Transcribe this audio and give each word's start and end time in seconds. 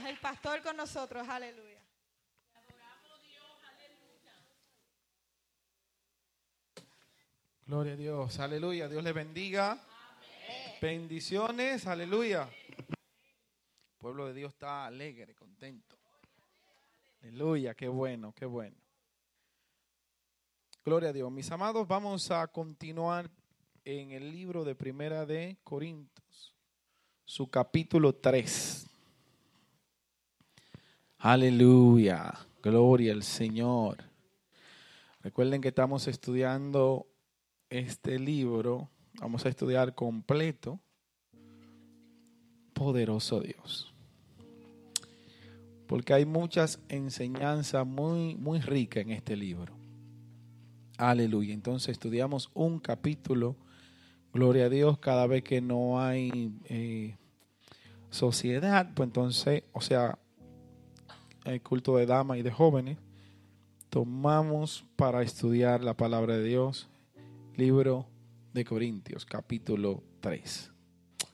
El 0.00 0.18
pastor 0.18 0.62
con 0.62 0.74
nosotros, 0.74 1.28
aleluya. 1.28 1.78
Gloria 7.66 7.92
a 7.92 7.96
Dios, 7.96 8.38
aleluya. 8.38 8.88
Dios 8.88 9.04
le 9.04 9.12
bendiga. 9.12 9.78
Bendiciones, 10.80 11.86
aleluya. 11.86 12.48
El 12.68 13.98
pueblo 13.98 14.26
de 14.26 14.32
Dios 14.32 14.52
está 14.52 14.86
alegre, 14.86 15.34
contento. 15.34 15.98
Aleluya, 17.20 17.74
qué 17.74 17.88
bueno, 17.88 18.32
qué 18.32 18.46
bueno. 18.46 18.76
Gloria 20.86 21.10
a 21.10 21.12
Dios. 21.12 21.30
Mis 21.30 21.50
amados, 21.50 21.86
vamos 21.86 22.30
a 22.30 22.46
continuar 22.48 23.30
en 23.84 24.12
el 24.12 24.32
libro 24.32 24.64
de 24.64 24.74
Primera 24.74 25.26
de 25.26 25.58
Corintios, 25.62 26.56
su 27.26 27.50
capítulo 27.50 28.14
3. 28.14 28.88
Aleluya, 31.24 32.34
gloria 32.64 33.12
al 33.12 33.22
Señor. 33.22 33.98
Recuerden 35.22 35.60
que 35.60 35.68
estamos 35.68 36.08
estudiando 36.08 37.06
este 37.70 38.18
libro, 38.18 38.90
vamos 39.20 39.46
a 39.46 39.48
estudiar 39.48 39.94
completo, 39.94 40.80
poderoso 42.72 43.38
Dios. 43.38 43.94
Porque 45.86 46.12
hay 46.12 46.24
muchas 46.24 46.80
enseñanzas 46.88 47.86
muy, 47.86 48.34
muy 48.34 48.58
ricas 48.58 49.04
en 49.04 49.12
este 49.12 49.36
libro. 49.36 49.74
Aleluya. 50.98 51.54
Entonces 51.54 51.90
estudiamos 51.90 52.50
un 52.52 52.80
capítulo, 52.80 53.54
gloria 54.34 54.64
a 54.64 54.70
Dios, 54.70 54.98
cada 54.98 55.28
vez 55.28 55.44
que 55.44 55.60
no 55.60 56.00
hay 56.00 56.52
eh, 56.64 57.16
sociedad, 58.10 58.90
pues 58.92 59.06
entonces, 59.06 59.62
o 59.72 59.80
sea, 59.80 60.18
el 61.44 61.62
culto 61.62 61.96
de 61.96 62.06
damas 62.06 62.38
y 62.38 62.42
de 62.42 62.50
jóvenes, 62.50 62.98
tomamos 63.88 64.84
para 64.96 65.22
estudiar 65.22 65.82
la 65.82 65.94
palabra 65.94 66.36
de 66.36 66.44
Dios, 66.44 66.88
libro 67.56 68.06
de 68.52 68.64
Corintios, 68.64 69.24
capítulo 69.24 70.02
3. 70.20 70.72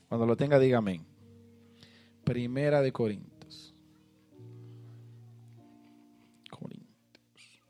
Cuando 0.07 0.25
lo 0.25 0.35
tenga, 0.35 0.59
dígame. 0.59 1.01
Primera 2.23 2.81
de 2.81 2.91
Corintios. 2.91 3.73
Corintios. 6.49 7.61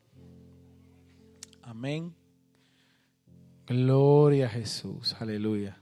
Amén. 1.62 2.14
Gloria 3.66 4.46
a 4.46 4.50
Jesús. 4.50 5.14
Aleluya. 5.20 5.79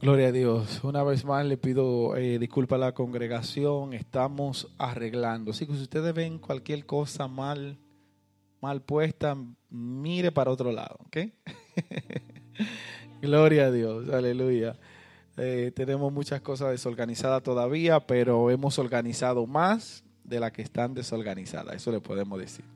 Gloria 0.00 0.28
a 0.28 0.32
Dios. 0.32 0.84
Una 0.84 1.02
vez 1.02 1.24
más 1.24 1.46
le 1.46 1.56
pido 1.56 2.16
eh, 2.16 2.38
disculpa 2.38 2.74
a 2.74 2.78
la 2.78 2.92
congregación. 2.92 3.94
Estamos 3.94 4.68
arreglando. 4.76 5.52
Así 5.52 5.66
que 5.66 5.72
si 5.72 5.82
ustedes 5.82 6.12
ven 6.12 6.38
cualquier 6.38 6.84
cosa 6.84 7.28
mal, 7.28 7.78
mal 8.60 8.82
puesta, 8.82 9.34
mire 9.70 10.32
para 10.32 10.50
otro 10.50 10.70
lado. 10.70 10.98
Gloria 13.22 13.66
a 13.66 13.70
Dios. 13.70 14.10
Aleluya. 14.10 14.76
Eh, 15.38 15.72
tenemos 15.74 16.12
muchas 16.12 16.42
cosas 16.42 16.72
desorganizadas 16.72 17.42
todavía, 17.42 18.00
pero 18.00 18.50
hemos 18.50 18.78
organizado 18.78 19.46
más 19.46 20.04
de 20.24 20.40
las 20.40 20.52
que 20.52 20.60
están 20.60 20.92
desorganizadas. 20.92 21.74
Eso 21.74 21.90
le 21.90 22.00
podemos 22.00 22.38
decir. 22.38 22.66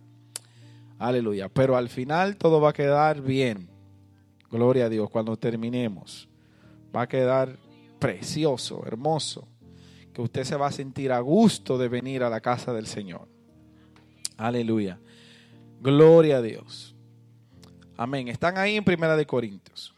Aleluya. 0.98 1.50
Pero 1.50 1.76
al 1.76 1.90
final 1.90 2.38
todo 2.38 2.62
va 2.62 2.70
a 2.70 2.72
quedar 2.72 3.20
bien. 3.20 3.68
Gloria 4.50 4.86
a 4.86 4.88
Dios. 4.88 5.10
Cuando 5.10 5.36
terminemos, 5.36 6.30
va 6.94 7.02
a 7.02 7.08
quedar 7.08 7.58
precioso, 7.98 8.84
hermoso. 8.86 9.46
Que 10.12 10.22
usted 10.22 10.44
se 10.44 10.56
va 10.56 10.66
a 10.66 10.72
sentir 10.72 11.12
a 11.12 11.20
gusto 11.20 11.78
de 11.78 11.88
venir 11.88 12.22
a 12.22 12.30
la 12.30 12.40
casa 12.40 12.72
del 12.72 12.86
Señor. 12.86 13.28
Aleluya. 14.36 14.98
Gloria 15.80 16.38
a 16.38 16.42
Dios. 16.42 16.96
Amén. 17.96 18.28
Están 18.28 18.58
ahí 18.58 18.76
en 18.76 18.84
Primera 18.84 19.16
de 19.16 19.26
Corintios. 19.26 19.94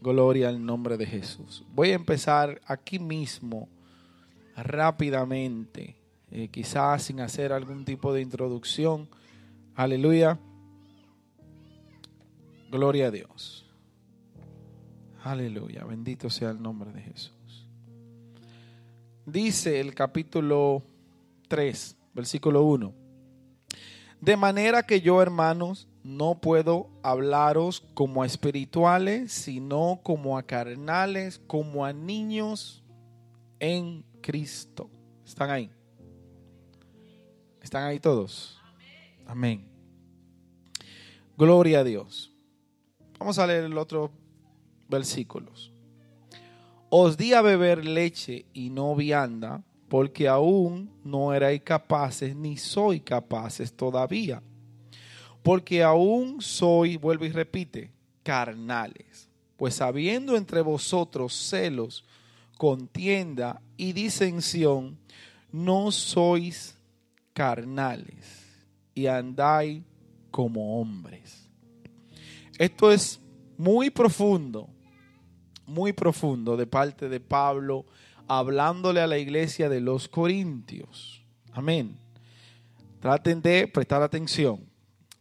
Gloria 0.00 0.48
al 0.48 0.64
nombre 0.64 0.96
de 0.96 1.06
Jesús. 1.06 1.64
Voy 1.74 1.90
a 1.90 1.94
empezar 1.94 2.60
aquí 2.66 2.98
mismo 2.98 3.68
rápidamente, 4.56 5.96
eh, 6.30 6.48
quizás 6.48 7.04
sin 7.04 7.20
hacer 7.20 7.52
algún 7.52 7.84
tipo 7.84 8.12
de 8.12 8.20
introducción. 8.20 9.08
Aleluya. 9.74 10.38
Gloria 12.70 13.08
a 13.08 13.10
Dios. 13.10 13.67
Aleluya. 15.28 15.84
Bendito 15.84 16.30
sea 16.30 16.48
el 16.48 16.62
nombre 16.62 16.90
de 16.90 17.02
Jesús. 17.02 17.68
Dice 19.26 19.78
el 19.78 19.94
capítulo 19.94 20.82
3, 21.48 21.98
versículo 22.14 22.62
1. 22.62 22.94
De 24.22 24.36
manera 24.38 24.84
que 24.84 25.02
yo, 25.02 25.20
hermanos, 25.20 25.86
no 26.02 26.40
puedo 26.40 26.88
hablaros 27.02 27.84
como 27.92 28.22
a 28.22 28.26
espirituales, 28.26 29.30
sino 29.30 30.00
como 30.02 30.38
a 30.38 30.44
carnales, 30.44 31.38
como 31.46 31.84
a 31.84 31.92
niños 31.92 32.82
en 33.60 34.06
Cristo. 34.22 34.88
¿Están 35.26 35.50
ahí? 35.50 35.70
¿Están 37.60 37.84
ahí 37.84 38.00
todos? 38.00 38.58
Amén. 39.26 39.68
Gloria 41.36 41.80
a 41.80 41.84
Dios. 41.84 42.32
Vamos 43.18 43.38
a 43.38 43.46
leer 43.46 43.64
el 43.64 43.76
otro 43.76 44.10
versículos. 44.88 45.72
Os 46.90 47.16
di 47.16 47.34
a 47.34 47.42
beber 47.42 47.84
leche 47.84 48.46
y 48.52 48.70
no 48.70 48.94
vianda, 48.94 49.62
porque 49.88 50.28
aún 50.28 50.90
no 51.04 51.32
erais 51.32 51.62
capaces, 51.62 52.34
ni 52.34 52.56
soy 52.56 53.00
capaces 53.00 53.72
todavía 53.72 54.42
porque 55.48 55.82
aún 55.82 56.42
soy, 56.42 56.98
vuelve 56.98 57.28
y 57.28 57.30
repite, 57.30 57.90
carnales. 58.22 59.30
Pues 59.56 59.80
habiendo 59.80 60.36
entre 60.36 60.60
vosotros 60.60 61.32
celos, 61.32 62.04
contienda 62.58 63.62
y 63.78 63.94
disensión, 63.94 64.98
no 65.50 65.90
sois 65.90 66.76
carnales 67.32 68.44
y 68.94 69.06
andáis 69.06 69.82
como 70.30 70.78
hombres. 70.78 71.48
Esto 72.58 72.92
es 72.92 73.18
muy 73.56 73.88
profundo, 73.88 74.68
muy 75.68 75.92
profundo 75.92 76.56
de 76.56 76.66
parte 76.66 77.08
de 77.08 77.20
Pablo, 77.20 77.84
hablándole 78.26 79.00
a 79.00 79.06
la 79.06 79.18
iglesia 79.18 79.68
de 79.68 79.80
los 79.80 80.08
Corintios. 80.08 81.22
Amén. 81.52 81.96
Traten 83.00 83.40
de 83.42 83.68
prestar 83.68 84.02
atención. 84.02 84.60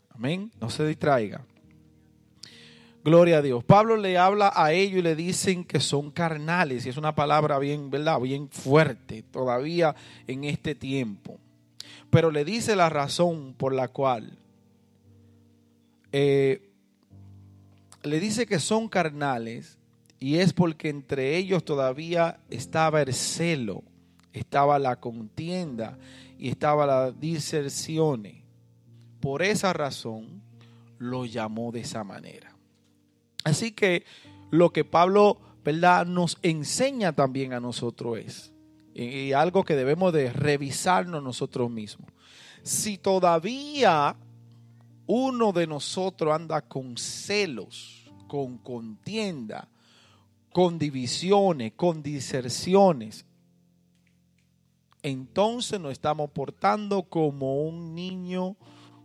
Amén. 0.09 0.51
No 0.59 0.69
se 0.69 0.87
distraiga. 0.87 1.45
Gloria 3.03 3.37
a 3.37 3.41
Dios. 3.41 3.63
Pablo 3.63 3.95
le 3.95 4.17
habla 4.17 4.51
a 4.53 4.73
ellos 4.73 4.99
y 4.99 5.01
le 5.01 5.15
dicen 5.15 5.63
que 5.63 5.79
son 5.79 6.11
carnales. 6.11 6.85
Y 6.85 6.89
es 6.89 6.97
una 6.97 7.15
palabra 7.15 7.59
bien, 7.59 7.89
¿verdad? 7.89 8.19
Bien 8.19 8.49
fuerte 8.49 9.23
todavía 9.23 9.95
en 10.27 10.43
este 10.43 10.75
tiempo. 10.75 11.39
Pero 12.09 12.31
le 12.31 12.43
dice 12.43 12.75
la 12.75 12.89
razón 12.89 13.53
por 13.53 13.73
la 13.73 13.87
cual. 13.89 14.37
Eh, 16.11 16.69
le 18.03 18.19
dice 18.19 18.45
que 18.45 18.59
son 18.59 18.89
carnales 18.89 19.76
y 20.19 20.37
es 20.37 20.53
porque 20.53 20.89
entre 20.89 21.37
ellos 21.37 21.63
todavía 21.63 22.39
estaba 22.49 23.01
el 23.01 23.13
celo, 23.13 23.83
estaba 24.33 24.79
la 24.79 24.99
contienda 24.99 25.97
y 26.37 26.49
estaba 26.49 26.85
la 26.85 27.11
diserción. 27.11 28.27
Por 29.19 29.43
esa 29.43 29.73
razón 29.73 30.41
lo 30.97 31.25
llamó 31.25 31.71
de 31.71 31.81
esa 31.81 32.03
manera. 32.03 32.55
Así 33.43 33.71
que 33.71 34.05
lo 34.49 34.71
que 34.71 34.85
Pablo, 34.85 35.39
¿verdad?, 35.63 36.05
nos 36.05 36.37
enseña 36.41 37.13
también 37.13 37.53
a 37.53 37.59
nosotros 37.59 38.17
es, 38.17 38.53
y 38.93 39.33
algo 39.33 39.63
que 39.63 39.75
debemos 39.75 40.11
de 40.13 40.33
revisarnos 40.33 41.21
nosotros 41.21 41.69
mismos. 41.69 42.09
Si 42.63 42.97
todavía 42.97 44.15
uno 45.05 45.51
de 45.51 45.67
nosotros 45.67 46.33
anda 46.33 46.61
con 46.61 46.97
celos, 46.97 48.11
con 48.27 48.57
contienda, 48.57 49.69
con 50.57 50.79
divisiones, 50.79 51.73
con 51.75 52.01
diserciones, 52.01 53.27
entonces 55.03 55.79
nos 55.79 55.91
estamos 55.91 56.31
portando 56.31 57.03
como 57.03 57.61
un 57.61 57.93
niño 57.93 58.57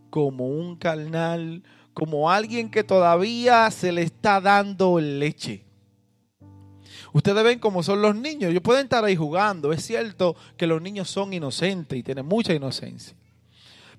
como 0.09 0.47
un 0.47 0.75
carnal, 0.75 1.61
como 1.93 2.31
alguien 2.31 2.71
que 2.71 2.83
todavía 2.83 3.69
se 3.69 3.91
le 3.91 4.01
está 4.01 4.41
dando 4.41 4.99
leche. 4.99 5.63
Ustedes 7.13 7.43
ven 7.43 7.59
cómo 7.59 7.83
son 7.83 8.01
los 8.01 8.15
niños. 8.15 8.49
Ellos 8.49 8.63
pueden 8.63 8.85
estar 8.85 9.05
ahí 9.05 9.15
jugando. 9.15 9.71
Es 9.71 9.85
cierto 9.85 10.35
que 10.57 10.65
los 10.65 10.81
niños 10.81 11.07
son 11.07 11.33
inocentes 11.33 11.99
y 11.99 12.01
tienen 12.01 12.25
mucha 12.25 12.55
inocencia. 12.55 13.15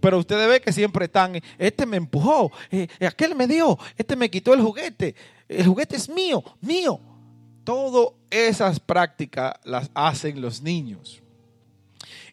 Pero 0.00 0.18
ustedes 0.18 0.48
ven 0.48 0.60
que 0.60 0.72
siempre 0.72 1.04
están, 1.04 1.40
este 1.56 1.86
me 1.86 1.98
empujó, 1.98 2.50
eh, 2.72 2.88
aquel 3.06 3.36
me 3.36 3.46
dio, 3.46 3.78
este 3.96 4.16
me 4.16 4.28
quitó 4.28 4.54
el 4.54 4.60
juguete, 4.60 5.14
el 5.46 5.68
juguete 5.68 5.94
es 5.94 6.08
mío, 6.08 6.42
mío. 6.60 7.13
Todas 7.64 8.12
esas 8.30 8.78
prácticas 8.78 9.54
las 9.64 9.90
hacen 9.94 10.40
los 10.40 10.62
niños. 10.62 11.22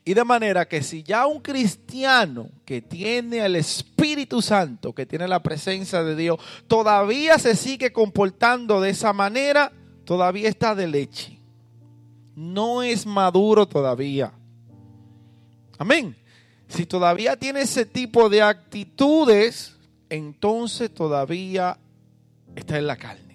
Y 0.04 0.14
de 0.14 0.24
manera 0.24 0.68
que 0.68 0.82
si 0.82 1.04
ya 1.04 1.28
un 1.28 1.40
cristiano 1.40 2.50
que 2.66 2.82
tiene 2.82 3.46
el 3.46 3.56
Espíritu 3.56 4.42
Santo, 4.42 4.94
que 4.94 5.06
tiene 5.06 5.28
la 5.28 5.44
presencia 5.44 6.04
de 6.04 6.16
Dios, 6.16 6.40
todavía 6.68 7.38
se 7.38 7.56
sigue 7.56 7.94
comportando 7.94 8.82
de 8.82 8.90
esa 8.90 9.14
manera, 9.14 9.72
todavía 10.04 10.50
está 10.50 10.74
de 10.74 10.88
leche. 10.88 11.40
No 12.36 12.82
es 12.82 13.06
maduro 13.06 13.68
todavía. 13.68 14.34
Amén. 15.78 16.16
Si 16.68 16.86
todavía 16.86 17.36
tiene 17.38 17.62
ese 17.62 17.86
tipo 17.86 18.28
de 18.30 18.42
actitudes, 18.42 19.76
entonces 20.10 20.92
todavía 20.92 21.78
está 22.56 22.78
en 22.80 22.88
la 22.88 22.96
carne. 22.96 23.31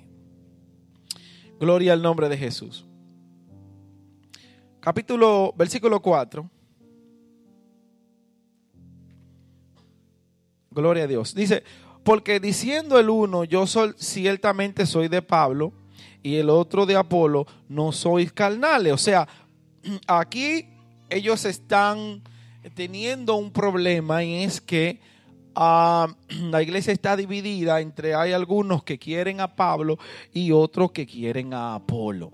Gloria 1.58 1.94
al 1.94 2.02
nombre 2.02 2.28
de 2.28 2.36
Jesús. 2.36 2.84
Capítulo, 4.80 5.54
versículo 5.56 6.00
4. 6.00 6.50
Gloria 10.70 11.04
a 11.04 11.06
Dios. 11.06 11.34
Dice, 11.34 11.64
porque 12.04 12.38
diciendo 12.40 12.98
el 12.98 13.08
uno, 13.08 13.44
yo 13.44 13.66
soy, 13.66 13.94
ciertamente 13.96 14.84
soy 14.84 15.08
de 15.08 15.22
Pablo, 15.22 15.72
y 16.22 16.36
el 16.36 16.50
otro 16.50 16.84
de 16.86 16.96
Apolo, 16.96 17.46
no 17.68 17.92
sois 17.92 18.32
carnales. 18.32 18.92
O 18.92 18.98
sea, 18.98 19.26
aquí 20.06 20.68
ellos 21.08 21.44
están 21.44 22.22
teniendo 22.74 23.36
un 23.36 23.50
problema 23.50 24.22
y 24.22 24.44
es 24.44 24.60
que 24.60 25.00
la 26.50 26.62
iglesia 26.62 26.92
está 26.92 27.16
dividida 27.16 27.80
entre 27.80 28.14
hay 28.14 28.32
algunos 28.32 28.82
que 28.82 28.98
quieren 28.98 29.40
a 29.40 29.56
Pablo 29.56 29.98
y 30.32 30.52
otros 30.52 30.92
que 30.92 31.06
quieren 31.06 31.54
a 31.54 31.74
Apolo. 31.74 32.30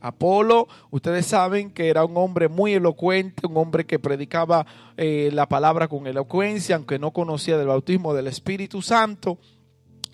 Apolo, 0.00 0.68
ustedes 0.90 1.26
saben 1.26 1.70
que 1.70 1.88
era 1.88 2.04
un 2.04 2.16
hombre 2.16 2.48
muy 2.48 2.74
elocuente, 2.74 3.46
un 3.46 3.56
hombre 3.56 3.84
que 3.84 3.98
predicaba 3.98 4.66
eh, 4.96 5.30
la 5.32 5.48
palabra 5.48 5.88
con 5.88 6.06
elocuencia, 6.06 6.76
aunque 6.76 6.98
no 6.98 7.12
conocía 7.12 7.58
del 7.58 7.68
bautismo 7.68 8.14
del 8.14 8.28
Espíritu 8.28 8.82
Santo. 8.82 9.38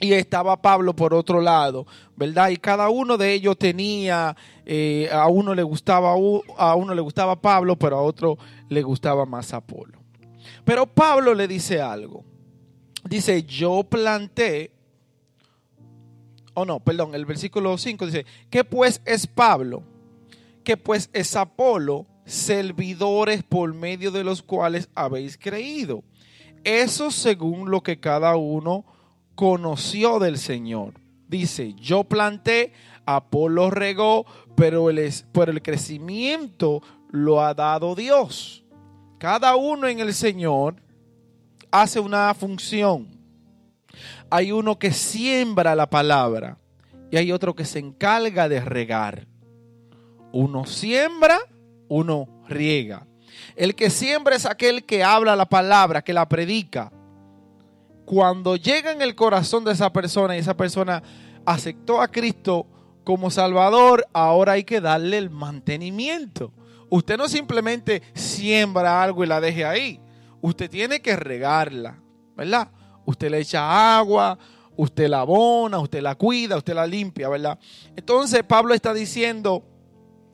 Y 0.00 0.12
estaba 0.12 0.60
Pablo 0.60 0.96
por 0.96 1.14
otro 1.14 1.40
lado, 1.40 1.86
¿verdad? 2.16 2.48
Y 2.48 2.56
cada 2.56 2.88
uno 2.88 3.16
de 3.16 3.32
ellos 3.32 3.56
tenía, 3.56 4.36
eh, 4.66 5.08
a 5.12 5.28
uno 5.28 5.54
le 5.54 5.62
gustaba, 5.62 6.14
a 6.58 6.74
uno 6.74 6.94
le 6.94 7.00
gustaba 7.00 7.40
Pablo, 7.40 7.76
pero 7.76 7.98
a 7.98 8.02
otro 8.02 8.36
le 8.68 8.82
gustaba 8.82 9.24
más 9.24 9.54
Apolo. 9.54 10.00
Pero 10.64 10.86
Pablo 10.86 11.32
le 11.32 11.46
dice 11.46 11.80
algo. 11.80 12.24
Dice, 13.04 13.42
yo 13.42 13.82
planté 13.84 14.74
oh 16.54 16.64
no, 16.64 16.80
perdón, 16.80 17.14
el 17.14 17.26
versículo 17.26 17.76
5 17.76 18.06
dice, 18.06 18.24
¿qué 18.48 18.64
pues 18.64 19.02
es 19.04 19.26
Pablo? 19.26 19.82
¿Qué 20.62 20.76
pues 20.76 21.10
es 21.12 21.36
Apolo? 21.36 22.06
Servidores 22.24 23.42
por 23.42 23.74
medio 23.74 24.10
de 24.10 24.24
los 24.24 24.42
cuales 24.42 24.88
habéis 24.94 25.36
creído. 25.36 26.02
Eso 26.62 27.10
según 27.10 27.70
lo 27.70 27.82
que 27.82 28.00
cada 28.00 28.36
uno 28.36 28.86
conoció 29.34 30.18
del 30.18 30.38
Señor. 30.38 30.94
Dice, 31.28 31.74
yo 31.74 32.04
planté, 32.04 32.72
Apolo 33.04 33.70
regó, 33.70 34.24
pero 34.56 34.88
el, 34.88 35.12
por 35.32 35.50
el 35.50 35.60
crecimiento 35.60 36.80
lo 37.10 37.42
ha 37.42 37.52
dado 37.52 37.94
Dios. 37.94 38.64
Cada 39.18 39.56
uno 39.56 39.88
en 39.88 40.00
el 40.00 40.14
Señor 40.14 40.76
hace 41.82 42.00
una 42.00 42.32
función 42.34 43.14
hay 44.30 44.52
uno 44.52 44.78
que 44.78 44.92
siembra 44.92 45.74
la 45.74 45.88
palabra 45.88 46.58
y 47.10 47.16
hay 47.16 47.32
otro 47.32 47.54
que 47.54 47.64
se 47.64 47.78
encarga 47.78 48.48
de 48.48 48.60
regar. 48.60 49.26
Uno 50.32 50.66
siembra, 50.66 51.38
uno 51.88 52.28
riega. 52.48 53.06
El 53.54 53.74
que 53.74 53.90
siembra 53.90 54.34
es 54.34 54.46
aquel 54.46 54.84
que 54.84 55.04
habla 55.04 55.36
la 55.36 55.46
palabra, 55.46 56.02
que 56.02 56.12
la 56.12 56.28
predica. 56.28 56.90
Cuando 58.04 58.56
llega 58.56 58.90
en 58.90 59.02
el 59.02 59.14
corazón 59.14 59.64
de 59.64 59.72
esa 59.72 59.92
persona 59.92 60.36
y 60.36 60.40
esa 60.40 60.56
persona 60.56 61.02
aceptó 61.46 62.00
a 62.00 62.08
Cristo 62.08 62.66
como 63.04 63.30
Salvador, 63.30 64.06
ahora 64.12 64.52
hay 64.52 64.64
que 64.64 64.80
darle 64.80 65.18
el 65.18 65.30
mantenimiento. 65.30 66.52
Usted 66.90 67.16
no 67.16 67.28
simplemente 67.28 68.02
siembra 68.14 69.02
algo 69.02 69.22
y 69.22 69.28
la 69.28 69.40
deje 69.40 69.64
ahí. 69.64 70.00
Usted 70.44 70.68
tiene 70.68 71.00
que 71.00 71.16
regarla, 71.16 71.98
¿verdad? 72.36 72.68
usted 73.06 73.30
le 73.30 73.38
echa 73.38 73.96
agua, 73.96 74.38
usted 74.76 75.08
la 75.08 75.20
abona, 75.20 75.78
usted 75.78 76.02
la 76.02 76.16
cuida, 76.16 76.58
usted 76.58 76.74
la 76.74 76.86
limpia, 76.86 77.30
¿verdad? 77.30 77.58
Entonces 77.96 78.42
Pablo 78.44 78.74
está 78.74 78.92
diciendo 78.92 79.64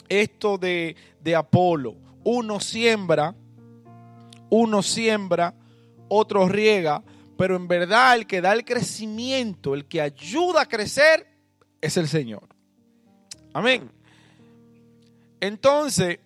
esto 0.09 0.59
de, 0.59 0.97
de 1.21 1.37
Apolo. 1.37 1.95
Uno 2.25 2.59
siembra, 2.59 3.37
uno 4.49 4.83
siembra, 4.83 5.55
otro 6.09 6.49
riega, 6.49 7.05
pero 7.39 7.55
en 7.55 7.69
verdad 7.69 8.17
el 8.17 8.27
que 8.27 8.41
da 8.41 8.53
el 8.53 8.65
crecimiento, 8.65 9.75
el 9.75 9.87
que 9.87 10.01
ayuda 10.01 10.63
a 10.63 10.67
crecer, 10.67 11.27
es 11.81 11.97
el 11.97 12.09
Señor. 12.09 12.49
Amén. 13.53 13.89
Entonces, 15.41 16.19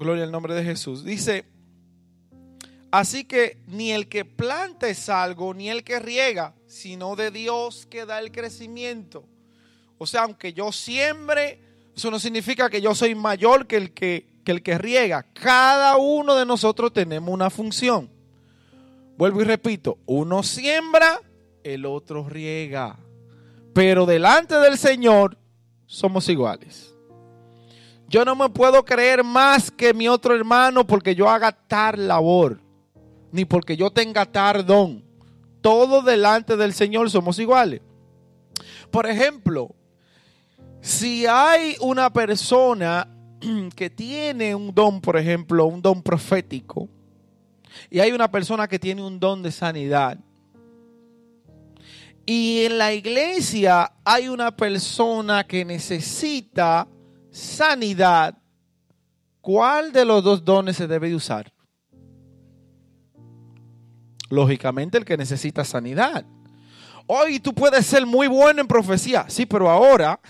gloria 0.00 0.24
al 0.24 0.32
nombre 0.32 0.54
de 0.54 0.64
Jesús. 0.64 1.04
Dice 1.04 1.44
Así 2.90 3.24
que 3.24 3.58
ni 3.68 3.92
el 3.92 4.08
que 4.08 4.24
planta 4.24 4.88
es 4.88 5.08
algo, 5.08 5.54
ni 5.54 5.70
el 5.70 5.84
que 5.84 6.00
riega, 6.00 6.54
sino 6.66 7.14
de 7.14 7.30
Dios 7.30 7.86
que 7.88 8.04
da 8.04 8.18
el 8.18 8.32
crecimiento. 8.32 9.24
O 9.96 10.06
sea, 10.06 10.22
aunque 10.22 10.52
yo 10.52 10.72
siembre, 10.72 11.60
eso 11.94 12.10
no 12.10 12.18
significa 12.18 12.68
que 12.68 12.80
yo 12.80 12.94
soy 12.94 13.14
mayor 13.14 13.66
que 13.66 13.76
el 13.76 13.92
que, 13.92 14.26
el 14.44 14.62
que 14.64 14.76
riega. 14.76 15.22
Cada 15.22 15.96
uno 15.96 16.34
de 16.34 16.44
nosotros 16.44 16.92
tenemos 16.92 17.32
una 17.32 17.48
función. 17.48 18.10
Vuelvo 19.16 19.40
y 19.40 19.44
repito, 19.44 19.98
uno 20.06 20.42
siembra, 20.42 21.20
el 21.62 21.86
otro 21.86 22.28
riega. 22.28 22.98
Pero 23.72 24.04
delante 24.04 24.56
del 24.56 24.76
Señor 24.76 25.38
somos 25.86 26.28
iguales. 26.28 26.89
Yo 28.10 28.24
no 28.24 28.34
me 28.34 28.48
puedo 28.48 28.84
creer 28.84 29.22
más 29.22 29.70
que 29.70 29.94
mi 29.94 30.08
otro 30.08 30.34
hermano 30.34 30.84
porque 30.84 31.14
yo 31.14 31.30
haga 31.30 31.52
tal 31.52 32.08
labor 32.08 32.60
ni 33.30 33.44
porque 33.44 33.76
yo 33.76 33.88
tenga 33.92 34.26
tardón. 34.26 35.04
Todo 35.60 36.02
delante 36.02 36.56
del 36.56 36.72
Señor 36.72 37.08
somos 37.08 37.38
iguales. 37.38 37.82
Por 38.90 39.06
ejemplo, 39.06 39.76
si 40.80 41.24
hay 41.24 41.76
una 41.80 42.12
persona 42.12 43.06
que 43.76 43.88
tiene 43.90 44.56
un 44.56 44.74
don, 44.74 45.00
por 45.00 45.16
ejemplo, 45.16 45.66
un 45.66 45.80
don 45.80 46.02
profético, 46.02 46.88
y 47.90 48.00
hay 48.00 48.10
una 48.10 48.28
persona 48.28 48.66
que 48.66 48.80
tiene 48.80 49.04
un 49.04 49.20
don 49.20 49.40
de 49.40 49.52
sanidad, 49.52 50.18
y 52.26 52.64
en 52.64 52.76
la 52.76 52.92
iglesia 52.92 53.92
hay 54.04 54.26
una 54.26 54.56
persona 54.56 55.46
que 55.46 55.64
necesita 55.64 56.88
sanidad, 57.30 58.36
¿cuál 59.40 59.92
de 59.92 60.04
los 60.04 60.22
dos 60.22 60.44
dones 60.44 60.76
se 60.76 60.86
debe 60.86 61.14
usar? 61.14 61.52
lógicamente 64.30 64.96
el 64.96 65.04
que 65.04 65.16
necesita 65.16 65.64
sanidad. 65.64 66.24
Hoy 67.06 67.40
tú 67.40 67.52
puedes 67.52 67.84
ser 67.84 68.06
muy 68.06 68.28
bueno 68.28 68.62
en 68.62 68.68
profecía, 68.68 69.26
sí, 69.28 69.44
pero 69.44 69.68
ahora, 69.68 70.20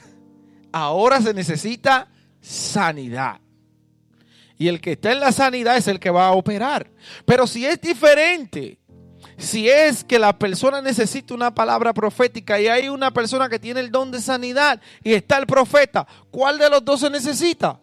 ahora 0.72 1.20
se 1.20 1.32
necesita 1.32 2.08
sanidad. 2.40 3.40
Y 4.56 4.68
el 4.68 4.80
que 4.80 4.92
está 4.92 5.12
en 5.12 5.20
la 5.20 5.32
sanidad 5.32 5.76
es 5.76 5.88
el 5.88 6.00
que 6.00 6.10
va 6.10 6.26
a 6.26 6.32
operar. 6.32 6.90
Pero 7.24 7.46
si 7.46 7.64
es 7.64 7.80
diferente, 7.80 8.78
si 9.40 9.68
es 9.68 10.04
que 10.04 10.18
la 10.18 10.38
persona 10.38 10.82
necesita 10.82 11.34
una 11.34 11.54
palabra 11.54 11.94
profética 11.94 12.60
y 12.60 12.68
hay 12.68 12.88
una 12.88 13.10
persona 13.10 13.48
que 13.48 13.58
tiene 13.58 13.80
el 13.80 13.90
don 13.90 14.10
de 14.10 14.20
sanidad 14.20 14.80
y 15.02 15.14
está 15.14 15.38
el 15.38 15.46
profeta, 15.46 16.06
¿cuál 16.30 16.58
de 16.58 16.68
los 16.68 16.84
dos 16.84 17.00
se 17.00 17.10
necesita? 17.10 17.80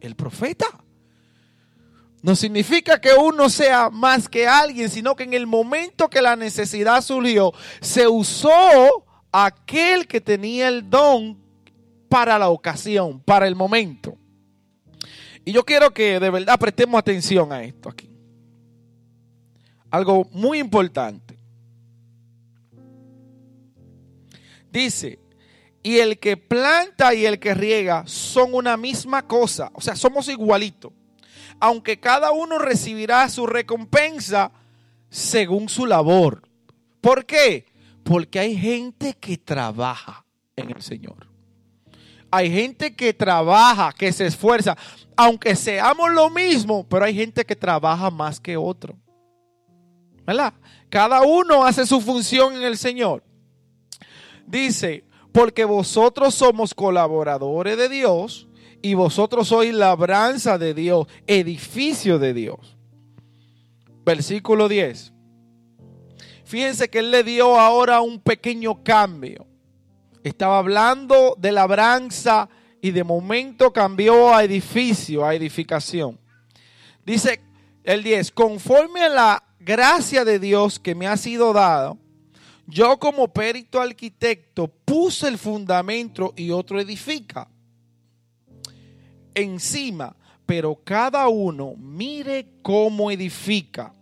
El 0.00 0.16
profeta. 0.16 0.66
No 2.22 2.34
significa 2.34 3.00
que 3.00 3.12
uno 3.12 3.50
sea 3.50 3.90
más 3.90 4.30
que 4.30 4.48
alguien, 4.48 4.88
sino 4.88 5.14
que 5.14 5.24
en 5.24 5.34
el 5.34 5.46
momento 5.46 6.08
que 6.08 6.22
la 6.22 6.36
necesidad 6.36 7.02
surgió, 7.02 7.52
se 7.82 8.08
usó 8.08 9.04
aquel 9.30 10.06
que 10.06 10.22
tenía 10.22 10.68
el 10.68 10.88
don 10.88 11.38
para 12.08 12.38
la 12.38 12.48
ocasión, 12.48 13.20
para 13.20 13.46
el 13.46 13.54
momento. 13.54 14.16
Y 15.44 15.52
yo 15.52 15.64
quiero 15.64 15.92
que 15.92 16.18
de 16.18 16.30
verdad 16.30 16.58
prestemos 16.58 16.98
atención 16.98 17.52
a 17.52 17.62
esto 17.62 17.90
aquí. 17.90 18.13
Algo 19.94 20.28
muy 20.32 20.58
importante. 20.58 21.38
Dice, 24.70 25.18
y 25.82 25.98
el 25.98 26.18
que 26.18 26.36
planta 26.36 27.14
y 27.14 27.26
el 27.26 27.38
que 27.38 27.54
riega 27.54 28.04
son 28.06 28.54
una 28.54 28.76
misma 28.76 29.26
cosa, 29.26 29.70
o 29.74 29.80
sea, 29.80 29.94
somos 29.94 30.28
igualitos 30.28 30.92
aunque 31.60 31.98
cada 31.98 32.32
uno 32.32 32.58
recibirá 32.58 33.28
su 33.28 33.46
recompensa 33.46 34.52
según 35.08 35.68
su 35.68 35.86
labor. 35.86 36.48
¿Por 37.00 37.24
qué? 37.26 37.66
Porque 38.02 38.38
hay 38.38 38.56
gente 38.56 39.14
que 39.14 39.38
trabaja 39.38 40.24
en 40.56 40.70
el 40.70 40.82
Señor. 40.82 41.26
Hay 42.30 42.50
gente 42.50 42.94
que 42.94 43.14
trabaja, 43.14 43.92
que 43.92 44.12
se 44.12 44.26
esfuerza. 44.26 44.76
aunque 45.16 45.54
seamos 45.54 46.10
lo 46.10 46.28
mismo, 46.28 46.84
pero 46.88 47.04
hay 47.04 47.14
gente 47.14 47.44
que 47.44 47.54
trabaja 47.54 48.10
más 48.10 48.40
que 48.40 48.56
otro. 48.56 48.96
¿Verdad? 50.26 50.54
Cada 50.88 51.22
uno 51.22 51.64
hace 51.64 51.86
su 51.86 52.00
función 52.00 52.54
en 52.56 52.62
el 52.62 52.76
Señor. 52.76 53.22
Dice, 54.46 55.04
porque 55.32 55.64
vosotros 55.64 56.34
somos 56.34 56.74
colaboradores 56.74 57.76
de 57.76 57.88
Dios 57.88 58.48
y 58.82 58.94
vosotros 58.94 59.48
sois 59.48 59.74
labranza 59.74 60.58
de 60.58 60.74
Dios, 60.74 61.06
edificio 61.26 62.18
de 62.18 62.34
Dios. 62.34 62.76
Versículo 64.04 64.68
10. 64.68 65.12
Fíjense 66.44 66.88
que 66.88 66.98
él 66.98 67.10
le 67.10 67.24
dio 67.24 67.58
ahora 67.58 68.00
un 68.02 68.20
pequeño 68.20 68.84
cambio. 68.84 69.46
Estaba 70.22 70.58
hablando 70.58 71.34
de 71.38 71.52
labranza 71.52 72.48
y 72.80 72.90
de 72.90 73.02
momento 73.02 73.72
cambió 73.72 74.34
a 74.34 74.44
edificio, 74.44 75.24
a 75.24 75.34
edificación. 75.34 76.20
Dice 77.04 77.40
el 77.82 78.02
10, 78.02 78.30
conforme 78.32 79.02
a 79.02 79.08
la 79.08 79.44
gracia 79.64 80.24
de 80.24 80.38
Dios 80.38 80.78
que 80.78 80.94
me 80.94 81.06
ha 81.06 81.16
sido 81.16 81.52
dado, 81.52 81.98
yo 82.66 82.98
como 82.98 83.28
perito 83.28 83.80
arquitecto 83.80 84.68
puse 84.68 85.28
el 85.28 85.38
fundamento 85.38 86.32
y 86.36 86.50
otro 86.50 86.80
edifica 86.80 87.48
encima, 89.34 90.16
pero 90.46 90.78
cada 90.82 91.28
uno 91.28 91.74
mire 91.76 92.46
cómo 92.62 93.10
edifica. 93.10 93.92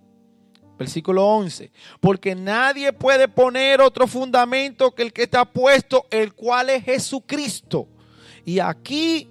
Versículo 0.79 1.27
11. 1.27 1.71
Porque 2.01 2.35
nadie 2.35 2.93
puede 2.93 3.29
poner 3.29 3.81
otro 3.81 4.07
fundamento 4.07 4.95
que 4.95 5.03
el 5.03 5.13
que 5.13 5.25
está 5.25 5.45
puesto, 5.45 6.07
el 6.11 6.35
cual 6.35 6.71
es 6.71 6.85
Jesucristo. 6.85 7.89
Y 8.45 8.59
aquí 8.59 9.29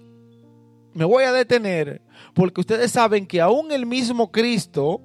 me 0.94 1.04
voy 1.04 1.24
a 1.24 1.32
detener, 1.32 2.00
porque 2.34 2.60
ustedes 2.60 2.92
saben 2.92 3.26
que 3.26 3.40
aún 3.40 3.72
el 3.72 3.86
mismo 3.86 4.30
Cristo, 4.30 5.02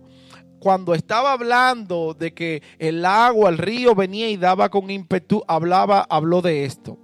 cuando 0.60 0.94
estaba 0.94 1.34
hablando 1.34 2.14
de 2.14 2.34
que 2.34 2.64
el 2.80 3.06
agua, 3.06 3.50
el 3.50 3.58
río 3.58 3.96
venía 3.96 4.30
y 4.30 4.38
daba 4.38 4.70
con 4.70 4.90
ímpetu, 4.90 5.44
hablaba, 5.48 6.06
habló 6.10 6.42
de 6.42 6.66
esto. 6.66 6.98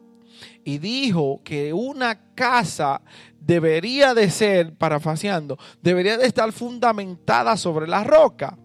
Y 0.63 0.77
dijo 0.77 1.41
que 1.43 1.73
una 1.73 2.33
casa 2.35 3.01
debería 3.39 4.13
de 4.13 4.29
ser, 4.29 4.73
parafaseando, 4.75 5.57
debería 5.81 6.17
de 6.17 6.25
estar 6.25 6.51
fundamentada 6.51 7.57
sobre 7.57 7.87
la 7.87 8.03
roca. 8.03 8.57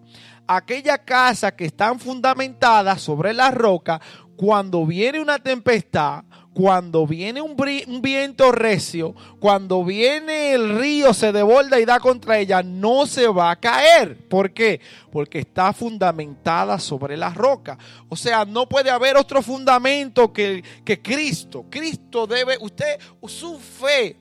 Aquella 0.47 0.97
casa 0.99 1.55
que 1.55 1.65
están 1.65 1.99
fundamentadas 1.99 3.01
sobre 3.01 3.33
la 3.33 3.51
roca, 3.51 4.01
cuando 4.39 4.85
viene 4.85 5.19
una 5.19 5.37
tempestad, 5.37 6.23
cuando 6.53 7.05
viene 7.05 7.41
un, 7.41 7.57
viento 8.01 8.53
recio, 8.53 9.13
cuando 9.37 9.83
viene 9.83 10.53
el 10.53 10.79
río, 10.79 11.13
se 11.13 11.33
deborda 11.33 11.77
y 11.77 11.83
da 11.83 11.99
contra 11.99 12.37
ella, 12.39 12.63
no 12.63 13.05
se 13.05 13.27
va 13.27 13.51
a 13.51 13.57
caer. 13.57 14.29
¿Por 14.29 14.53
qué? 14.53 14.79
Porque 15.11 15.39
está 15.39 15.73
fundamentada 15.73 16.79
sobre 16.79 17.17
la 17.17 17.31
roca. 17.31 17.77
O 18.07 18.15
sea, 18.15 18.45
no 18.45 18.69
puede 18.69 18.89
haber 18.89 19.17
otro 19.17 19.41
fundamento 19.41 20.31
que, 20.31 20.63
que 20.85 21.01
Cristo. 21.01 21.65
Cristo 21.69 22.25
debe, 22.25 22.57
usted, 22.61 22.97
su 23.27 23.59
fe 23.59 24.15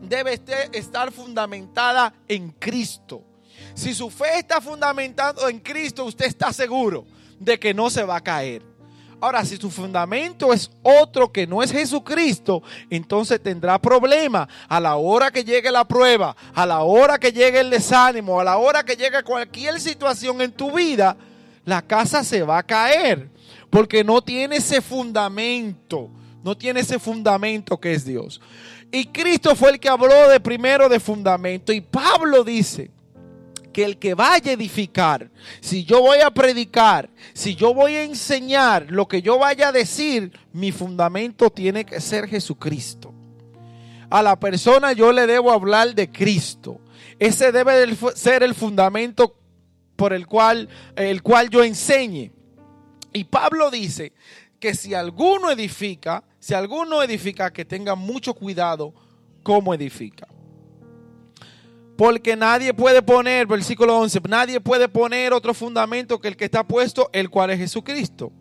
debe 0.00 0.40
estar 0.72 1.12
fundamentada 1.12 2.14
en 2.26 2.52
Cristo. 2.52 3.24
Si 3.74 3.92
su 3.92 4.08
fe 4.08 4.38
está 4.38 4.62
fundamentada 4.62 5.50
en 5.50 5.58
Cristo, 5.58 6.06
usted 6.06 6.24
está 6.24 6.50
seguro 6.50 7.04
de 7.38 7.60
que 7.60 7.74
no 7.74 7.90
se 7.90 8.04
va 8.04 8.16
a 8.16 8.22
caer. 8.22 8.69
Ahora, 9.20 9.44
si 9.44 9.56
su 9.56 9.70
fundamento 9.70 10.52
es 10.52 10.70
otro 10.82 11.30
que 11.30 11.46
no 11.46 11.62
es 11.62 11.72
Jesucristo, 11.72 12.62
entonces 12.88 13.42
tendrá 13.42 13.78
problema 13.78 14.48
a 14.68 14.80
la 14.80 14.96
hora 14.96 15.30
que 15.30 15.44
llegue 15.44 15.70
la 15.70 15.84
prueba, 15.84 16.34
a 16.54 16.64
la 16.64 16.80
hora 16.80 17.18
que 17.18 17.30
llegue 17.30 17.60
el 17.60 17.70
desánimo, 17.70 18.40
a 18.40 18.44
la 18.44 18.56
hora 18.56 18.82
que 18.82 18.96
llegue 18.96 19.22
cualquier 19.22 19.78
situación 19.80 20.40
en 20.40 20.52
tu 20.52 20.72
vida, 20.72 21.16
la 21.64 21.82
casa 21.82 22.24
se 22.24 22.42
va 22.42 22.58
a 22.58 22.62
caer 22.62 23.28
porque 23.68 24.02
no 24.02 24.22
tiene 24.22 24.56
ese 24.56 24.80
fundamento, 24.80 26.10
no 26.42 26.56
tiene 26.56 26.80
ese 26.80 26.98
fundamento 26.98 27.78
que 27.78 27.92
es 27.92 28.04
Dios. 28.04 28.40
Y 28.90 29.06
Cristo 29.06 29.54
fue 29.54 29.70
el 29.70 29.80
que 29.80 29.88
habló 29.88 30.28
de 30.28 30.40
primero 30.40 30.88
de 30.88 30.98
fundamento. 30.98 31.72
Y 31.72 31.80
Pablo 31.80 32.42
dice 32.42 32.90
que 33.72 33.84
el 33.84 33.98
que 33.98 34.14
vaya 34.14 34.50
a 34.50 34.54
edificar, 34.54 35.30
si 35.60 35.84
yo 35.84 36.00
voy 36.00 36.18
a 36.18 36.30
predicar, 36.30 37.10
si 37.32 37.54
yo 37.54 37.72
voy 37.74 37.94
a 37.94 38.04
enseñar 38.04 38.86
lo 38.90 39.06
que 39.06 39.22
yo 39.22 39.38
vaya 39.38 39.68
a 39.68 39.72
decir, 39.72 40.32
mi 40.52 40.72
fundamento 40.72 41.50
tiene 41.50 41.84
que 41.84 42.00
ser 42.00 42.28
Jesucristo. 42.28 43.14
A 44.10 44.22
la 44.22 44.38
persona 44.38 44.92
yo 44.92 45.12
le 45.12 45.26
debo 45.26 45.52
hablar 45.52 45.94
de 45.94 46.10
Cristo. 46.10 46.80
Ese 47.18 47.52
debe 47.52 47.96
ser 48.14 48.42
el 48.42 48.54
fundamento 48.54 49.36
por 49.94 50.12
el 50.12 50.26
cual, 50.26 50.68
el 50.96 51.22
cual 51.22 51.48
yo 51.50 51.62
enseñe. 51.62 52.32
Y 53.12 53.24
Pablo 53.24 53.70
dice 53.70 54.12
que 54.58 54.74
si 54.74 54.94
alguno 54.94 55.50
edifica, 55.50 56.24
si 56.38 56.54
alguno 56.54 57.02
edifica, 57.02 57.52
que 57.52 57.64
tenga 57.64 57.94
mucho 57.94 58.34
cuidado 58.34 58.94
cómo 59.42 59.74
edifica. 59.74 60.26
Porque 62.00 62.34
nadie 62.34 62.72
puede 62.72 63.02
poner, 63.02 63.46
versículo 63.46 63.98
11, 63.98 64.22
nadie 64.26 64.58
puede 64.58 64.88
poner 64.88 65.34
otro 65.34 65.52
fundamento 65.52 66.18
que 66.18 66.28
el 66.28 66.36
que 66.38 66.46
está 66.46 66.66
puesto, 66.66 67.10
el 67.12 67.28
cual 67.28 67.50
es 67.50 67.58
Jesucristo. 67.58 68.32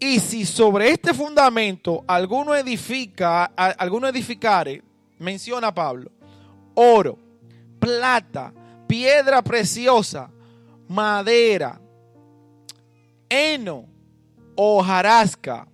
Y 0.00 0.20
si 0.20 0.46
sobre 0.46 0.88
este 0.88 1.12
fundamento 1.12 2.02
alguno 2.06 2.54
edifica, 2.54 3.44
alguno 3.44 4.08
edificare, 4.08 4.82
menciona 5.18 5.74
Pablo, 5.74 6.12
oro, 6.72 7.18
plata, 7.78 8.54
piedra 8.86 9.42
preciosa, 9.42 10.30
madera, 10.88 11.78
heno, 13.28 13.84
hojarasca, 14.56 15.68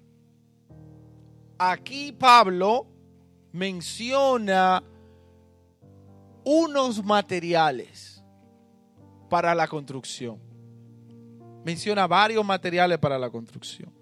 aquí 1.58 2.10
Pablo 2.10 2.88
menciona 3.52 4.82
unos 6.50 7.04
materiales 7.04 8.24
para 9.28 9.54
la 9.54 9.68
construcción. 9.68 10.38
Menciona 11.62 12.06
varios 12.06 12.42
materiales 12.42 12.98
para 12.98 13.18
la 13.18 13.28
construcción. 13.28 13.92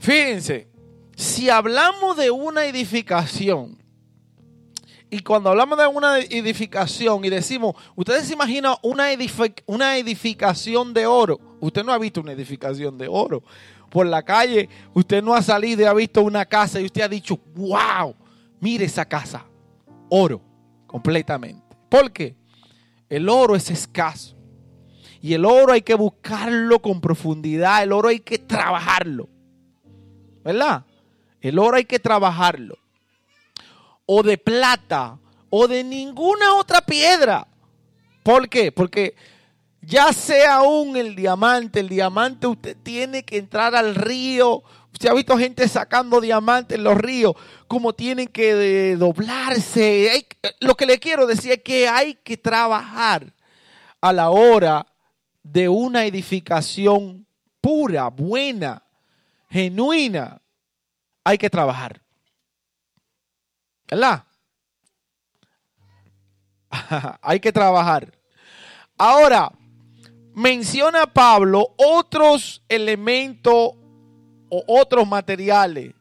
Fíjense, 0.00 0.68
si 1.14 1.48
hablamos 1.48 2.16
de 2.16 2.32
una 2.32 2.66
edificación, 2.66 3.80
y 5.08 5.20
cuando 5.20 5.50
hablamos 5.50 5.78
de 5.78 5.86
una 5.86 6.18
edificación 6.18 7.24
y 7.24 7.30
decimos, 7.30 7.76
ustedes 7.94 8.26
se 8.26 8.32
imaginan 8.32 8.74
una, 8.82 9.06
una 9.66 9.96
edificación 9.98 10.92
de 10.92 11.06
oro. 11.06 11.38
Usted 11.60 11.84
no 11.84 11.92
ha 11.92 11.98
visto 11.98 12.20
una 12.22 12.32
edificación 12.32 12.98
de 12.98 13.06
oro 13.06 13.44
por 13.88 14.04
la 14.04 14.24
calle, 14.24 14.68
usted 14.94 15.22
no 15.22 15.32
ha 15.32 15.42
salido 15.42 15.82
y 15.82 15.84
ha 15.84 15.94
visto 15.94 16.22
una 16.22 16.44
casa 16.44 16.80
y 16.80 16.86
usted 16.86 17.02
ha 17.02 17.08
dicho, 17.08 17.38
wow, 17.54 18.16
mire 18.58 18.86
esa 18.86 19.04
casa, 19.04 19.46
oro, 20.08 20.40
completamente. 20.92 21.76
¿Por 21.88 22.12
qué? 22.12 22.36
El 23.08 23.28
oro 23.28 23.56
es 23.56 23.70
escaso. 23.70 24.36
Y 25.20 25.34
el 25.34 25.44
oro 25.44 25.72
hay 25.72 25.82
que 25.82 25.94
buscarlo 25.94 26.80
con 26.80 27.00
profundidad, 27.00 27.82
el 27.82 27.92
oro 27.92 28.08
hay 28.08 28.20
que 28.20 28.38
trabajarlo. 28.38 29.28
¿Verdad? 30.44 30.84
El 31.40 31.58
oro 31.58 31.76
hay 31.76 31.84
que 31.84 31.98
trabajarlo. 31.98 32.76
O 34.06 34.22
de 34.22 34.36
plata, 34.36 35.18
o 35.48 35.66
de 35.68 35.82
ninguna 35.84 36.54
otra 36.54 36.80
piedra. 36.80 37.46
¿Por 38.22 38.48
qué? 38.48 38.72
Porque 38.72 39.14
ya 39.80 40.12
sea 40.12 40.56
aún 40.56 40.96
el 40.96 41.14
diamante, 41.14 41.80
el 41.80 41.88
diamante 41.88 42.46
usted 42.46 42.76
tiene 42.82 43.24
que 43.24 43.38
entrar 43.38 43.74
al 43.74 43.94
río. 43.94 44.62
Usted 44.92 45.08
ha 45.08 45.14
visto 45.14 45.38
gente 45.38 45.66
sacando 45.68 46.20
diamantes 46.20 46.76
en 46.76 46.84
los 46.84 46.96
ríos, 46.96 47.34
como 47.66 47.94
tienen 47.94 48.28
que 48.28 48.96
doblarse. 48.96 50.26
lo 50.60 50.74
que 50.74 50.86
le 50.86 50.98
quiero 50.98 51.26
decir 51.26 51.52
es 51.52 51.62
que 51.62 51.88
hay 51.88 52.14
que 52.14 52.36
trabajar 52.36 53.32
a 54.00 54.12
la 54.12 54.30
hora 54.30 54.86
de 55.42 55.68
una 55.68 56.04
edificación 56.04 57.26
pura, 57.60 58.08
buena, 58.08 58.82
genuina. 59.48 60.40
Hay 61.24 61.38
que 61.38 61.48
trabajar. 61.48 62.00
¿Verdad? 63.88 64.24
hay 67.22 67.40
que 67.40 67.52
trabajar. 67.52 68.12
Ahora, 68.98 69.50
menciona 70.34 71.06
Pablo 71.06 71.74
otros 71.76 72.62
elementos 72.68 73.72
o 74.54 74.62
otros 74.66 75.08
materiales. 75.08 75.94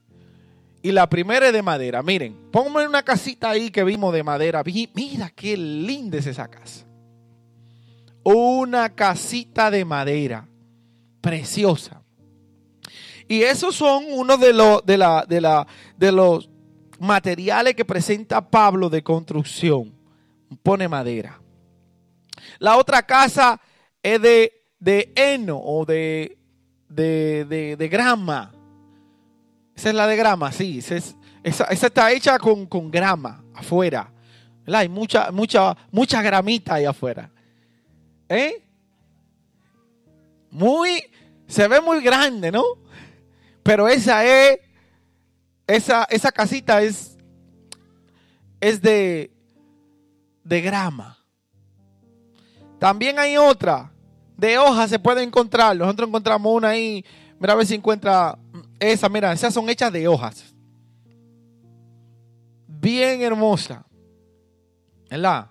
Y 0.83 0.91
la 0.91 1.07
primera 1.07 1.47
es 1.47 1.53
de 1.53 1.61
madera. 1.61 2.03
Miren, 2.03 2.51
pónganme 2.51 2.85
una 2.85 3.01
casita 3.01 3.49
ahí 3.49 3.71
que 3.71 3.83
vimos 3.85 4.13
de 4.13 4.23
madera. 4.23 4.61
Mira 4.93 5.29
qué 5.29 5.55
linda 5.55 6.17
es 6.17 6.27
esa 6.27 6.49
casa. 6.49 6.85
Una 8.23 8.93
casita 8.93 9.71
de 9.71 9.85
madera. 9.85 10.49
Preciosa. 11.21 12.01
Y 13.29 13.43
esos 13.43 13.73
son 13.73 14.03
uno 14.09 14.35
de 14.35 14.51
los, 14.51 14.85
de 14.85 14.97
la, 14.97 15.25
de 15.25 15.39
la, 15.39 15.65
de 15.95 16.11
los 16.11 16.49
materiales 16.99 17.73
que 17.73 17.85
presenta 17.85 18.49
Pablo 18.49 18.89
de 18.89 19.01
construcción. 19.01 19.93
Pone 20.61 20.89
madera. 20.89 21.39
La 22.59 22.75
otra 22.75 23.03
casa 23.03 23.61
es 24.03 24.21
de, 24.21 24.65
de 24.77 25.13
heno 25.15 25.57
o 25.57 25.85
de, 25.85 26.40
de, 26.91 27.75
de, 27.77 27.87
grama. 27.87 28.51
Esa 29.75 29.89
es 29.89 29.95
la 29.95 30.07
de 30.07 30.15
grama, 30.15 30.51
sí. 30.51 30.79
Esa, 30.79 31.15
esa, 31.43 31.65
está 31.65 32.11
hecha 32.11 32.37
con, 32.37 32.65
con 32.65 32.91
grama 32.91 33.43
afuera. 33.53 34.11
Hay 34.67 34.89
mucha, 34.89 35.31
mucha, 35.31 35.75
mucha 35.91 36.21
gramita 36.21 36.75
ahí 36.75 36.85
afuera. 36.85 37.29
¿Eh? 38.29 38.63
Muy, 40.49 41.03
se 41.47 41.67
ve 41.67 41.81
muy 41.81 42.01
grande, 42.01 42.51
¿no? 42.51 42.63
Pero 43.63 43.87
esa 43.87 44.25
es, 44.25 44.59
esa, 45.67 46.03
esa 46.05 46.31
casita 46.31 46.81
es, 46.81 47.17
es 48.59 48.81
de, 48.81 49.31
de 50.43 50.61
grama. 50.61 51.17
También 52.79 53.19
hay 53.19 53.37
otra, 53.37 53.91
de 54.41 54.57
hojas 54.57 54.89
se 54.89 54.97
puede 54.97 55.21
encontrar. 55.21 55.77
Nosotros 55.77 56.09
encontramos 56.09 56.51
una 56.51 56.69
ahí, 56.69 57.05
mira 57.39 57.53
a 57.53 57.55
ver 57.55 57.67
si 57.67 57.75
encuentra 57.75 58.35
esa, 58.79 59.07
mira, 59.07 59.31
esas 59.31 59.53
son 59.53 59.69
hechas 59.69 59.93
de 59.93 60.07
hojas. 60.07 60.51
Bien 62.65 63.21
hermosa. 63.21 63.85
¿Verdad? 65.11 65.45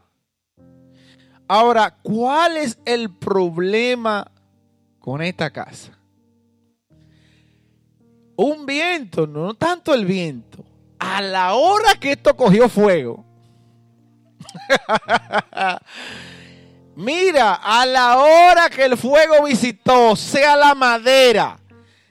Ahora, 1.47 1.97
¿cuál 2.03 2.57
es 2.57 2.81
el 2.85 3.15
problema 3.15 4.29
con 4.99 5.23
esta 5.23 5.51
casa? 5.51 5.97
Un 8.35 8.67
viento, 8.67 9.25
no 9.29 9.55
tanto 9.55 9.95
el 9.95 10.05
viento. 10.05 10.65
A 10.99 11.23
la 11.23 11.55
hora 11.55 11.95
que 11.95 12.13
esto 12.13 12.37
cogió 12.37 12.69
fuego. 12.69 13.25
Mira, 17.01 17.55
a 17.55 17.87
la 17.87 18.19
hora 18.19 18.69
que 18.69 18.85
el 18.85 18.95
fuego 18.99 19.45
visitó, 19.45 20.15
sea 20.15 20.55
la 20.55 20.75
madera, 20.75 21.59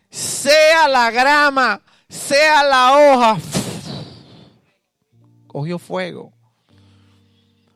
sea 0.09 0.87
la 0.87 1.11
grama, 1.11 1.79
sea 2.09 2.63
la 2.63 2.97
hoja, 2.97 3.37
cogió 5.45 5.77
fuego. 5.77 6.33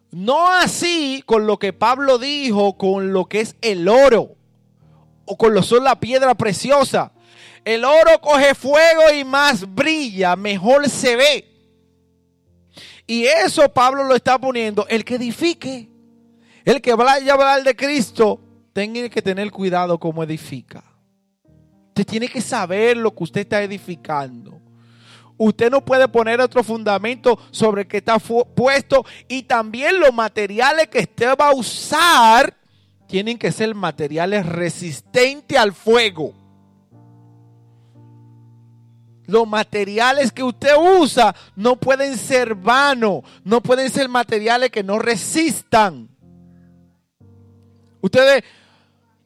No 0.10 0.51
así 0.53 1.22
con 1.27 1.46
lo 1.46 1.60
que 1.60 1.72
Pablo 1.72 2.17
dijo, 2.17 2.79
con 2.79 3.13
lo 3.13 3.25
que 3.25 3.41
es 3.41 3.58
el 3.62 3.88
oro 3.88 4.36
o 5.25 5.38
con 5.38 5.53
lo 5.53 5.62
que 5.62 5.67
son 5.67 5.84
la 5.84 6.00
piedra 6.00 6.34
preciosa. 6.34 7.12
El 7.63 7.86
oro 7.86 8.22
coge 8.22 8.55
fuego 8.55 9.13
y 9.13 9.24
más 9.24 9.72
brilla, 9.72 10.36
mejor 10.36 10.89
se 10.89 11.15
ve. 11.15 11.48
Y 13.05 13.25
eso 13.25 13.72
Pablo 13.72 14.03
lo 14.03 14.15
está 14.15 14.39
poniendo. 14.39 14.88
El 14.88 15.05
que 15.05 15.15
edifique, 15.15 15.92
el 16.65 16.82
que 16.82 16.93
vaya 16.93 17.32
a 17.32 17.36
hablar 17.36 17.63
de 17.63 17.75
Cristo, 17.75 18.39
tiene 18.74 19.10
que 19.10 19.22
tener 19.22 19.51
cuidado 19.51 20.00
como 20.00 20.24
edifica. 20.24 20.84
Usted 21.89 22.05
tiene 22.05 22.27
que 22.27 22.41
saber 22.41 22.98
lo 22.98 23.13
que 23.13 23.24
usted 23.24 23.41
está 23.41 23.62
edificando. 23.62 24.60
Usted 25.38 25.70
no 25.70 25.84
puede 25.84 26.08
poner 26.08 26.41
otro 26.41 26.63
fundamento 26.63 27.38
sobre 27.51 27.84
el 27.84 27.88
que 27.88 27.98
está 27.98 28.17
puesto 28.17 29.05
y 29.27 29.43
también 29.43 30.00
los 30.00 30.13
materiales 30.13 30.88
que 30.88 31.00
usted 31.00 31.36
va 31.39 31.50
a 31.50 31.55
usar 31.55 32.55
tienen 33.08 33.38
que 33.38 33.51
ser 33.51 33.75
materiales 33.75 34.46
resistentes 34.46 35.58
al 35.58 35.74
fuego. 35.74 36.34
Los 39.25 39.48
materiales 39.48 40.32
que 40.32 40.43
usted 40.43 40.75
usa 41.00 41.36
no 41.55 41.75
pueden 41.75 42.17
ser 42.17 42.55
vanos, 42.55 43.22
no 43.43 43.62
pueden 43.62 43.89
ser 43.89 44.10
materiales 44.10 44.70
que 44.70 44.84
no 44.84 45.00
resistan. 45.00 46.12
Ustedes, 48.03 48.44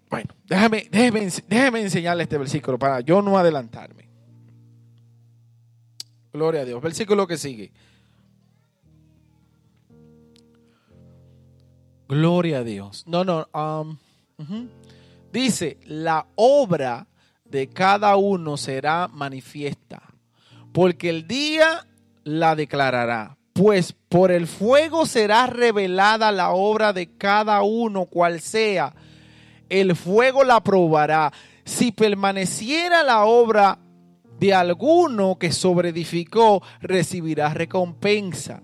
bueno, 0.07 0.35
déjame, 0.45 0.87
déjeme 0.91 1.81
enseñarle 1.81 2.23
este 2.23 2.37
versículo 2.37 2.77
para 2.77 3.01
yo 3.01 3.23
no 3.23 3.35
adelantarme. 3.35 4.07
Gloria 6.31 6.61
a 6.61 6.65
Dios. 6.65 6.79
Versículo 6.79 7.25
que 7.25 7.37
sigue. 7.37 7.71
Gloria 12.07 12.59
a 12.59 12.63
Dios. 12.63 13.03
No, 13.07 13.23
no. 13.23 13.47
Um, 13.51 13.97
Dice, 15.33 15.79
la 15.85 16.27
obra 16.35 17.07
de 17.45 17.69
cada 17.69 18.15
uno 18.15 18.57
será 18.57 19.07
manifiesta, 19.07 20.03
porque 20.71 21.09
el 21.09 21.27
día 21.27 21.87
la 22.23 22.55
declarará. 22.55 23.36
Pues 23.57 23.91
por 23.91 24.29
el 24.31 24.45
fuego 24.45 25.07
será 25.07 25.47
revelada 25.47 26.31
la 26.31 26.51
obra 26.51 26.93
de 26.93 27.17
cada 27.17 27.63
uno, 27.63 28.05
cual 28.05 28.39
sea. 28.39 28.93
El 29.67 29.95
fuego 29.95 30.43
la 30.43 30.63
probará. 30.63 31.33
Si 31.65 31.91
permaneciera 31.91 33.01
la 33.01 33.25
obra 33.25 33.79
de 34.39 34.53
alguno 34.53 35.39
que 35.39 35.51
sobreedificó, 35.51 36.61
recibirá 36.81 37.51
recompensa. 37.51 38.61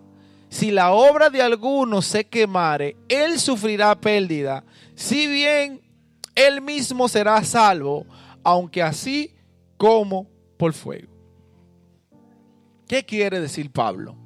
Si 0.49 0.69
la 0.69 0.91
obra 0.91 1.31
de 1.31 1.41
alguno 1.41 2.03
se 2.03 2.25
quemare, 2.25 2.95
él 3.09 3.39
sufrirá 3.39 3.99
pérdida. 3.99 4.63
Si 4.93 5.25
bien 5.25 5.81
él 6.35 6.61
mismo 6.61 7.07
será 7.07 7.43
salvo, 7.43 8.05
aunque 8.43 8.83
así 8.83 9.33
como 9.75 10.27
por 10.55 10.73
fuego. 10.73 11.11
¿Qué 12.87 13.03
quiere 13.03 13.41
decir 13.41 13.71
Pablo? 13.71 14.22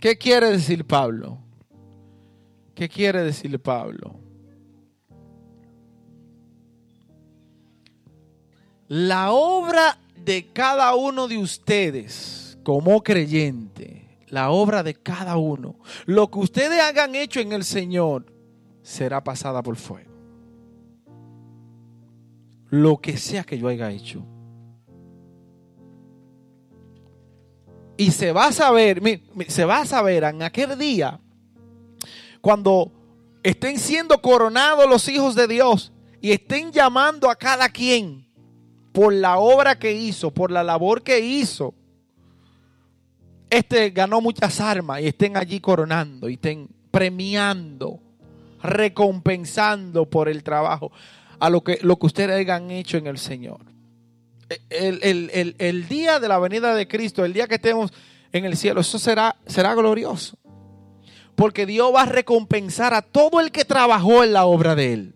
¿Qué 0.00 0.18
quiere 0.18 0.50
decir 0.50 0.84
Pablo? 0.86 1.38
¿Qué 2.74 2.88
quiere 2.88 3.22
decir 3.22 3.58
Pablo? 3.60 4.14
La 8.88 9.32
obra 9.32 9.98
de 10.24 10.52
cada 10.52 10.94
uno 10.94 11.26
de 11.26 11.38
ustedes 11.38 12.58
como 12.62 13.02
creyente, 13.02 14.18
la 14.28 14.50
obra 14.50 14.82
de 14.82 14.94
cada 14.94 15.36
uno, 15.36 15.76
lo 16.04 16.30
que 16.30 16.38
ustedes 16.40 16.80
hagan 16.80 17.14
hecho 17.14 17.40
en 17.40 17.52
el 17.52 17.64
Señor, 17.64 18.26
será 18.82 19.24
pasada 19.24 19.62
por 19.62 19.76
fuego. 19.76 20.12
Lo 22.68 22.98
que 22.98 23.16
sea 23.16 23.44
que 23.44 23.58
yo 23.58 23.68
haya 23.68 23.90
hecho. 23.90 24.24
Y 27.96 28.10
se 28.10 28.32
va 28.32 28.48
a 28.48 28.52
saber, 28.52 29.00
se 29.48 29.64
va 29.64 29.80
a 29.80 29.86
saber 29.86 30.24
en 30.24 30.42
aquel 30.42 30.78
día, 30.78 31.18
cuando 32.40 32.92
estén 33.42 33.78
siendo 33.78 34.20
coronados 34.20 34.88
los 34.88 35.08
hijos 35.08 35.34
de 35.34 35.48
Dios 35.48 35.92
y 36.20 36.32
estén 36.32 36.72
llamando 36.72 37.30
a 37.30 37.36
cada 37.36 37.68
quien 37.68 38.26
por 38.92 39.12
la 39.12 39.38
obra 39.38 39.78
que 39.78 39.92
hizo, 39.92 40.30
por 40.30 40.50
la 40.50 40.62
labor 40.62 41.02
que 41.02 41.20
hizo. 41.20 41.74
Este 43.48 43.90
ganó 43.90 44.20
muchas 44.20 44.60
armas 44.60 45.00
y 45.00 45.06
estén 45.06 45.36
allí 45.36 45.60
coronando 45.60 46.28
y 46.28 46.34
estén 46.34 46.68
premiando, 46.90 48.00
recompensando 48.62 50.08
por 50.08 50.28
el 50.28 50.42
trabajo 50.42 50.90
a 51.38 51.48
lo 51.48 51.62
que, 51.62 51.78
lo 51.82 51.96
que 51.98 52.06
ustedes 52.06 52.36
hayan 52.36 52.70
hecho 52.70 52.96
en 52.98 53.06
el 53.06 53.18
Señor 53.18 53.75
el, 54.70 55.88
día 55.88 56.20
de 56.20 56.28
la 56.28 56.38
venida 56.38 56.74
de 56.74 56.86
Cristo, 56.88 57.24
el 57.24 57.32
día 57.32 57.46
que 57.46 57.56
estemos 57.56 57.92
en 58.32 58.44
el 58.44 58.56
cielo, 58.56 58.80
eso 58.80 58.98
será, 58.98 59.36
será 59.46 59.74
glorioso. 59.74 60.38
Porque 61.34 61.66
Dios 61.66 61.94
va 61.94 62.02
a 62.02 62.06
recompensar 62.06 62.94
a 62.94 63.02
todo 63.02 63.40
el 63.40 63.50
que 63.50 63.64
trabajó 63.64 64.24
en 64.24 64.32
la 64.32 64.46
obra 64.46 64.74
de 64.74 64.92
Él. 64.92 65.14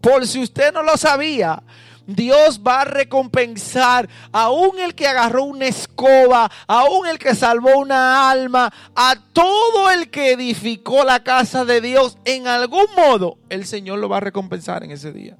Por 0.00 0.26
si 0.26 0.42
usted 0.42 0.72
no 0.72 0.82
lo 0.82 0.96
sabía, 0.96 1.62
Dios 2.06 2.60
va 2.66 2.82
a 2.82 2.84
recompensar 2.84 4.08
aún 4.32 4.78
el 4.80 4.94
que 4.94 5.06
agarró 5.06 5.44
una 5.44 5.66
escoba, 5.66 6.50
aún 6.66 7.06
el 7.06 7.18
que 7.18 7.34
salvó 7.34 7.78
una 7.78 8.30
alma, 8.30 8.72
a 8.94 9.16
todo 9.32 9.90
el 9.90 10.10
que 10.10 10.32
edificó 10.32 11.04
la 11.04 11.22
casa 11.22 11.64
de 11.64 11.80
Dios. 11.80 12.18
En 12.24 12.48
algún 12.48 12.86
modo, 12.96 13.38
el 13.48 13.64
Señor 13.64 13.98
lo 13.98 14.08
va 14.08 14.18
a 14.18 14.20
recompensar 14.20 14.82
en 14.82 14.90
ese 14.90 15.12
día. 15.12 15.36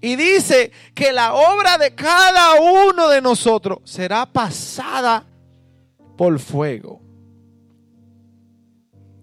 Y 0.00 0.16
dice 0.16 0.72
que 0.94 1.12
la 1.12 1.34
obra 1.34 1.78
de 1.78 1.94
cada 1.94 2.60
uno 2.60 3.08
de 3.08 3.20
nosotros 3.20 3.78
será 3.84 4.26
pasada 4.26 5.24
por 6.16 6.38
fuego. 6.38 7.00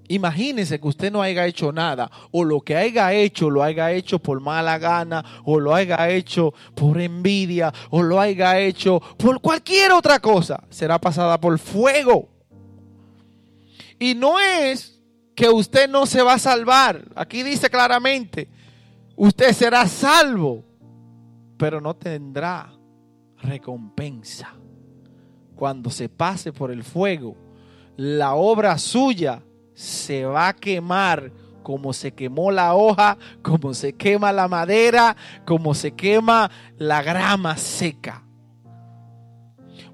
Imagínese 0.07 0.79
que 0.79 0.87
usted 0.87 1.11
no 1.11 1.21
haya 1.21 1.45
hecho 1.45 1.71
nada, 1.71 2.11
o 2.31 2.43
lo 2.43 2.61
que 2.61 2.75
haya 2.75 3.13
hecho 3.13 3.49
lo 3.49 3.63
haya 3.63 3.91
hecho 3.91 4.19
por 4.19 4.41
mala 4.41 4.77
gana, 4.77 5.23
o 5.43 5.59
lo 5.59 5.73
haya 5.73 6.09
hecho 6.09 6.53
por 6.75 6.99
envidia, 6.99 7.73
o 7.89 8.03
lo 8.03 8.19
haya 8.19 8.59
hecho 8.59 8.99
por 9.17 9.39
cualquier 9.41 9.91
otra 9.91 10.19
cosa. 10.19 10.63
Será 10.69 10.99
pasada 10.99 11.39
por 11.39 11.57
fuego. 11.57 12.29
Y 13.97 14.13
no 14.13 14.39
es 14.39 14.99
que 15.35 15.49
usted 15.49 15.89
no 15.89 16.05
se 16.05 16.21
va 16.21 16.33
a 16.33 16.39
salvar. 16.39 17.05
Aquí 17.15 17.41
dice 17.41 17.69
claramente, 17.69 18.49
usted 19.15 19.53
será 19.53 19.87
salvo, 19.87 20.63
pero 21.57 21.79
no 21.81 21.95
tendrá 21.95 22.73
recompensa. 23.37 24.53
Cuando 25.55 25.89
se 25.89 26.09
pase 26.09 26.51
por 26.51 26.71
el 26.71 26.83
fuego, 26.83 27.35
la 27.95 28.33
obra 28.33 28.77
suya 28.77 29.43
se 29.73 30.25
va 30.25 30.49
a 30.49 30.53
quemar 30.53 31.31
como 31.63 31.93
se 31.93 32.11
quemó 32.11 32.51
la 32.51 32.75
hoja, 32.75 33.17
como 33.41 33.73
se 33.73 33.93
quema 33.93 34.31
la 34.31 34.47
madera, 34.47 35.15
como 35.45 35.73
se 35.73 35.93
quema 35.93 36.51
la 36.77 37.01
grama 37.01 37.57
seca. 37.57 38.23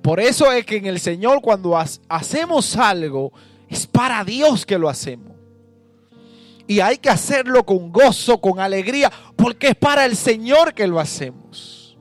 Por 0.02 0.20
eso 0.20 0.52
es 0.52 0.66
que 0.66 0.78
en 0.78 0.88
el 0.88 1.00
Señor 1.00 1.42
cuando 1.42 1.78
hacemos 1.78 2.76
algo, 2.76 3.32
es 3.68 3.86
para 3.86 4.24
Dios 4.24 4.66
que 4.66 4.80
lo 4.80 4.90
hacemos. 4.90 5.29
Y 6.70 6.82
hay 6.82 7.00
que 7.00 7.10
hacerlo 7.10 7.66
con 7.66 7.92
gozo, 7.92 8.40
con 8.40 8.60
alegría, 8.60 9.12
porque 9.36 9.70
es 9.70 9.76
para 9.76 10.06
el 10.06 10.16
Señor 10.16 10.76
que 10.76 10.86
lo 10.86 11.00
hacemos. 11.00 11.98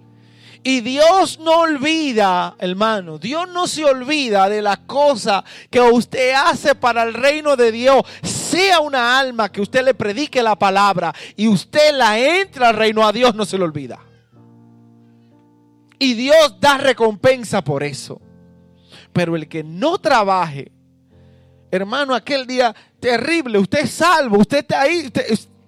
Y 0.62 0.82
Dios 0.82 1.38
no 1.38 1.60
olvida, 1.60 2.54
hermano, 2.58 3.16
Dios 3.16 3.48
no 3.48 3.66
se 3.66 3.86
olvida 3.86 4.46
de 4.50 4.60
las 4.60 4.80
cosas 4.80 5.42
que 5.70 5.80
usted 5.80 6.34
hace 6.34 6.74
para 6.74 7.04
el 7.04 7.14
reino 7.14 7.56
de 7.56 7.72
Dios. 7.72 8.02
Sea 8.22 8.80
una 8.80 9.18
alma 9.18 9.50
que 9.50 9.62
usted 9.62 9.82
le 9.82 9.94
predique 9.94 10.42
la 10.42 10.54
palabra 10.54 11.14
y 11.34 11.48
usted 11.48 11.94
la 11.94 12.18
entra 12.18 12.68
al 12.68 12.76
reino, 12.76 13.08
a 13.08 13.12
Dios 13.12 13.34
no 13.34 13.46
se 13.46 13.56
le 13.56 13.64
olvida. 13.64 13.98
Y 15.98 16.12
Dios 16.12 16.56
da 16.60 16.76
recompensa 16.76 17.64
por 17.64 17.82
eso. 17.82 18.20
Pero 19.14 19.34
el 19.34 19.48
que 19.48 19.64
no 19.64 19.96
trabaje, 19.96 20.72
hermano, 21.70 22.14
aquel 22.14 22.46
día 22.46 22.74
terrible, 23.00 23.58
usted 23.58 23.80
es 23.80 23.90
salvo, 23.90 24.38
usted 24.38 24.58
está 24.58 24.82
ahí, 24.82 25.06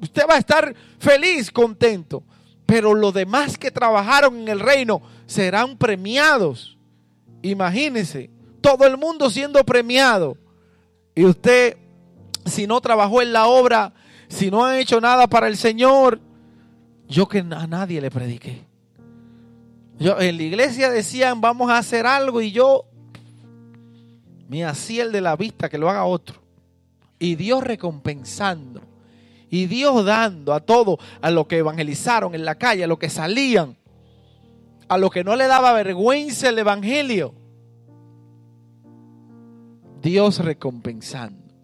usted, 0.01 0.23
va 0.29 0.35
a 0.35 0.39
estar 0.39 0.75
feliz, 0.99 1.51
contento 1.51 2.25
pero 2.71 2.95
los 2.95 3.13
demás 3.13 3.59
que 3.59 3.73
trabajaron 3.73 4.43
en 4.43 4.47
el 4.49 4.61
reino 4.61 5.03
serán 5.27 5.77
premiados. 5.77 6.79
Imagínense, 7.43 8.31
todo 8.61 8.87
el 8.87 8.97
mundo 8.97 9.29
siendo 9.29 9.65
premiado. 9.65 10.37
Y 11.17 11.25
usted, 11.25 11.77
si 12.47 12.69
no 12.69 12.81
trabajó 12.81 13.23
en 13.23 13.33
la 13.33 13.49
obra, 13.49 13.93
si 14.29 14.53
no 14.53 14.65
ha 14.65 14.79
hecho 14.79 15.01
nada 15.01 15.27
para 15.27 15.49
el 15.49 15.57
Señor, 15.57 16.21
yo 17.09 17.27
que 17.27 17.41
a 17.41 17.67
nadie 17.67 18.01
le 18.01 18.09
prediqué. 18.09 18.63
Yo, 19.99 20.21
en 20.21 20.37
la 20.37 20.43
iglesia 20.45 20.91
decían, 20.91 21.41
vamos 21.41 21.71
a 21.73 21.79
hacer 21.79 22.07
algo 22.07 22.41
y 22.41 22.53
yo 22.53 22.85
me 24.51 24.65
hacía 24.65 25.05
el 25.05 25.13
de 25.13 25.21
la 25.21 25.37
vista 25.37 25.69
que 25.69 25.79
lo 25.79 25.89
haga 25.89 26.05
otro. 26.05 26.41
Y 27.21 27.37
Dios 27.37 27.63
recompensando. 27.63 28.81
Y 29.49 29.67
Dios 29.67 30.05
dando 30.05 30.53
a 30.53 30.59
todo, 30.59 30.99
a 31.21 31.31
los 31.31 31.47
que 31.47 31.59
evangelizaron 31.59 32.35
en 32.35 32.45
la 32.45 32.57
calle, 32.57 32.83
a 32.83 32.89
los 32.89 32.99
que 32.99 33.09
salían, 33.09 33.77
a 34.89 34.99
los 34.99 35.13
que 35.13 35.23
no 35.23 35.37
le 35.37 35.47
daba 35.47 35.73
vergüenza 35.73 36.49
el 36.49 36.59
evangelio. 36.59 37.33
Dios 40.03 40.41
recompensando. 40.41 41.55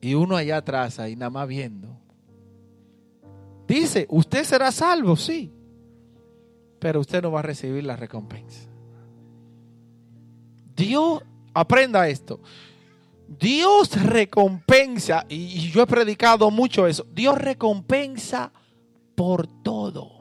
Y 0.00 0.14
uno 0.14 0.36
allá 0.36 0.56
atrás, 0.56 0.98
ahí 0.98 1.14
nada 1.14 1.30
más 1.30 1.46
viendo. 1.46 1.96
Dice, 3.68 4.06
usted 4.10 4.42
será 4.42 4.72
salvo, 4.72 5.14
sí, 5.14 5.52
pero 6.80 6.98
usted 6.98 7.22
no 7.22 7.30
va 7.30 7.40
a 7.40 7.44
recibir 7.44 7.84
la 7.84 7.94
recompensa. 7.94 8.75
Dios, 10.76 11.22
aprenda 11.54 12.08
esto. 12.08 12.40
Dios 13.26 14.00
recompensa, 14.00 15.24
y 15.28 15.70
yo 15.70 15.82
he 15.82 15.86
predicado 15.86 16.50
mucho 16.50 16.86
eso, 16.86 17.06
Dios 17.12 17.38
recompensa 17.38 18.52
por 19.16 19.46
todo. 19.62 20.12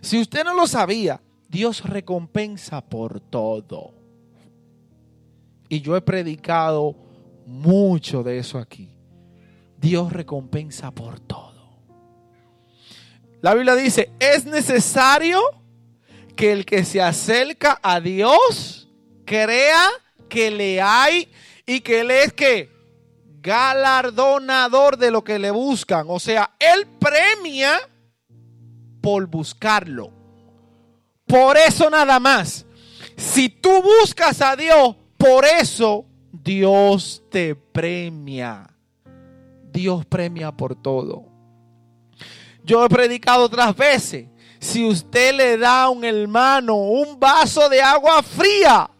Si 0.00 0.20
usted 0.20 0.44
no 0.44 0.54
lo 0.54 0.66
sabía, 0.66 1.22
Dios 1.48 1.82
recompensa 1.84 2.80
por 2.80 3.20
todo. 3.20 3.94
Y 5.68 5.80
yo 5.80 5.96
he 5.96 6.00
predicado 6.00 6.96
mucho 7.46 8.22
de 8.22 8.38
eso 8.38 8.58
aquí. 8.58 8.92
Dios 9.78 10.12
recompensa 10.12 10.90
por 10.90 11.20
todo. 11.20 11.50
La 13.40 13.54
Biblia 13.54 13.74
dice, 13.74 14.12
es 14.18 14.44
necesario 14.44 15.40
que 16.36 16.52
el 16.52 16.66
que 16.66 16.84
se 16.84 17.00
acerca 17.00 17.78
a 17.82 18.00
Dios 18.00 18.79
crea 19.30 19.88
que 20.28 20.50
le 20.50 20.82
hay 20.82 21.30
y 21.64 21.82
que 21.82 22.00
Él 22.00 22.10
es 22.10 22.32
que 22.32 22.68
galardonador 23.40 24.96
de 24.96 25.12
lo 25.12 25.22
que 25.22 25.38
le 25.38 25.52
buscan. 25.52 26.06
O 26.08 26.18
sea, 26.18 26.56
Él 26.58 26.88
premia 26.98 27.78
por 29.00 29.26
buscarlo. 29.28 30.10
Por 31.26 31.56
eso 31.56 31.88
nada 31.88 32.18
más. 32.18 32.66
Si 33.16 33.48
tú 33.48 33.70
buscas 33.80 34.42
a 34.42 34.56
Dios, 34.56 34.96
por 35.16 35.44
eso 35.44 36.06
Dios 36.32 37.22
te 37.30 37.54
premia. 37.54 38.68
Dios 39.72 40.04
premia 40.06 40.50
por 40.50 40.74
todo. 40.74 41.26
Yo 42.64 42.84
he 42.84 42.88
predicado 42.88 43.44
otras 43.44 43.76
veces. 43.76 44.26
Si 44.58 44.84
usted 44.84 45.36
le 45.36 45.56
da 45.56 45.84
a 45.84 45.90
un 45.90 46.02
hermano 46.02 46.74
un 46.74 47.20
vaso 47.20 47.68
de 47.68 47.80
agua 47.80 48.24
fría, 48.24 48.90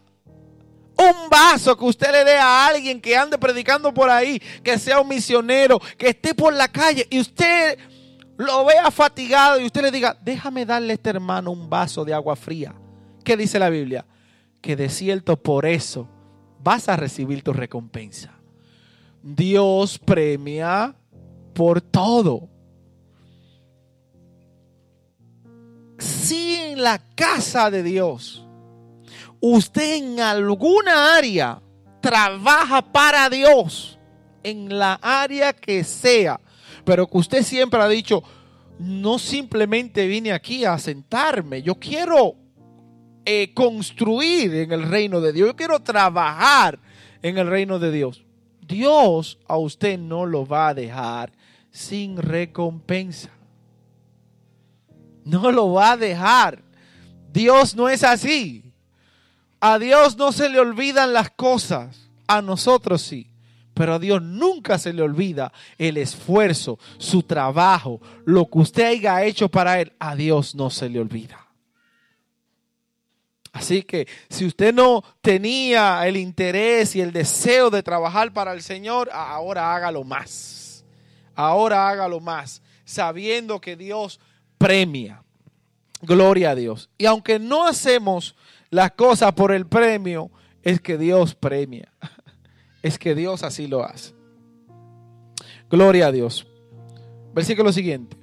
un 1.01 1.29
vaso 1.29 1.75
que 1.77 1.85
usted 1.85 2.11
le 2.11 2.23
dé 2.23 2.37
a 2.37 2.67
alguien 2.67 3.01
que 3.01 3.15
ande 3.15 3.37
predicando 3.37 3.93
por 3.93 4.09
ahí, 4.09 4.39
que 4.63 4.77
sea 4.77 4.99
un 4.99 5.07
misionero, 5.07 5.79
que 5.97 6.09
esté 6.09 6.33
por 6.33 6.53
la 6.53 6.67
calle 6.67 7.07
y 7.09 7.19
usted 7.19 7.77
lo 8.37 8.65
vea 8.65 8.89
fatigado 8.91 9.59
y 9.59 9.65
usted 9.65 9.81
le 9.81 9.91
diga, 9.91 10.17
déjame 10.23 10.65
darle 10.65 10.93
a 10.93 10.95
este 10.95 11.09
hermano 11.09 11.51
un 11.51 11.69
vaso 11.69 12.03
de 12.05 12.13
agua 12.13 12.35
fría. 12.35 12.73
¿Qué 13.23 13.37
dice 13.37 13.59
la 13.59 13.69
Biblia? 13.69 14.05
Que 14.61 14.75
de 14.75 14.89
cierto 14.89 15.37
por 15.37 15.65
eso 15.65 16.07
vas 16.63 16.89
a 16.89 16.95
recibir 16.95 17.43
tu 17.43 17.53
recompensa. 17.53 18.33
Dios 19.21 19.99
premia 19.99 20.95
por 21.53 21.81
todo. 21.81 22.49
Si 25.99 26.55
en 26.55 26.81
la 26.81 26.99
casa 27.15 27.69
de 27.69 27.83
Dios 27.83 28.47
usted 29.41 29.95
en 29.95 30.19
alguna 30.19 31.15
área 31.15 31.61
trabaja 31.99 32.81
para 32.81 33.29
Dios, 33.29 33.99
en 34.43 34.77
la 34.77 34.93
área 35.01 35.51
que 35.51 35.83
sea, 35.83 36.39
pero 36.85 37.07
que 37.07 37.17
usted 37.17 37.43
siempre 37.43 37.81
ha 37.81 37.87
dicho, 37.87 38.23
no 38.79 39.19
simplemente 39.19 40.07
vine 40.07 40.31
aquí 40.31 40.63
a 40.63 40.77
sentarme, 40.79 41.61
yo 41.61 41.75
quiero 41.75 42.35
eh, 43.25 43.53
construir 43.53 44.53
en 44.55 44.71
el 44.71 44.83
reino 44.89 45.19
de 45.21 45.33
Dios, 45.33 45.49
yo 45.49 45.55
quiero 45.55 45.79
trabajar 45.79 46.79
en 47.21 47.37
el 47.37 47.47
reino 47.47 47.77
de 47.77 47.91
Dios. 47.91 48.23
Dios 48.67 49.37
a 49.47 49.57
usted 49.57 49.99
no 49.99 50.25
lo 50.25 50.45
va 50.45 50.69
a 50.69 50.73
dejar 50.73 51.33
sin 51.71 52.17
recompensa. 52.17 53.29
No 55.23 55.51
lo 55.51 55.73
va 55.73 55.91
a 55.91 55.97
dejar. 55.97 56.63
Dios 57.31 57.75
no 57.75 57.89
es 57.89 58.03
así. 58.03 58.70
A 59.61 59.77
Dios 59.77 60.17
no 60.17 60.31
se 60.31 60.49
le 60.49 60.59
olvidan 60.59 61.13
las 61.13 61.29
cosas, 61.29 62.09
a 62.27 62.41
nosotros 62.41 63.01
sí. 63.03 63.27
Pero 63.73 63.93
a 63.93 63.99
Dios 63.99 64.21
nunca 64.21 64.77
se 64.77 64.91
le 64.91 65.01
olvida 65.01 65.53
el 65.77 65.97
esfuerzo, 65.97 66.77
su 66.97 67.23
trabajo, 67.23 68.01
lo 68.25 68.49
que 68.49 68.59
usted 68.59 68.85
haya 68.85 69.23
hecho 69.23 69.49
para 69.49 69.79
Él. 69.79 69.93
A 69.99 70.15
Dios 70.15 70.55
no 70.55 70.69
se 70.69 70.89
le 70.89 70.99
olvida. 70.99 71.47
Así 73.53 73.83
que 73.83 74.07
si 74.29 74.45
usted 74.45 74.73
no 74.73 75.03
tenía 75.21 76.05
el 76.07 76.17
interés 76.17 76.95
y 76.95 77.01
el 77.01 77.11
deseo 77.11 77.69
de 77.69 77.83
trabajar 77.83 78.33
para 78.33 78.53
el 78.53 78.61
Señor, 78.61 79.09
ahora 79.13 79.75
hágalo 79.75 80.03
más. 80.03 80.83
Ahora 81.35 81.89
hágalo 81.89 82.19
más, 82.19 82.61
sabiendo 82.83 83.61
que 83.61 83.75
Dios 83.75 84.19
premia. 84.57 85.23
Gloria 86.01 86.51
a 86.51 86.55
Dios. 86.55 86.89
Y 86.97 87.05
aunque 87.05 87.39
no 87.39 87.67
hacemos 87.67 88.35
las 88.71 88.93
cosas 88.93 89.33
por 89.33 89.51
el 89.51 89.67
premio, 89.67 90.31
es 90.63 90.81
que 90.81 90.97
Dios 90.97 91.35
premia. 91.35 91.91
Es 92.83 92.97
que 92.97 93.13
Dios 93.13 93.43
así 93.43 93.67
lo 93.67 93.83
hace. 93.83 94.15
Gloria 95.69 96.07
a 96.07 96.11
Dios. 96.11 96.47
Versículo 97.31 97.71
siguiente. 97.71 98.17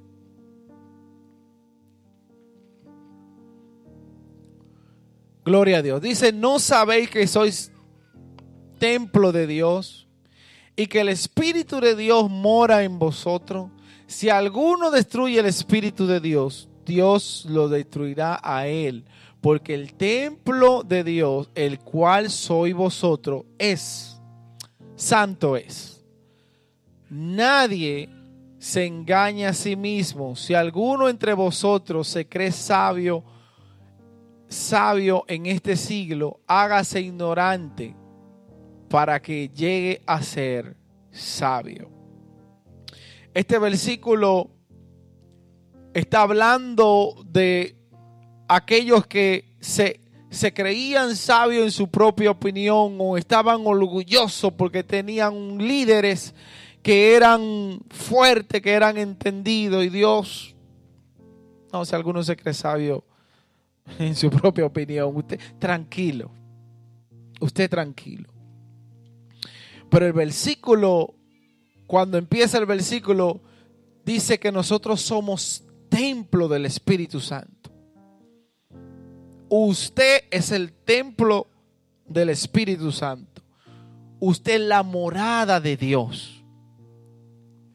Gloria 5.45 5.77
a 5.77 5.81
Dios. 5.81 6.01
Dice, 6.01 6.33
¿no 6.33 6.59
sabéis 6.59 7.09
que 7.09 7.25
sois 7.25 7.71
templo 8.79 9.31
de 9.31 9.47
Dios 9.47 10.09
y 10.75 10.87
que 10.87 10.99
el 10.99 11.07
Espíritu 11.07 11.79
de 11.79 11.95
Dios 11.95 12.29
mora 12.29 12.83
en 12.83 12.99
vosotros? 12.99 13.71
Si 14.07 14.29
alguno 14.29 14.91
destruye 14.91 15.39
el 15.39 15.45
Espíritu 15.45 16.05
de 16.05 16.19
Dios, 16.19 16.67
Dios 16.85 17.45
lo 17.47 17.69
destruirá 17.69 18.41
a 18.43 18.67
él 18.67 19.05
porque 19.41 19.73
el 19.73 19.93
templo 19.93 20.83
de 20.83 21.03
Dios, 21.03 21.49
el 21.55 21.79
cual 21.79 22.29
soy 22.29 22.73
vosotros, 22.73 23.45
es, 23.57 24.21
santo 24.95 25.55
es. 25.55 26.05
Nadie 27.09 28.09
se 28.59 28.85
engaña 28.85 29.49
a 29.49 29.53
sí 29.53 29.75
mismo. 29.75 30.35
Si 30.35 30.53
alguno 30.53 31.07
entre 31.07 31.33
vosotros 31.33 32.07
se 32.07 32.27
cree 32.27 32.51
sabio, 32.51 33.23
sabio 34.49 35.23
en 35.27 35.45
este 35.45 35.77
siglo, 35.77 36.41
hágase 36.45 36.99
ignorante 36.99 37.95
para 38.89 39.21
que 39.21 39.49
llegue 39.49 40.01
a 40.05 40.21
ser 40.21 40.75
sabio. 41.11 41.89
Este 43.33 43.57
versículo 43.57 44.49
está 45.93 46.23
hablando 46.23 47.15
de 47.25 47.78
aquellos 48.49 49.05
que 49.05 49.55
se, 49.61 50.01
se 50.29 50.53
creían 50.53 51.15
sabios 51.15 51.63
en 51.63 51.71
su 51.71 51.87
propia 51.87 52.31
opinión 52.31 52.97
o 52.99 53.15
estaban 53.15 53.61
orgullosos 53.65 54.51
porque 54.53 54.83
tenían 54.83 55.59
líderes 55.59 56.33
que 56.81 57.15
eran 57.15 57.79
fuertes, 57.89 58.61
que 58.61 58.71
eran 58.71 58.97
entendidos 58.97 59.85
y 59.85 59.89
Dios, 59.89 60.55
no 61.71 61.85
si 61.85 61.95
alguno 61.95 62.23
se 62.23 62.35
cree 62.35 62.55
sabio 62.55 63.05
en 63.99 64.15
su 64.15 64.31
propia 64.31 64.65
opinión, 64.65 65.15
usted 65.15 65.39
tranquilo, 65.59 66.31
usted 67.39 67.69
tranquilo. 67.69 68.29
Pero 69.91 70.07
el 70.07 70.13
versículo, 70.13 71.13
cuando 71.85 72.17
empieza 72.17 72.57
el 72.57 72.65
versículo, 72.65 73.41
dice 74.03 74.39
que 74.39 74.51
nosotros 74.51 75.01
somos 75.01 75.63
templo 75.89 76.47
del 76.47 76.65
Espíritu 76.65 77.19
Santo. 77.19 77.68
Usted 79.49 80.25
es 80.29 80.51
el 80.51 80.71
templo 80.71 81.47
del 82.05 82.29
Espíritu 82.29 82.91
Santo. 82.91 83.41
Usted 84.19 84.55
es 84.55 84.61
la 84.61 84.83
morada 84.83 85.59
de 85.59 85.75
Dios. 85.75 86.43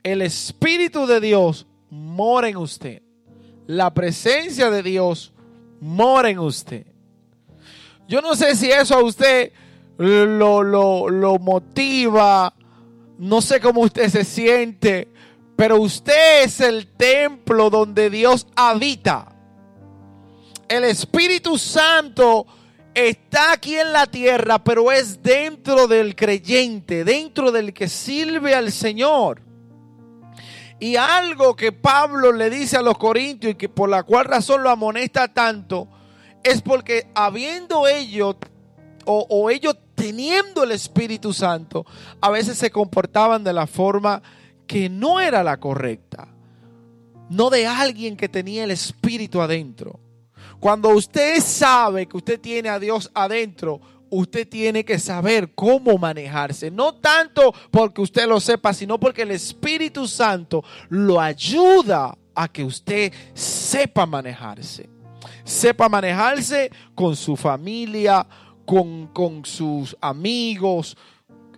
El 0.03 0.23
Espíritu 0.23 1.07
de 1.07 1.21
Dios 1.21 1.67
mora 1.91 2.49
en 2.49 2.57
usted. 2.57 3.03
La 3.67 3.93
presencia 3.93 4.71
de 4.71 4.83
Dios 4.83 5.33
mora 5.81 6.31
en 6.31 6.39
usted. 6.39 6.87
Yo 8.07 8.21
no 8.21 8.37
sé 8.37 8.55
si 8.55 8.71
eso 8.71 8.95
a 8.95 9.03
usted 9.03 9.53
lo, 9.97 10.63
lo, 10.63 11.09
lo 11.09 11.39
motiva, 11.39 12.55
no 13.19 13.41
sé 13.41 13.61
cómo 13.61 13.81
usted 13.81 14.09
se 14.11 14.25
siente, 14.25 15.09
pero 15.57 15.81
usted 15.81 16.45
es 16.45 16.61
el 16.61 16.87
templo 16.87 17.71
donde 17.71 18.11
Dios 18.11 18.47
habita. 18.55 19.34
El 20.69 20.85
Espíritu 20.85 21.59
Santo 21.59 22.47
está 22.95 23.53
aquí 23.53 23.77
en 23.77 23.93
la 23.93 24.07
tierra, 24.07 24.63
pero 24.63 24.91
es 24.93 25.23
dentro 25.23 25.87
del 25.87 26.15
creyente, 26.15 27.05
dentro 27.05 27.51
del 27.53 27.75
que 27.75 27.89
sirve 27.89 28.55
al 28.55 28.73
Señor. 28.73 29.43
Y 30.81 30.97
algo 30.97 31.57
que 31.57 31.73
Pablo 31.73 32.33
le 32.33 32.51
dice 32.51 32.77
a 32.77 32.83
los 32.83 32.99
corintios 32.99 33.53
y 33.53 33.57
que 33.57 33.69
por 33.69 33.89
la 33.89 34.03
cual 34.03 34.27
razón 34.27 34.63
lo 34.63 34.71
amonesta 34.71 35.29
tanto, 35.29 35.89
es 36.43 36.63
porque 36.63 37.09
habiendo 37.15 37.87
ellos 37.87 38.37
o, 39.07 39.27
o 39.29 39.51
ellos 39.51 39.77
teniendo 39.95 40.63
el 40.63 40.73
Espíritu 40.73 41.33
Santo, 41.33 41.87
a 42.21 42.31
veces 42.31 42.59
se 42.59 42.71
comportaban 42.71 43.45
de 43.45 43.53
la 43.53 43.67
forma 43.67 44.23
que 44.67 44.89
no 44.89 45.21
era 45.21 45.43
la 45.43 45.59
correcta. 45.59 46.29
No 47.31 47.51
de 47.51 47.67
alguien 47.67 48.17
que 48.17 48.29
tenía 48.29 48.65
el 48.65 48.71
Espíritu 48.71 49.41
adentro. 49.41 50.01
Cuando 50.65 50.89
usted 50.89 51.43
sabe 51.43 52.07
que 52.07 52.17
usted 52.17 52.41
tiene 52.41 52.71
a 52.71 52.79
Dios 52.79 53.11
adentro, 53.13 53.83
usted 54.09 54.49
tiene 54.49 54.83
que 54.83 54.99
saber 54.99 55.53
cómo 55.55 55.99
manejarse. 55.99 56.71
No 56.71 56.95
tanto 56.95 57.53
porque 57.71 58.01
usted 58.01 58.27
lo 58.27 58.41
sepa, 58.41 58.73
sino 58.73 58.99
porque 58.99 59.21
el 59.21 59.33
Espíritu 59.33 60.09
Santo 60.09 60.65
lo 60.89 61.21
ayuda 61.21 62.17
a 62.35 62.49
que 62.49 62.65
usted 62.65 63.13
sepa 63.35 64.07
manejarse. 64.07 64.89
Sepa 65.45 65.91
manejarse 65.91 66.71
con 66.95 67.15
su 67.15 67.37
familia, 67.37 68.27
con, 68.65 69.09
con 69.09 69.45
sus 69.45 69.95
amigos, 70.01 70.97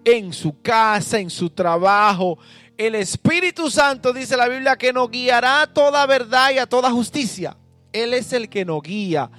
en 0.05 0.33
su 0.33 0.61
casa, 0.63 1.21
en 1.21 1.31
su 1.31 1.51
trabajo. 1.51 2.41
El 2.77 2.97
Espíritu 2.97 3.71
Santo, 3.71 4.13
dice 4.13 4.37
la 4.37 4.49
Biblia, 4.49 4.75
que 4.75 4.93
nos 4.93 5.09
guiará 5.13 5.63
a 5.63 5.73
toda 5.73 6.05
verdad 6.07 6.51
y 6.51 6.59
a 6.59 6.67
toda 6.67 6.91
justicia. 6.91 7.57
Él 8.03 8.15
es 8.15 8.33
el 8.33 8.49
que 8.49 8.65
nos 8.65 8.83
guía. 8.83 9.31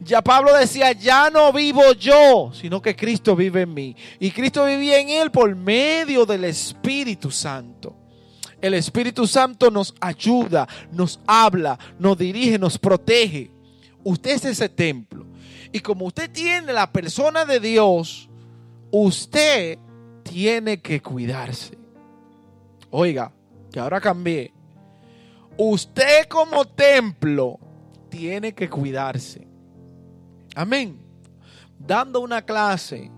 Ya 0.00 0.20
Pablo 0.20 0.56
decía, 0.56 0.92
ya 0.92 1.30
no 1.30 1.52
vivo 1.52 1.92
yo, 1.92 2.50
sino 2.52 2.82
que 2.82 2.96
Cristo 2.96 3.36
vive 3.36 3.62
en 3.62 3.74
mí. 3.74 3.96
Y 4.18 4.30
Cristo 4.32 4.64
vivía 4.64 4.98
en 4.98 5.10
él 5.10 5.30
por 5.30 5.54
medio 5.54 6.26
del 6.26 6.44
Espíritu 6.44 7.30
Santo. 7.30 7.96
El 8.60 8.74
Espíritu 8.74 9.26
Santo 9.26 9.70
nos 9.70 9.94
ayuda, 10.00 10.68
nos 10.92 11.20
habla, 11.26 11.78
nos 11.98 12.18
dirige, 12.18 12.58
nos 12.58 12.78
protege. 12.78 13.50
Usted 14.04 14.30
es 14.32 14.44
ese 14.44 14.68
templo. 14.68 15.26
Y 15.72 15.80
como 15.80 16.06
usted 16.06 16.30
tiene 16.30 16.72
la 16.72 16.90
persona 16.92 17.44
de 17.44 17.60
Dios, 17.60 18.28
usted 18.90 19.78
tiene 20.22 20.80
que 20.80 21.00
cuidarse. 21.00 21.78
Oiga, 22.90 23.32
que 23.72 23.80
ahora 23.80 24.00
cambié. 24.00 24.52
Usted 25.56 26.26
como 26.28 26.64
templo 26.64 27.58
tiene 28.12 28.54
que 28.54 28.68
cuidarse. 28.68 29.48
Amén. 30.54 31.00
Dando 31.78 32.20
una 32.20 32.42
clase, 32.42 33.10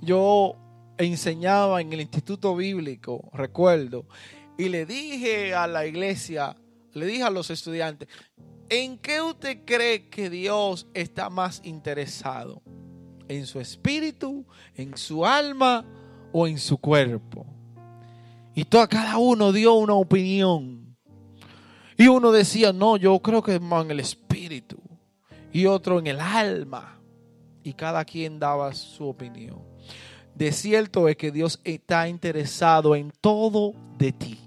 yo 0.00 0.56
enseñaba 0.98 1.80
en 1.80 1.92
el 1.92 2.00
Instituto 2.00 2.56
Bíblico, 2.56 3.30
recuerdo, 3.32 4.04
y 4.58 4.68
le 4.68 4.84
dije 4.84 5.54
a 5.54 5.68
la 5.68 5.86
iglesia, 5.86 6.56
le 6.92 7.06
dije 7.06 7.22
a 7.22 7.30
los 7.30 7.50
estudiantes, 7.50 8.08
¿en 8.68 8.98
qué 8.98 9.22
usted 9.22 9.64
cree 9.64 10.08
que 10.08 10.28
Dios 10.28 10.88
está 10.92 11.30
más 11.30 11.60
interesado? 11.62 12.62
¿En 13.28 13.46
su 13.46 13.60
espíritu, 13.60 14.44
en 14.74 14.96
su 14.96 15.24
alma 15.24 15.84
o 16.32 16.48
en 16.48 16.58
su 16.58 16.78
cuerpo? 16.78 17.46
Y 18.56 18.64
todo, 18.64 18.88
cada 18.88 19.18
uno 19.18 19.52
dio 19.52 19.74
una 19.74 19.94
opinión. 19.94 20.85
Y 21.96 22.08
uno 22.08 22.32
decía, 22.32 22.72
no, 22.72 22.96
yo 22.96 23.18
creo 23.20 23.42
que 23.42 23.58
más 23.58 23.84
en 23.84 23.92
el 23.92 24.00
espíritu. 24.00 24.78
Y 25.52 25.66
otro 25.66 25.98
en 25.98 26.06
el 26.06 26.20
alma. 26.20 27.00
Y 27.62 27.72
cada 27.72 28.04
quien 28.04 28.38
daba 28.38 28.74
su 28.74 29.08
opinión. 29.08 29.62
De 30.34 30.52
cierto 30.52 31.08
es 31.08 31.16
que 31.16 31.32
Dios 31.32 31.60
está 31.64 32.08
interesado 32.08 32.94
en 32.94 33.10
todo 33.20 33.72
de 33.96 34.12
ti. 34.12 34.38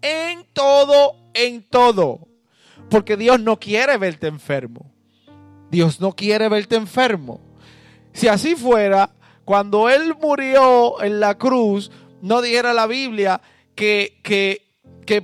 En 0.00 0.46
todo, 0.52 1.16
en 1.34 1.62
todo. 1.62 2.26
Porque 2.88 3.16
Dios 3.16 3.38
no 3.40 3.58
quiere 3.58 3.98
verte 3.98 4.26
enfermo. 4.26 4.90
Dios 5.70 6.00
no 6.00 6.12
quiere 6.12 6.48
verte 6.48 6.76
enfermo. 6.76 7.40
Si 8.12 8.28
así 8.28 8.54
fuera, 8.54 9.10
cuando 9.44 9.90
Él 9.90 10.14
murió 10.20 11.02
en 11.02 11.20
la 11.20 11.36
cruz, 11.36 11.90
no 12.22 12.40
dijera 12.40 12.72
la 12.72 12.86
Biblia 12.86 13.42
que, 13.74 14.20
que, 14.22 14.63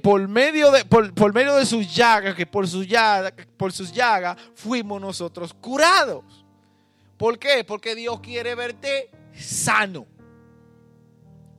por, 0.02 0.28
medio 0.28 0.70
de, 0.70 0.84
por, 0.84 1.34
medio 1.34 1.54
de 1.56 1.66
sus 1.66 1.94
llagas, 1.94 2.34
que 2.34 2.46
por 2.46 2.68
sus 2.68 2.86
llagas, 2.86 3.32
por 3.56 3.72
sus 3.72 3.92
llagas 3.92 4.36
fuimos 4.54 5.00
nosotros 5.00 5.54
curados. 5.54 6.24
¿Por 7.16 7.38
qué? 7.38 7.64
Porque 7.64 7.94
Dios 7.94 8.20
quiere 8.20 8.54
verte 8.54 9.10
sano. 9.34 10.06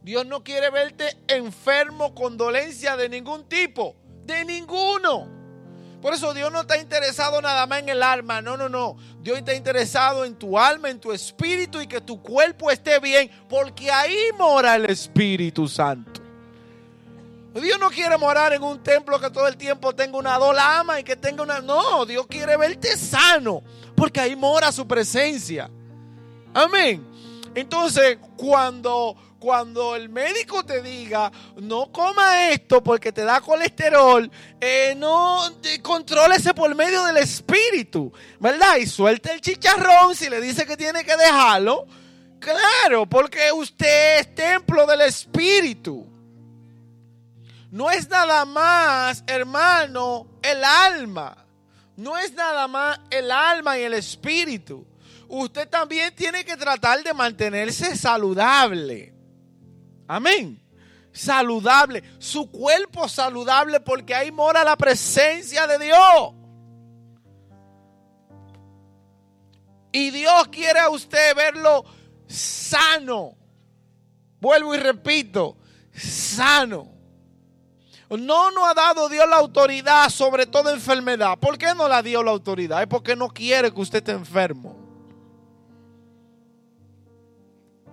Dios 0.04 0.26
no 0.26 0.44
quiere 0.44 0.70
verte 0.72 1.18
enfermo 1.28 2.16
con 2.16 2.38
dolencia 2.38 2.98
de 2.98 3.10
ningún 3.10 3.48
tipo, 3.48 3.96
de 4.26 4.44
ninguno. 4.46 5.42
Por 6.02 6.16
eso 6.16 6.34
Dios 6.34 6.52
no 6.52 6.62
está 6.62 6.80
interesado 6.80 7.40
nada 7.44 7.68
más 7.68 7.80
en 7.80 7.90
el 7.90 8.02
alma, 8.02 8.42
no, 8.42 8.58
no, 8.58 8.68
no. 8.68 8.98
Dios 9.20 9.38
está 9.38 9.54
interesado 9.54 10.26
en 10.26 10.36
tu 10.36 10.58
alma, 10.58 10.90
en 10.90 11.00
tu 11.00 11.12
espíritu 11.12 11.80
y 11.80 11.86
que 11.86 12.02
tu 12.02 12.24
cuerpo 12.24 12.72
esté 12.72 13.00
bien, 13.00 13.30
porque 13.48 13.92
ahí 13.92 14.32
mora 14.36 14.76
el 14.76 14.86
Espíritu 14.86 15.68
Santo. 15.68 16.21
Dios 17.54 17.80
no 17.80 17.90
quiere 17.90 18.18
morar 18.18 18.54
en 18.54 18.64
un 18.64 18.82
templo 18.82 19.20
que 19.20 19.30
todo 19.30 19.48
el 19.48 19.58
tiempo 19.58 19.94
tenga 19.94 20.18
una 20.18 20.38
dolama 20.38 21.00
y 21.00 21.04
que 21.04 21.16
tenga 21.16 21.44
una... 21.44 21.60
No, 21.60 22.06
Dios 22.06 22.28
quiere 22.28 22.56
verte 22.56 22.96
sano, 22.98 23.62
porque 23.96 24.22
ahí 24.22 24.36
mora 24.36 24.72
su 24.72 24.88
presencia. 24.88 25.70
Amén. 26.54 27.06
Entonces, 27.54 28.18
cuando 28.38 29.18
cuando 29.42 29.96
el 29.96 30.08
médico 30.08 30.64
te 30.64 30.84
diga, 30.84 31.32
no 31.58 31.92
coma 31.92 32.52
esto 32.52 32.84
porque 32.84 33.12
te 33.12 33.24
da 33.24 33.42
colesterol, 33.42 34.30
eh, 34.62 34.94
no 34.96 35.42
contrólese 35.82 36.54
por 36.54 36.76
medio 36.76 37.04
del 37.06 37.18
espíritu, 37.18 38.14
¿verdad? 38.40 38.76
Y 38.78 38.86
suelte 38.86 39.32
el 39.32 39.42
chicharrón 39.42 40.16
si 40.16 40.30
le 40.30 40.40
dice 40.40 40.64
que 40.68 40.78
tiene 40.78 41.04
que 41.04 41.18
dejarlo. 41.18 41.88
Claro, 42.40 43.08
porque 43.08 43.52
usted 43.52 44.20
es 44.20 44.36
templo 44.36 44.86
del 44.86 45.02
espíritu. 45.02 46.11
No 47.72 47.90
es 47.90 48.10
nada 48.10 48.44
más, 48.44 49.24
hermano, 49.26 50.28
el 50.44 50.62
alma. 50.62 51.46
No 51.96 52.18
es 52.18 52.34
nada 52.34 52.68
más 52.68 53.00
el 53.10 53.32
alma 53.32 53.80
y 53.80 53.84
el 53.84 53.94
espíritu. 53.94 54.86
Usted 55.30 55.70
también 55.70 56.14
tiene 56.14 56.44
que 56.44 56.58
tratar 56.58 57.02
de 57.02 57.14
mantenerse 57.14 57.96
saludable. 57.96 59.14
Amén. 60.06 60.62
Saludable. 61.14 62.04
Su 62.20 62.52
cuerpo 62.52 63.08
saludable 63.08 63.80
porque 63.80 64.14
ahí 64.14 64.32
mora 64.32 64.66
la 64.66 64.76
presencia 64.76 65.66
de 65.66 65.80
Dios. 65.80 66.34
Y 69.94 70.12
Dios 70.12 70.50
quiere 70.50 70.80
a 70.80 70.90
usted 70.90 71.34
verlo 71.36 71.86
sano. 72.28 73.38
Vuelvo 74.42 74.76
y 74.76 74.78
repito, 74.80 75.58
sano. 75.94 77.01
No 78.17 78.52
nos 78.52 78.69
ha 78.69 78.74
dado 78.74 79.08
Dios 79.08 79.28
la 79.30 79.38
autoridad 79.38 80.10
sobre 80.10 80.45
toda 80.45 80.74
enfermedad. 80.74 81.38
¿Por 81.39 81.58
qué 81.58 81.74
no 81.76 81.88
la 81.88 82.04
dio 82.04 82.21
la 82.21 82.32
autoridad? 82.32 82.82
Es 82.82 82.88
porque 82.88 83.15
no 83.15 83.30
quiere 83.30 83.74
que 83.74 83.80
usted 83.80 84.00
esté 84.00 84.12
enfermo. 84.12 84.76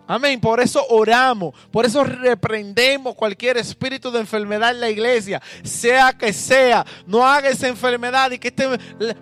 Amén. 0.08 0.40
Por 0.40 0.58
eso 0.58 0.84
oramos. 0.88 1.54
Por 1.70 1.84
eso 1.84 2.02
reprendemos 2.02 3.14
cualquier 3.14 3.58
espíritu 3.58 4.10
de 4.10 4.20
enfermedad 4.20 4.70
en 4.70 4.80
la 4.80 4.88
iglesia. 4.88 5.40
Sea 5.62 6.14
que 6.14 6.32
sea. 6.32 6.84
No 7.06 7.26
haga 7.26 7.50
esa 7.50 7.68
enfermedad 7.68 8.30
y 8.30 8.38
que 8.38 8.48
esté 8.48 8.66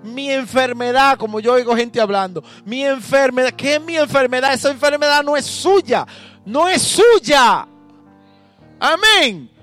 mi 0.05 0.31
enfermedad, 0.31 1.19
como 1.19 1.41
yo 1.41 1.55
oigo 1.55 1.77
gente 1.77 2.01
hablando. 2.01 2.43
Mi 2.65 2.85
enfermedad. 2.85 3.51
¿Qué 3.51 3.75
es 3.75 3.81
mi 3.83 3.97
enfermedad? 3.97 4.55
Esa 4.55 4.71
enfermedad 4.71 5.25
no 5.25 5.37
es 5.37 5.45
suya. 5.45 6.07
No 6.45 6.69
es 6.69 6.81
suya. 6.83 7.67
Amén. 8.79 9.56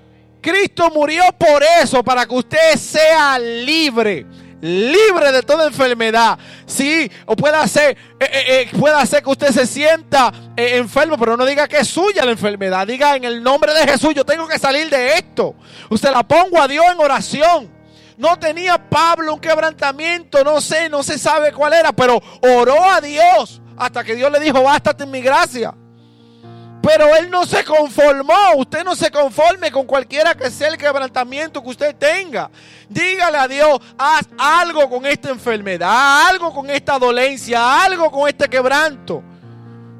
Cristo 0.44 0.90
murió 0.94 1.24
por 1.38 1.64
eso, 1.82 2.04
para 2.04 2.26
que 2.26 2.34
usted 2.34 2.76
sea 2.76 3.38
libre 3.38 4.26
libre 4.64 5.30
de 5.30 5.42
toda 5.42 5.66
enfermedad. 5.66 6.38
Sí, 6.64 7.10
o 7.26 7.36
puede 7.36 7.56
hacer, 7.56 7.98
eh, 8.18 8.24
eh, 8.32 8.44
eh, 8.72 8.78
puede 8.78 8.94
hacer 8.94 9.22
que 9.22 9.28
usted 9.28 9.50
se 9.50 9.66
sienta 9.66 10.32
enfermo, 10.56 11.18
pero 11.18 11.36
no 11.36 11.44
diga 11.44 11.68
que 11.68 11.78
es 11.78 11.88
suya 11.88 12.24
la 12.24 12.32
enfermedad. 12.32 12.86
Diga 12.86 13.14
en 13.14 13.24
el 13.24 13.42
nombre 13.42 13.74
de 13.74 13.86
Jesús, 13.86 14.14
yo 14.14 14.24
tengo 14.24 14.48
que 14.48 14.58
salir 14.58 14.88
de 14.88 15.14
esto. 15.18 15.54
Usted 15.90 16.10
la 16.10 16.22
pongo 16.22 16.62
a 16.62 16.66
Dios 16.66 16.84
en 16.90 16.98
oración. 16.98 17.74
No 18.16 18.38
tenía 18.38 18.78
Pablo 18.78 19.34
un 19.34 19.40
quebrantamiento, 19.40 20.42
no 20.42 20.60
sé, 20.62 20.88
no 20.88 21.02
se 21.02 21.18
sabe 21.18 21.52
cuál 21.52 21.74
era, 21.74 21.92
pero 21.92 22.22
oró 22.40 22.88
a 22.88 23.02
Dios 23.02 23.60
hasta 23.76 24.02
que 24.02 24.14
Dios 24.14 24.32
le 24.32 24.40
dijo, 24.40 24.62
bástate 24.62 25.04
en 25.04 25.10
mi 25.10 25.20
gracia. 25.20 25.74
Pero 26.84 27.16
él 27.16 27.30
no 27.30 27.46
se 27.46 27.64
conformó. 27.64 28.34
Usted 28.56 28.84
no 28.84 28.94
se 28.94 29.10
conforme 29.10 29.72
con 29.72 29.86
cualquiera 29.86 30.34
que 30.34 30.50
sea 30.50 30.68
el 30.68 30.76
quebrantamiento 30.76 31.62
que 31.62 31.70
usted 31.70 31.96
tenga. 31.96 32.50
Dígale 32.90 33.38
a 33.38 33.48
Dios, 33.48 33.80
haz 33.96 34.26
algo 34.36 34.90
con 34.90 35.06
esta 35.06 35.30
enfermedad, 35.30 36.26
algo 36.28 36.52
con 36.52 36.68
esta 36.68 36.98
dolencia, 36.98 37.84
algo 37.84 38.10
con 38.10 38.28
este 38.28 38.48
quebranto. 38.48 39.22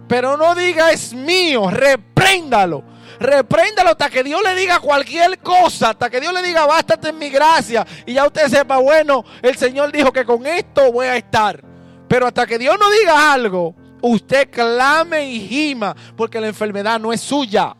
Pero 0.07 0.37
no 0.37 0.55
diga 0.55 0.92
es 0.92 1.14
mío, 1.14 1.70
repréndalo. 1.70 2.85
Repréndalo 3.18 3.90
hasta 3.90 4.11
que 4.11 4.23
Dios 4.23 4.42
le 4.44 4.55
diga 4.55 4.81
cualquier 4.81 5.38
cosa, 5.38 5.90
hasta 5.90 6.11
que 6.11 6.20
Dios 6.20 6.35
le 6.35 6.42
diga, 6.42 6.66
bástate 6.66 7.09
en 7.09 7.18
mi 7.18 7.31
gracia. 7.31 7.87
Y 8.05 8.12
ya 8.12 8.27
usted 8.27 8.49
sepa, 8.49 8.77
bueno, 8.77 9.25
el 9.40 9.57
Señor 9.57 9.90
dijo 9.90 10.12
que 10.12 10.27
con 10.27 10.44
esto 10.47 10.92
voy 10.92 11.07
a 11.07 11.16
estar. 11.16 11.64
Pero 12.09 12.27
hasta 12.27 12.47
que 12.47 12.59
Dios 12.59 12.77
no 12.79 12.90
diga 12.90 13.33
algo, 13.33 13.75
usted 14.09 14.51
clame 14.51 15.31
y 15.31 15.40
gima, 15.40 15.95
porque 16.17 16.40
la 16.40 16.49
enfermedad 16.49 17.01
no 17.01 17.12
es 17.12 17.21
suya. 17.21 17.75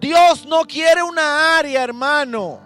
Dios 0.00 0.46
no 0.46 0.64
quiere 0.64 1.02
una 1.02 1.58
área, 1.58 1.82
hermano. 1.82 2.60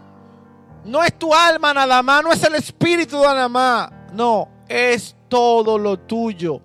No 0.84 1.02
es 1.02 1.18
tu 1.18 1.32
alma 1.32 1.72
nada 1.72 2.02
más, 2.02 2.22
no 2.22 2.32
es 2.32 2.42
el 2.42 2.54
espíritu 2.54 3.16
nada 3.22 3.48
más. 3.48 3.90
No, 4.12 4.48
es 4.68 5.14
todo 5.28 5.78
lo 5.78 5.98
tuyo. 5.98 6.62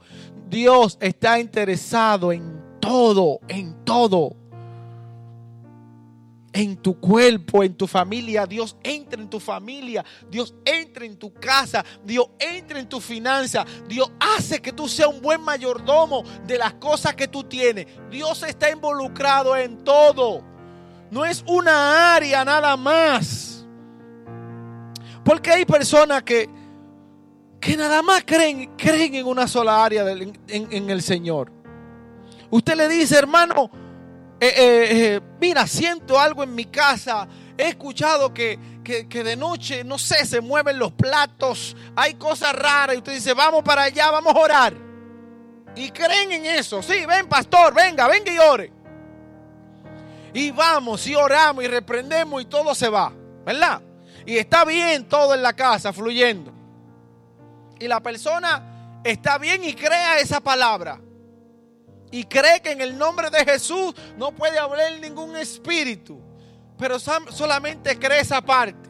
Dios 0.49 0.97
está 1.01 1.39
interesado 1.39 2.31
en 2.31 2.79
todo, 2.79 3.39
en 3.47 3.83
todo 3.83 4.46
en 6.57 6.75
tu 6.77 6.99
cuerpo, 6.99 7.63
en 7.63 7.75
tu 7.75 7.85
familia. 7.85 8.47
Dios 8.47 8.75
entra 8.81 9.21
en 9.21 9.29
tu 9.29 9.39
familia. 9.39 10.03
Dios 10.27 10.55
entra 10.65 11.05
en 11.05 11.15
tu 11.15 11.31
casa. 11.31 11.85
Dios 12.03 12.29
entra 12.39 12.79
en 12.79 12.89
tu 12.89 12.99
finanza. 12.99 13.63
Dios 13.87 14.11
hace 14.19 14.59
que 14.59 14.73
tú 14.73 14.87
seas 14.87 15.09
un 15.09 15.21
buen 15.21 15.39
mayordomo 15.41 16.23
de 16.47 16.57
las 16.57 16.73
cosas 16.73 17.13
que 17.13 17.27
tú 17.27 17.43
tienes. 17.43 17.85
Dios 18.09 18.41
está 18.41 18.71
involucrado 18.71 19.55
en 19.55 19.83
todo. 19.83 20.43
No 21.11 21.25
es 21.25 21.43
una 21.47 22.15
área 22.15 22.43
nada 22.43 22.75
más. 22.75 23.63
Porque 25.23 25.51
hay 25.51 25.65
personas 25.65 26.23
que, 26.23 26.49
que 27.59 27.77
nada 27.77 28.01
más 28.01 28.23
creen, 28.25 28.71
creen 28.75 29.13
en 29.13 29.27
una 29.27 29.47
sola 29.47 29.85
área 29.85 30.09
en, 30.09 30.33
en 30.47 30.89
el 30.89 31.03
Señor. 31.03 31.51
Usted 32.49 32.75
le 32.75 32.87
dice, 32.87 33.15
hermano, 33.15 33.69
eh, 34.39 34.53
eh, 34.55 34.87
eh, 34.91 35.21
mira, 35.41 35.65
siento 35.65 36.19
algo 36.19 36.43
en 36.43 36.53
mi 36.53 36.65
casa. 36.65 37.27
He 37.57 37.69
escuchado 37.69 38.33
que, 38.33 38.59
de 38.83 39.35
noche, 39.35 39.83
no 39.83 39.97
sé, 39.97 40.25
se 40.25 40.41
mueven 40.41 40.77
los 40.77 40.91
platos. 40.91 41.75
Hay 41.95 42.13
cosas 42.15 42.53
raras. 42.53 42.95
Y 42.95 42.99
usted 42.99 43.13
dice, 43.13 43.33
vamos 43.33 43.63
para 43.63 43.83
allá, 43.83 44.11
vamos 44.11 44.35
a 44.35 44.39
orar. 44.39 44.73
Y 45.75 45.89
creen 45.89 46.31
en 46.31 46.45
eso. 46.45 46.83
Sí, 46.83 47.05
ven, 47.05 47.27
pastor, 47.27 47.73
venga, 47.73 48.07
venga 48.07 48.31
y 48.31 48.37
ore. 48.37 48.71
Y 50.33 50.51
vamos 50.51 51.07
y 51.07 51.15
oramos 51.15 51.63
y 51.63 51.67
reprendemos 51.67 52.41
y 52.41 52.45
todo 52.45 52.75
se 52.75 52.89
va. 52.89 53.11
¿Verdad? 53.43 53.81
Y 54.25 54.37
está 54.37 54.65
bien 54.65 55.07
todo 55.07 55.33
en 55.33 55.41
la 55.41 55.53
casa 55.53 55.91
fluyendo. 55.91 56.53
Y 57.79 57.87
la 57.87 58.01
persona 58.01 58.99
está 59.03 59.39
bien 59.39 59.63
y 59.63 59.73
crea 59.73 60.19
esa 60.19 60.41
palabra 60.41 60.99
y 62.11 62.23
cree 62.23 62.61
que 62.61 62.71
en 62.71 62.81
el 62.81 62.97
nombre 62.97 63.29
de 63.29 63.43
Jesús 63.43 63.93
no 64.17 64.31
puede 64.31 64.57
hablar 64.57 64.99
ningún 64.99 65.35
espíritu, 65.35 66.19
pero 66.77 66.99
solamente 66.99 67.97
cree 67.97 68.21
esa 68.21 68.41
parte. 68.41 68.89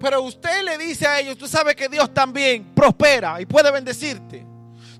Pero 0.00 0.22
usted 0.22 0.62
le 0.62 0.78
dice 0.78 1.06
a 1.06 1.18
ellos, 1.18 1.36
tú 1.36 1.48
sabes 1.48 1.74
que 1.74 1.88
Dios 1.88 2.12
también 2.12 2.74
prospera 2.74 3.40
y 3.40 3.46
puede 3.46 3.70
bendecirte. 3.70 4.46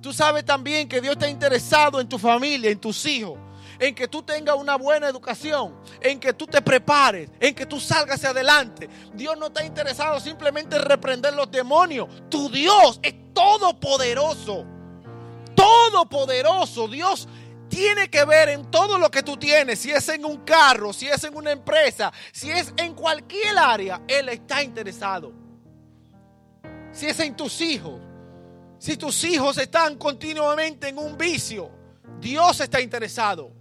Tú 0.00 0.12
sabes 0.12 0.44
también 0.44 0.88
que 0.88 1.00
Dios 1.00 1.12
está 1.12 1.28
interesado 1.28 2.00
en 2.00 2.08
tu 2.08 2.18
familia, 2.18 2.70
en 2.70 2.80
tus 2.80 3.04
hijos, 3.06 3.38
en 3.78 3.94
que 3.94 4.08
tú 4.08 4.22
tengas 4.22 4.56
una 4.56 4.76
buena 4.76 5.08
educación, 5.08 5.74
en 6.00 6.18
que 6.18 6.32
tú 6.32 6.46
te 6.46 6.62
prepares, 6.62 7.30
en 7.38 7.54
que 7.54 7.66
tú 7.66 7.78
salgas 7.78 8.16
hacia 8.16 8.30
adelante. 8.30 8.88
Dios 9.14 9.36
no 9.38 9.46
está 9.46 9.64
interesado 9.64 10.18
simplemente 10.18 10.76
en 10.76 10.82
reprender 10.82 11.34
los 11.34 11.50
demonios. 11.50 12.08
Tu 12.28 12.48
Dios 12.50 12.98
es 13.02 13.14
todopoderoso 13.34 14.77
todopoderoso. 15.58 16.86
Dios 16.88 17.28
tiene 17.68 18.08
que 18.08 18.24
ver 18.24 18.48
en 18.48 18.70
todo 18.70 18.98
lo 18.98 19.10
que 19.10 19.22
tú 19.22 19.36
tienes, 19.36 19.80
si 19.80 19.90
es 19.90 20.08
en 20.08 20.24
un 20.24 20.38
carro, 20.38 20.92
si 20.92 21.06
es 21.06 21.22
en 21.24 21.36
una 21.36 21.50
empresa, 21.50 22.12
si 22.32 22.50
es 22.50 22.72
en 22.76 22.94
cualquier 22.94 23.58
área, 23.58 24.02
Él 24.06 24.28
está 24.28 24.62
interesado. 24.62 25.32
Si 26.92 27.06
es 27.06 27.20
en 27.20 27.36
tus 27.36 27.60
hijos, 27.60 28.00
si 28.78 28.96
tus 28.96 29.22
hijos 29.24 29.58
están 29.58 29.96
continuamente 29.96 30.88
en 30.88 30.98
un 30.98 31.18
vicio, 31.18 31.70
Dios 32.20 32.60
está 32.60 32.80
interesado. 32.80 33.52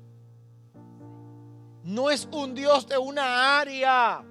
No 1.83 2.09
es 2.09 2.27
un 2.31 2.53
Dios 2.53 2.87
de 2.87 2.97
una 2.97 3.59
área. 3.59 4.23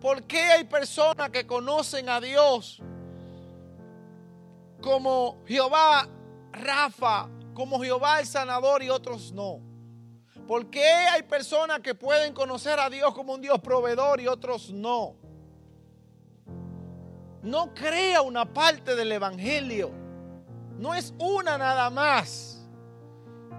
¿Por 0.00 0.22
qué 0.24 0.40
hay 0.40 0.64
personas 0.64 1.30
que 1.30 1.46
conocen 1.46 2.08
a 2.08 2.20
Dios 2.20 2.80
como 4.80 5.42
Jehová 5.46 6.08
Rafa, 6.52 7.28
como 7.54 7.80
Jehová 7.80 8.20
el 8.20 8.26
sanador 8.26 8.82
y 8.82 8.90
otros 8.90 9.32
no? 9.32 9.60
¿Por 10.46 10.70
qué 10.70 10.86
hay 10.86 11.22
personas 11.24 11.80
que 11.80 11.94
pueden 11.94 12.32
conocer 12.32 12.80
a 12.80 12.88
Dios 12.88 13.12
como 13.14 13.34
un 13.34 13.42
Dios 13.42 13.60
proveedor 13.60 14.20
y 14.20 14.26
otros 14.26 14.70
no? 14.70 15.14
No 17.42 17.74
crea 17.74 18.22
una 18.22 18.52
parte 18.52 18.96
del 18.96 19.12
Evangelio. 19.12 19.90
No 20.78 20.94
es 20.94 21.12
una 21.18 21.58
nada 21.58 21.90
más. 21.90 22.66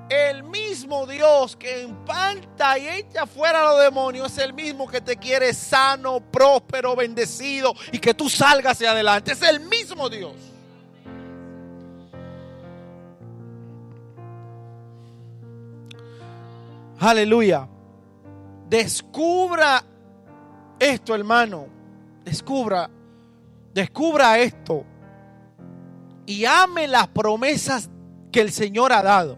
El 0.09 0.41
mismo 0.41 1.05
Dios 1.05 1.55
que 1.55 1.83
empanta 1.83 2.79
y 2.79 2.87
echa 2.87 3.27
fuera 3.27 3.61
a 3.61 3.73
los 3.73 3.83
demonios 3.83 4.31
es 4.31 4.39
el 4.39 4.53
mismo 4.53 4.87
que 4.87 5.01
te 5.01 5.17
quiere 5.17 5.53
sano, 5.53 6.19
próspero, 6.19 6.95
bendecido 6.95 7.75
y 7.91 7.99
que 7.99 8.15
tú 8.15 8.27
salgas 8.27 8.73
hacia 8.73 8.91
adelante. 8.91 9.33
Es 9.33 9.41
el 9.43 9.59
mismo 9.59 10.09
Dios. 10.09 10.33
Aleluya. 16.99 17.67
Descubra 18.69 19.83
esto, 20.77 21.15
hermano. 21.15 21.67
Descubra, 22.25 22.89
descubra 23.73 24.37
esto. 24.39 24.85
Y 26.25 26.45
ame 26.45 26.87
las 26.87 27.07
promesas 27.07 27.89
que 28.31 28.41
el 28.41 28.51
Señor 28.51 28.91
ha 28.91 29.01
dado. 29.01 29.37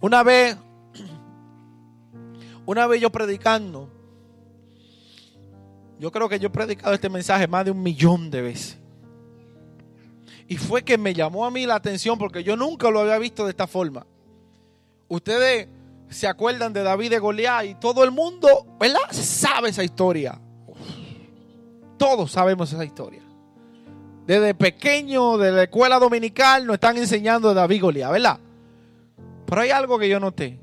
Una 0.00 0.22
vez, 0.22 0.56
una 2.66 2.86
vez 2.86 3.00
yo 3.00 3.10
predicando, 3.10 3.88
yo 5.98 6.10
creo 6.10 6.28
que 6.28 6.38
yo 6.38 6.48
he 6.48 6.50
predicado 6.50 6.94
este 6.94 7.10
mensaje 7.10 7.46
más 7.46 7.66
de 7.66 7.70
un 7.70 7.82
millón 7.82 8.30
de 8.30 8.40
veces. 8.40 8.78
Y 10.48 10.56
fue 10.56 10.82
que 10.82 10.98
me 10.98 11.14
llamó 11.14 11.44
a 11.44 11.50
mí 11.50 11.66
la 11.66 11.76
atención 11.76 12.18
porque 12.18 12.42
yo 12.42 12.56
nunca 12.56 12.90
lo 12.90 13.00
había 13.00 13.18
visto 13.18 13.44
de 13.44 13.50
esta 13.50 13.66
forma. 13.66 14.04
Ustedes 15.06 15.68
se 16.10 16.26
acuerdan 16.26 16.72
de 16.72 16.82
David 16.82 17.10
de 17.10 17.18
Goliat 17.20 17.64
y 17.64 17.74
todo 17.76 18.02
el 18.04 18.10
mundo, 18.10 18.66
¿verdad? 18.78 18.98
Sabe 19.12 19.70
esa 19.70 19.84
historia. 19.84 20.38
Todos 21.96 22.32
sabemos 22.32 22.72
esa 22.72 22.84
historia. 22.84 23.22
desde 24.26 24.54
pequeño, 24.54 25.38
de 25.38 25.50
la 25.50 25.62
escuela 25.64 25.98
dominical, 25.98 26.66
nos 26.66 26.74
están 26.74 26.96
enseñando 26.96 27.48
de 27.48 27.54
David 27.54 27.82
Goliat, 27.82 28.12
¿verdad? 28.12 28.38
Pero 29.46 29.60
hay 29.60 29.70
algo 29.70 29.98
que 29.98 30.08
yo 30.08 30.20
noté. 30.20 30.60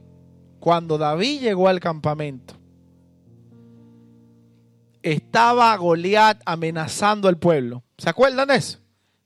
Cuando 0.59 0.97
David 0.97 1.41
llegó 1.41 1.67
al 1.67 1.79
campamento, 1.79 2.53
estaba 5.01 5.75
Goliat 5.75 6.41
amenazando 6.45 7.27
al 7.27 7.37
pueblo. 7.37 7.83
¿Se 7.97 8.09
acuerdan 8.09 8.47
de 8.47 8.55
eso? 8.55 8.79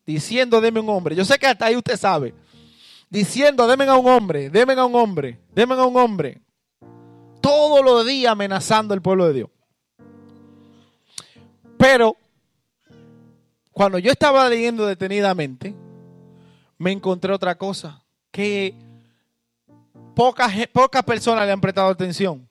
Diciendo, 0.05 0.59
deme 0.59 0.79
un 0.79 0.89
hombre. 0.89 1.15
Yo 1.15 1.25
sé 1.25 1.37
que 1.37 1.47
hasta 1.47 1.65
ahí 1.65 1.75
usted 1.75 1.97
sabe. 1.97 2.33
Diciendo, 3.11 3.67
deme 3.67 3.83
a 3.83 3.97
un 3.97 4.07
hombre, 4.07 4.49
deme 4.49 4.71
a 4.71 4.85
un 4.85 4.95
hombre, 4.95 5.37
deme 5.53 5.75
a 5.75 5.83
un 5.83 5.97
hombre. 5.97 6.41
Todos 7.41 7.83
los 7.83 8.07
días 8.07 8.31
amenazando 8.31 8.93
al 8.93 9.01
pueblo 9.01 9.27
de 9.27 9.33
Dios. 9.33 9.49
Pero 11.77 12.15
cuando 13.73 13.99
yo 13.99 14.11
estaba 14.11 14.47
leyendo 14.47 14.85
detenidamente, 14.85 15.75
me 16.77 16.93
encontré 16.93 17.33
otra 17.33 17.55
cosa 17.55 18.01
que 18.31 18.73
pocas, 20.15 20.53
pocas 20.71 21.03
personas 21.03 21.45
le 21.45 21.51
han 21.51 21.59
prestado 21.59 21.89
atención. 21.89 22.47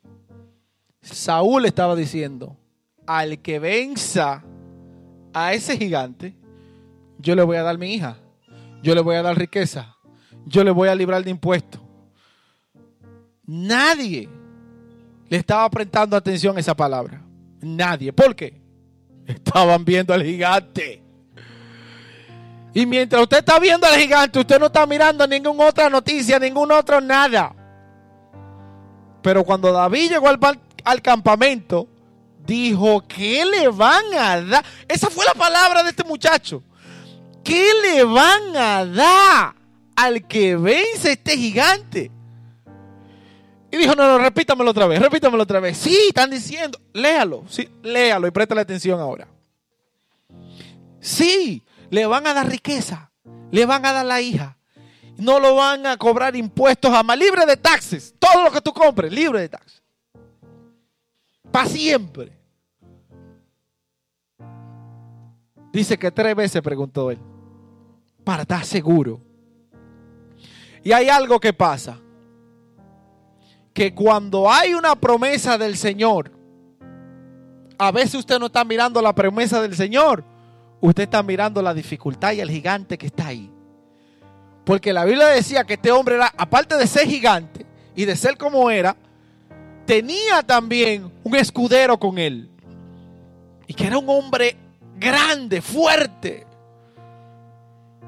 Saúl 1.00 1.64
estaba 1.64 1.96
diciendo, 1.96 2.54
al 3.06 3.38
que 3.38 3.58
venza 3.58 4.44
a 5.32 5.54
ese 5.54 5.78
gigante, 5.78 6.36
yo 7.18 7.34
le 7.34 7.44
voy 7.44 7.56
a 7.56 7.62
dar 7.62 7.78
mi 7.78 7.94
hija, 7.94 8.18
yo 8.82 8.94
le 8.94 9.00
voy 9.00 9.16
a 9.16 9.22
dar 9.22 9.38
riqueza, 9.38 9.96
yo 10.46 10.64
le 10.64 10.70
voy 10.70 10.88
a 10.88 10.94
librar 10.94 11.22
de 11.22 11.30
impuestos. 11.30 11.80
Nadie 13.46 14.28
le 15.28 15.36
estaba 15.36 15.68
prestando 15.70 16.16
atención 16.16 16.56
a 16.56 16.60
esa 16.60 16.74
palabra. 16.74 17.22
Nadie. 17.60 18.12
¿Por 18.12 18.34
qué? 18.34 18.60
Estaban 19.26 19.84
viendo 19.84 20.12
al 20.12 20.24
gigante. 20.24 21.02
Y 22.72 22.86
mientras 22.86 23.22
usted 23.22 23.38
está 23.38 23.58
viendo 23.58 23.86
al 23.86 23.98
gigante, 23.98 24.38
usted 24.38 24.58
no 24.58 24.66
está 24.66 24.86
mirando 24.86 25.26
ninguna 25.26 25.66
otra 25.66 25.90
noticia, 25.90 26.38
ningún 26.38 26.70
otro 26.70 27.00
nada. 27.00 27.54
Pero 29.22 29.44
cuando 29.44 29.72
David 29.72 30.10
llegó 30.10 30.28
al, 30.28 30.38
al 30.84 31.02
campamento, 31.02 31.88
dijo, 32.46 33.02
¿qué 33.06 33.44
le 33.44 33.68
van 33.68 34.04
a 34.14 34.40
dar? 34.40 34.64
Esa 34.88 35.10
fue 35.10 35.24
la 35.24 35.34
palabra 35.34 35.82
de 35.82 35.90
este 35.90 36.04
muchacho. 36.04 36.62
¿Qué 37.42 37.68
le 37.82 38.04
van 38.04 38.56
a 38.56 38.84
dar 38.86 39.59
al 40.00 40.26
que 40.26 40.56
vence 40.56 41.12
este 41.12 41.36
gigante? 41.36 42.10
Y 43.70 43.76
dijo, 43.76 43.94
no, 43.94 44.08
no, 44.08 44.18
repítamelo 44.18 44.70
otra 44.70 44.86
vez, 44.86 45.00
repítamelo 45.00 45.42
otra 45.42 45.60
vez. 45.60 45.76
Sí, 45.76 45.96
están 46.08 46.30
diciendo, 46.30 46.80
léalo, 46.92 47.44
sí, 47.48 47.68
léalo 47.82 48.26
y 48.26 48.30
préstale 48.30 48.62
atención 48.62 48.98
ahora. 48.98 49.28
Sí, 51.00 51.62
le 51.90 52.06
van 52.06 52.26
a 52.26 52.34
dar 52.34 52.48
riqueza, 52.48 53.10
le 53.50 53.64
van 53.66 53.86
a 53.86 53.92
dar 53.92 54.06
la 54.06 54.20
hija. 54.20 54.56
No 55.18 55.38
lo 55.38 55.54
van 55.54 55.86
a 55.86 55.96
cobrar 55.98 56.34
impuestos 56.34 56.90
jamás, 56.90 57.18
libre 57.18 57.44
de 57.44 57.56
taxes. 57.56 58.14
Todo 58.18 58.44
lo 58.44 58.50
que 58.50 58.60
tú 58.60 58.72
compres, 58.72 59.12
libre 59.12 59.40
de 59.40 59.48
taxes. 59.50 59.82
Para 61.52 61.68
siempre. 61.68 62.32
Dice 65.72 65.98
que 65.98 66.10
tres 66.10 66.34
veces 66.34 66.62
preguntó 66.62 67.10
él. 67.10 67.18
Para 68.24 68.42
estar 68.42 68.64
seguro. 68.64 69.20
Y 70.82 70.92
hay 70.92 71.08
algo 71.08 71.38
que 71.40 71.52
pasa. 71.52 71.98
Que 73.72 73.94
cuando 73.94 74.50
hay 74.50 74.74
una 74.74 74.96
promesa 74.96 75.56
del 75.56 75.76
Señor, 75.76 76.32
a 77.78 77.90
veces 77.92 78.14
usted 78.16 78.38
no 78.38 78.46
está 78.46 78.64
mirando 78.64 79.00
la 79.00 79.14
promesa 79.14 79.62
del 79.62 79.74
Señor, 79.74 80.24
usted 80.80 81.04
está 81.04 81.22
mirando 81.22 81.62
la 81.62 81.72
dificultad 81.72 82.32
y 82.32 82.40
el 82.40 82.50
gigante 82.50 82.98
que 82.98 83.06
está 83.06 83.28
ahí. 83.28 83.50
Porque 84.64 84.92
la 84.92 85.04
Biblia 85.04 85.28
decía 85.28 85.64
que 85.64 85.74
este 85.74 85.90
hombre 85.90 86.16
era, 86.16 86.32
aparte 86.36 86.76
de 86.76 86.86
ser 86.86 87.06
gigante 87.06 87.64
y 87.94 88.04
de 88.04 88.16
ser 88.16 88.36
como 88.36 88.70
era, 88.70 88.96
tenía 89.86 90.42
también 90.42 91.10
un 91.24 91.36
escudero 91.36 91.98
con 91.98 92.18
él. 92.18 92.50
Y 93.66 93.74
que 93.74 93.86
era 93.86 93.98
un 93.98 94.08
hombre 94.08 94.56
grande, 94.98 95.62
fuerte. 95.62 96.46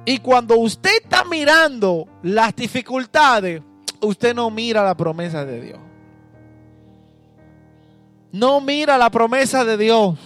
Y 0.05 0.19
cuando 0.19 0.57
usted 0.57 1.03
está 1.03 1.25
mirando 1.25 2.09
las 2.23 2.55
dificultades, 2.57 3.63
usted 4.01 4.35
no 4.35 4.51
mira 4.51 4.83
la 4.83 4.97
promesa 4.97 5.45
de 5.45 5.61
Dios. 5.61 5.79
No 8.33 8.61
mira 8.61 8.99
la 8.99 9.11
promesa 9.11 9.65
de 9.65 9.77
Dios 9.77 10.19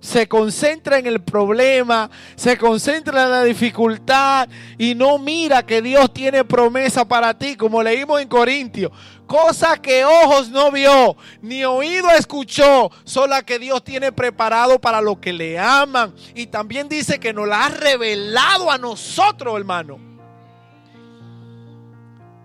se 0.00 0.26
concentra 0.26 0.98
en 0.98 1.06
el 1.06 1.20
problema, 1.20 2.10
se 2.34 2.56
concentra 2.56 3.24
en 3.24 3.30
la 3.30 3.44
dificultad 3.44 4.48
y 4.78 4.94
no 4.94 5.18
mira 5.18 5.64
que 5.64 5.82
Dios 5.82 6.12
tiene 6.12 6.44
promesa 6.44 7.06
para 7.06 7.34
ti, 7.34 7.54
como 7.54 7.82
leímos 7.82 8.20
en 8.20 8.28
Corintios. 8.28 8.90
Cosa 9.30 9.80
que 9.80 10.04
ojos 10.04 10.48
no 10.48 10.72
vio, 10.72 11.16
ni 11.40 11.64
oído 11.64 12.10
escuchó, 12.10 12.90
son 13.04 13.30
las 13.30 13.44
que 13.44 13.60
Dios 13.60 13.84
tiene 13.84 14.10
preparado 14.10 14.80
para 14.80 15.00
los 15.00 15.18
que 15.18 15.32
le 15.32 15.56
aman. 15.56 16.12
Y 16.34 16.48
también 16.48 16.88
dice 16.88 17.20
que 17.20 17.32
nos 17.32 17.46
la 17.46 17.66
ha 17.66 17.68
revelado 17.68 18.72
a 18.72 18.76
nosotros, 18.76 19.56
hermano. 19.56 20.00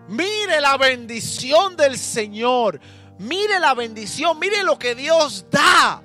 Mire 0.09 0.61
la 0.61 0.77
bendición 0.77 1.75
del 1.75 1.97
Señor. 1.97 2.79
Mire 3.17 3.59
la 3.59 3.73
bendición, 3.73 4.37
mire 4.37 4.63
lo 4.63 4.77
que 4.77 4.93
Dios 4.93 5.47
da. 5.49 6.03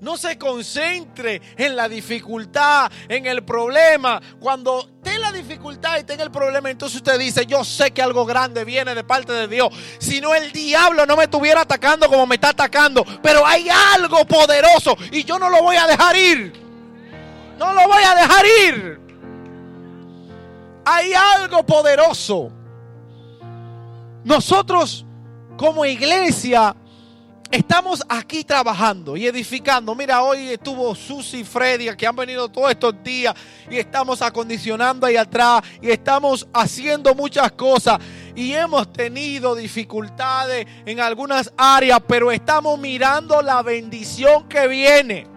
No 0.00 0.18
se 0.18 0.36
concentre 0.36 1.40
en 1.56 1.74
la 1.74 1.88
dificultad, 1.88 2.90
en 3.08 3.26
el 3.26 3.44
problema. 3.44 4.20
Cuando 4.38 4.80
esté 4.80 5.18
la 5.18 5.32
dificultad 5.32 5.98
y 5.98 6.04
tenga 6.04 6.22
el 6.22 6.30
problema, 6.30 6.70
entonces 6.70 6.96
usted 6.96 7.18
dice, 7.18 7.46
yo 7.46 7.64
sé 7.64 7.92
que 7.92 8.02
algo 8.02 8.26
grande 8.26 8.64
viene 8.64 8.94
de 8.94 9.04
parte 9.04 9.32
de 9.32 9.48
Dios. 9.48 9.68
Si 9.98 10.20
no 10.20 10.34
el 10.34 10.52
diablo 10.52 11.06
no 11.06 11.16
me 11.16 11.24
estuviera 11.24 11.62
atacando 11.62 12.08
como 12.08 12.26
me 12.26 12.34
está 12.34 12.50
atacando, 12.50 13.04
pero 13.22 13.46
hay 13.46 13.68
algo 13.94 14.26
poderoso 14.26 14.96
y 15.10 15.24
yo 15.24 15.38
no 15.38 15.48
lo 15.48 15.62
voy 15.62 15.76
a 15.76 15.86
dejar 15.86 16.16
ir. 16.16 16.52
No 17.58 17.72
lo 17.72 17.88
voy 17.88 18.02
a 18.02 18.14
dejar 18.14 18.44
ir. 18.68 19.00
Hay 20.84 21.14
algo 21.14 21.64
poderoso. 21.64 22.52
Nosotros 24.24 25.06
como 25.56 25.86
iglesia 25.86 26.76
Estamos 27.50 28.02
aquí 28.08 28.42
trabajando 28.42 29.16
y 29.16 29.26
edificando. 29.26 29.94
Mira, 29.94 30.22
hoy 30.22 30.48
estuvo 30.48 30.94
Susi 30.94 31.40
y 31.40 31.44
Freddy 31.44 31.94
que 31.96 32.06
han 32.06 32.16
venido 32.16 32.48
todos 32.48 32.70
estos 32.70 33.02
días 33.04 33.34
y 33.70 33.76
estamos 33.76 34.20
acondicionando 34.20 35.06
ahí 35.06 35.16
atrás 35.16 35.62
y 35.80 35.90
estamos 35.90 36.46
haciendo 36.52 37.14
muchas 37.14 37.52
cosas 37.52 38.00
y 38.34 38.52
hemos 38.52 38.92
tenido 38.92 39.54
dificultades 39.54 40.66
en 40.84 40.98
algunas 40.98 41.52
áreas, 41.56 42.00
pero 42.06 42.32
estamos 42.32 42.78
mirando 42.80 43.40
la 43.40 43.62
bendición 43.62 44.48
que 44.48 44.66
viene. 44.66 45.35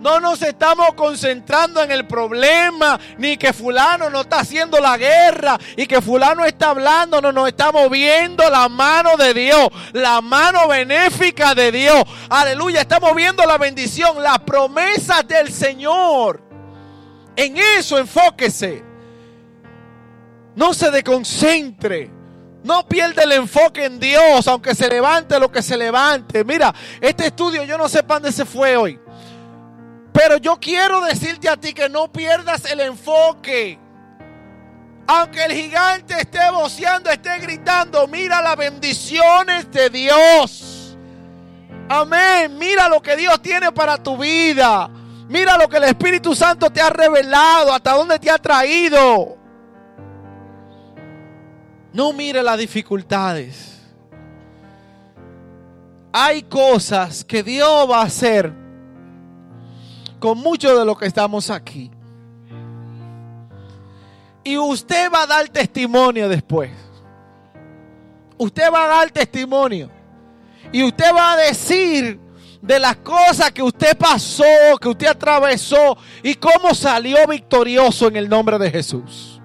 No 0.00 0.20
nos 0.20 0.42
estamos 0.42 0.94
concentrando 0.94 1.82
en 1.82 1.90
el 1.90 2.06
problema, 2.06 2.98
ni 3.18 3.36
que 3.36 3.52
fulano 3.52 4.10
no 4.10 4.22
está 4.22 4.40
haciendo 4.40 4.78
la 4.78 4.96
guerra 4.96 5.58
y 5.76 5.86
que 5.86 6.02
fulano 6.02 6.44
está 6.44 6.70
hablando, 6.70 7.20
no 7.20 7.32
nos 7.32 7.48
estamos 7.48 7.90
viendo 7.90 8.48
la 8.50 8.68
mano 8.68 9.16
de 9.16 9.32
Dios, 9.32 9.68
la 9.92 10.20
mano 10.20 10.68
benéfica 10.68 11.54
de 11.54 11.72
Dios. 11.72 12.04
Aleluya, 12.28 12.82
estamos 12.82 13.14
viendo 13.14 13.44
la 13.44 13.58
bendición, 13.58 14.22
las 14.22 14.38
promesas 14.40 15.26
del 15.26 15.52
Señor. 15.52 16.42
En 17.34 17.56
eso 17.56 17.98
enfóquese. 17.98 18.84
No 20.54 20.72
se 20.72 20.90
deconcentre. 20.90 22.10
No 22.64 22.88
pierda 22.88 23.22
el 23.22 23.32
enfoque 23.32 23.84
en 23.84 24.00
Dios, 24.00 24.48
aunque 24.48 24.74
se 24.74 24.88
levante 24.88 25.38
lo 25.38 25.52
que 25.52 25.62
se 25.62 25.76
levante. 25.76 26.42
Mira, 26.42 26.74
este 27.00 27.26
estudio 27.26 27.62
yo 27.62 27.78
no 27.78 27.88
sé 27.88 28.02
para 28.02 28.20
dónde 28.20 28.32
se 28.32 28.44
fue 28.44 28.76
hoy. 28.76 28.98
Pero 30.16 30.38
yo 30.38 30.56
quiero 30.58 31.02
decirte 31.02 31.46
a 31.46 31.58
ti 31.58 31.74
que 31.74 31.90
no 31.90 32.10
pierdas 32.10 32.64
el 32.64 32.80
enfoque. 32.80 33.78
Aunque 35.06 35.44
el 35.44 35.52
gigante 35.52 36.14
esté 36.18 36.50
voceando, 36.50 37.10
esté 37.10 37.38
gritando, 37.38 38.08
mira 38.08 38.40
las 38.40 38.56
bendiciones 38.56 39.70
de 39.70 39.90
Dios. 39.90 40.96
Amén. 41.90 42.56
Mira 42.56 42.88
lo 42.88 43.02
que 43.02 43.14
Dios 43.14 43.42
tiene 43.42 43.70
para 43.72 44.02
tu 44.02 44.16
vida. 44.16 44.88
Mira 45.28 45.58
lo 45.58 45.68
que 45.68 45.76
el 45.76 45.84
Espíritu 45.84 46.34
Santo 46.34 46.70
te 46.70 46.80
ha 46.80 46.88
revelado, 46.88 47.74
hasta 47.74 47.92
dónde 47.92 48.18
te 48.18 48.30
ha 48.30 48.38
traído. 48.38 49.36
No 51.92 52.14
mire 52.14 52.42
las 52.42 52.56
dificultades. 52.56 53.82
Hay 56.10 56.44
cosas 56.44 57.22
que 57.22 57.42
Dios 57.42 57.90
va 57.90 58.00
a 58.00 58.04
hacer 58.04 58.65
con 60.18 60.38
muchos 60.38 60.78
de 60.78 60.84
los 60.84 60.98
que 60.98 61.06
estamos 61.06 61.50
aquí. 61.50 61.90
Y 64.44 64.56
usted 64.56 65.10
va 65.12 65.22
a 65.22 65.26
dar 65.26 65.48
testimonio 65.48 66.28
después. 66.28 66.70
Usted 68.38 68.72
va 68.72 68.84
a 68.84 68.88
dar 68.88 69.10
testimonio. 69.10 69.90
Y 70.72 70.84
usted 70.84 71.12
va 71.12 71.32
a 71.32 71.36
decir 71.36 72.20
de 72.62 72.78
las 72.78 72.96
cosas 72.96 73.52
que 73.52 73.62
usted 73.62 73.96
pasó, 73.96 74.44
que 74.80 74.88
usted 74.88 75.06
atravesó 75.06 75.96
y 76.22 76.34
cómo 76.34 76.74
salió 76.74 77.26
victorioso 77.26 78.08
en 78.08 78.16
el 78.16 78.28
nombre 78.28 78.58
de 78.58 78.70
Jesús. 78.70 79.40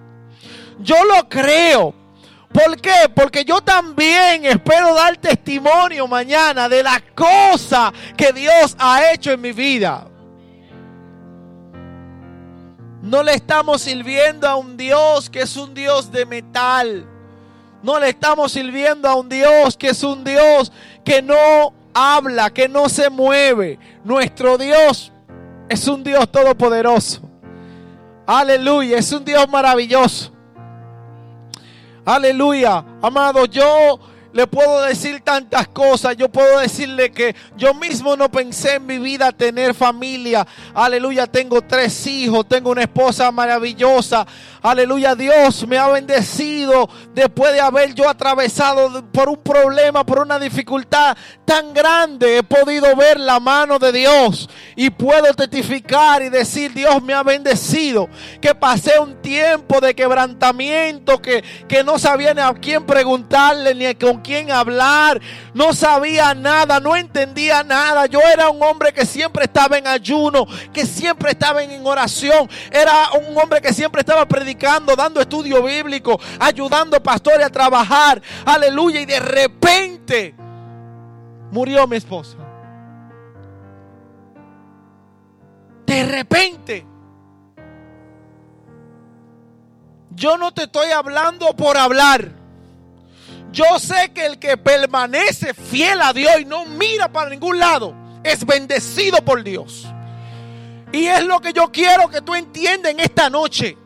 Yo 0.80 1.04
lo 1.06 1.28
creo. 1.30 1.96
¿Por 2.52 2.82
qué? 2.82 3.10
Porque 3.16 3.46
yo 3.46 3.62
también 3.62 4.46
espero 4.46 4.94
dar 4.94 5.16
testimonio 5.18 6.08
mañana 6.08 6.68
de 6.68 6.84
las 6.84 7.02
cosas 7.16 7.92
que 8.18 8.34
Dios 8.34 8.76
ha 8.78 9.12
hecho 9.14 9.32
en 9.32 9.42
mi 9.42 9.52
vida. 9.52 10.11
No 13.02 13.24
le 13.24 13.34
estamos 13.34 13.82
sirviendo 13.82 14.48
a 14.48 14.56
un 14.56 14.78
Dios 14.78 15.30
que 15.30 15.42
es 15.42 15.58
un 15.58 15.74
Dios 15.74 16.12
de 16.12 16.26
metal. 16.26 17.06
No 17.82 18.00
le 18.00 18.10
estamos 18.10 18.52
sirviendo 18.52 19.10
a 19.10 19.16
un 19.16 19.28
Dios 19.28 19.76
que 19.76 19.90
es 19.90 20.04
un 20.04 20.24
Dios 20.24 20.72
que 21.04 21.22
no 21.22 21.74
habla, 21.94 22.52
que 22.52 22.70
no 22.70 22.90
se 22.90 23.10
mueve. 23.10 23.80
Nuestro 24.04 24.58
Dios 24.58 25.12
es 25.68 25.88
un 25.88 26.04
Dios 26.04 26.32
todopoderoso. 26.32 27.22
Aleluya, 28.28 29.00
es 29.00 29.12
un 29.12 29.26
Dios 29.26 29.50
maravilloso. 29.50 30.32
Aleluya, 32.06 32.84
amado, 33.02 33.46
yo 33.46 34.00
le 34.34 34.48
puedo 34.48 34.82
decir 34.82 35.22
tantas 35.22 35.68
cosas. 35.68 36.16
Yo 36.18 36.30
puedo 36.30 36.60
decirle 36.60 37.12
que 37.12 37.36
yo 37.58 37.74
mismo 37.74 38.16
no 38.16 38.30
pensé 38.30 38.76
en 38.76 38.86
mi 38.86 38.98
vida 38.98 39.32
tener 39.32 39.74
familia. 39.74 40.46
Aleluya, 40.74 41.28
tengo 41.28 41.62
tres 41.62 42.06
hijos, 42.08 42.48
tengo 42.48 42.72
una 42.72 42.84
esposa 42.84 43.32
maravillosa. 43.32 44.26
Aleluya, 44.64 45.16
Dios 45.16 45.66
me 45.68 45.80
ha 45.80 45.88
bendecido 45.88 46.88
después 47.16 47.52
de 47.52 47.62
haber 47.62 47.96
yo 47.96 48.08
atravesado 48.08 49.04
por 49.12 49.28
un 49.28 49.38
problema, 49.38 50.06
por 50.06 50.20
una 50.20 50.38
dificultad 50.38 51.18
tan 51.46 51.74
grande. 51.74 52.38
He 52.38 52.44
podido 52.44 52.96
ver 52.96 53.20
la 53.20 53.40
mano 53.40 53.80
de 53.80 53.92
Dios 53.92 54.48
y 54.76 54.92
puedo 54.92 55.34
testificar 55.34 56.22
y 56.22 56.30
decir, 56.30 56.74
Dios 56.76 57.02
me 57.02 57.16
ha 57.16 57.24
bendecido. 57.24 58.08
Que 58.40 58.54
pasé 58.54 59.00
un 59.00 59.20
tiempo 59.24 59.82
de 59.82 59.96
quebrantamiento, 59.96 61.20
que, 61.20 61.44
que 61.68 61.84
no 61.84 61.98
sabía 61.98 62.36
ni 62.36 62.42
a 62.42 62.54
quién 62.54 62.86
preguntarle 62.86 63.74
ni 63.74 63.96
con 63.96 64.22
quién 64.22 64.52
hablar. 64.52 65.20
No 65.56 65.74
sabía 65.74 66.36
nada, 66.36 66.80
no 66.80 66.96
entendía 66.96 67.64
nada. 67.64 68.06
Yo 68.06 68.20
era 68.32 68.50
un 68.50 68.62
hombre 68.62 68.94
que 68.94 69.08
siempre 69.08 69.46
estaba 69.46 69.80
en 69.80 69.88
ayuno, 69.88 70.46
que 70.72 70.86
siempre 70.86 71.32
estaba 71.32 71.64
en 71.64 71.84
oración. 71.84 72.48
Era 72.72 73.10
un 73.28 73.36
hombre 73.36 73.60
que 73.60 73.74
siempre 73.74 74.02
estaba 74.02 74.28
predicando 74.28 74.51
dando 74.56 75.22
estudio 75.22 75.64
bíblico, 75.64 76.20
ayudando 76.40 77.02
pastores 77.02 77.46
a 77.46 77.50
trabajar. 77.50 78.22
Aleluya. 78.46 79.02
Y 79.02 79.06
de 79.06 79.20
repente 79.20 80.36
murió 81.52 81.88
mi 81.88 81.98
esposa. 81.98 82.38
De 85.86 86.04
repente. 86.06 86.86
Yo 90.14 90.38
no 90.38 90.54
te 90.54 90.64
estoy 90.64 90.92
hablando 90.92 91.56
por 91.56 91.78
hablar. 91.78 92.32
Yo 93.52 93.80
sé 93.80 94.12
que 94.14 94.26
el 94.26 94.40
que 94.40 94.58
permanece 94.58 95.54
fiel 95.54 96.02
a 96.02 96.14
Dios 96.14 96.40
y 96.40 96.46
no 96.46 96.66
mira 96.66 97.12
para 97.12 97.30
ningún 97.30 97.60
lado 97.60 97.94
es 98.24 98.46
bendecido 98.46 99.24
por 99.24 99.44
Dios. 99.44 99.88
Y 100.92 101.06
es 101.06 101.24
lo 101.26 101.40
que 101.40 101.54
yo 101.54 101.72
quiero 101.72 102.10
que 102.10 102.22
tú 102.22 102.36
entiendas 102.36 102.92
en 102.92 103.00
esta 103.00 103.30
noche. 103.30 103.78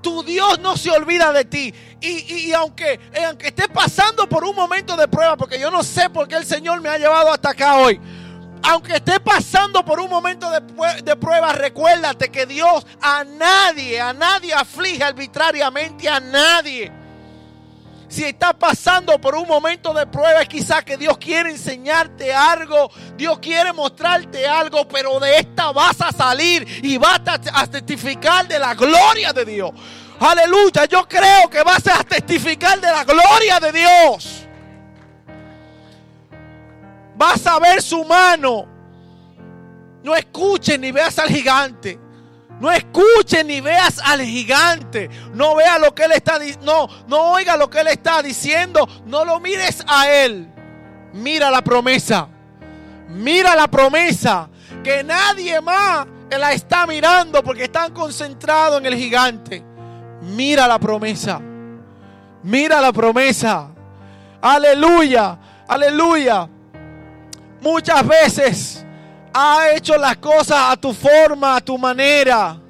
Tu 0.00 0.22
Dios 0.22 0.58
no 0.60 0.76
se 0.76 0.90
olvida 0.90 1.32
de 1.32 1.44
ti. 1.44 1.74
Y, 2.00 2.52
aunque, 2.52 2.94
eh, 3.12 3.24
aunque 3.26 3.52
pasando 3.72 4.28
por 4.28 4.44
un 4.44 4.56
momento 4.56 4.96
de 4.96 5.06
prueba, 5.08 5.36
porque 5.36 5.58
yo 5.58 5.70
no 5.70 5.82
sé 5.82 6.08
por 6.10 6.26
qué 6.26 6.36
el 6.36 6.46
Señor 6.46 6.80
me 6.80 6.88
ha 6.88 6.98
llevado 6.98 7.32
hasta 7.32 7.50
acá 7.50 7.76
hoy. 7.76 8.00
Aunque 8.62 8.96
estés 8.96 9.20
pasando 9.20 9.84
por 9.84 10.00
un 10.00 10.10
momento 10.10 10.50
de 10.50 11.16
prueba, 11.16 11.52
recuérdate 11.52 12.30
que 12.30 12.44
Dios 12.46 12.86
a 13.00 13.24
nadie, 13.24 14.00
a 14.00 14.12
nadie 14.12 14.52
aflige 14.52 15.02
arbitrariamente, 15.02 16.08
a 16.08 16.20
nadie. 16.20 16.99
Si 18.10 18.24
estás 18.24 18.54
pasando 18.54 19.20
por 19.20 19.36
un 19.36 19.46
momento 19.46 19.94
de 19.94 20.04
prueba, 20.04 20.44
quizás 20.44 20.84
que 20.84 20.96
Dios 20.96 21.16
quiere 21.16 21.50
enseñarte 21.50 22.34
algo, 22.34 22.90
Dios 23.16 23.38
quiere 23.38 23.72
mostrarte 23.72 24.48
algo, 24.48 24.86
pero 24.88 25.20
de 25.20 25.36
esta 25.36 25.70
vas 25.70 26.00
a 26.00 26.10
salir 26.10 26.66
y 26.82 26.98
vas 26.98 27.20
a 27.52 27.66
testificar 27.68 28.48
de 28.48 28.58
la 28.58 28.74
gloria 28.74 29.32
de 29.32 29.44
Dios. 29.44 29.70
Aleluya, 30.18 30.86
yo 30.86 31.08
creo 31.08 31.48
que 31.48 31.62
vas 31.62 31.86
a 31.86 32.02
testificar 32.02 32.80
de 32.80 32.90
la 32.90 33.04
gloria 33.04 33.60
de 33.60 33.72
Dios. 33.72 34.46
Vas 37.14 37.46
a 37.46 37.60
ver 37.60 37.80
su 37.80 38.04
mano. 38.04 38.66
No 40.02 40.16
escuches 40.16 40.80
ni 40.80 40.90
veas 40.90 41.16
al 41.20 41.28
gigante. 41.28 42.09
No 42.60 42.70
escuche 42.70 43.42
ni 43.42 43.60
veas 43.60 43.98
al 44.04 44.20
gigante. 44.22 45.08
No 45.32 45.56
vea 45.56 45.78
lo 45.78 45.94
que 45.94 46.04
él 46.04 46.12
está 46.12 46.38
diciendo. 46.38 46.66
No, 46.66 47.06
no 47.08 47.32
oiga 47.32 47.56
lo 47.56 47.70
que 47.70 47.80
él 47.80 47.88
está 47.88 48.22
diciendo. 48.22 48.86
No 49.06 49.24
lo 49.24 49.40
mires 49.40 49.82
a 49.88 50.10
él. 50.10 50.46
Mira 51.14 51.50
la 51.50 51.62
promesa. 51.62 52.28
Mira 53.08 53.56
la 53.56 53.66
promesa. 53.66 54.48
Que 54.84 55.02
nadie 55.02 55.60
más 55.60 56.06
la 56.30 56.52
está 56.52 56.86
mirando 56.86 57.42
porque 57.42 57.64
están 57.64 57.92
concentrados 57.92 58.78
en 58.78 58.86
el 58.86 58.94
gigante. 58.94 59.64
Mira 60.20 60.68
la 60.68 60.78
promesa. 60.78 61.40
Mira 62.42 62.80
la 62.80 62.92
promesa. 62.92 63.68
Aleluya. 64.42 65.38
Aleluya. 65.66 66.48
Muchas 67.62 68.06
veces 68.06 68.86
ha 69.32 69.70
hecho 69.74 69.96
las 69.96 70.16
cosas 70.16 70.58
a 70.70 70.76
tu 70.76 70.92
forma, 70.92 71.56
a 71.56 71.60
tu 71.60 71.78
manera. 71.78 72.60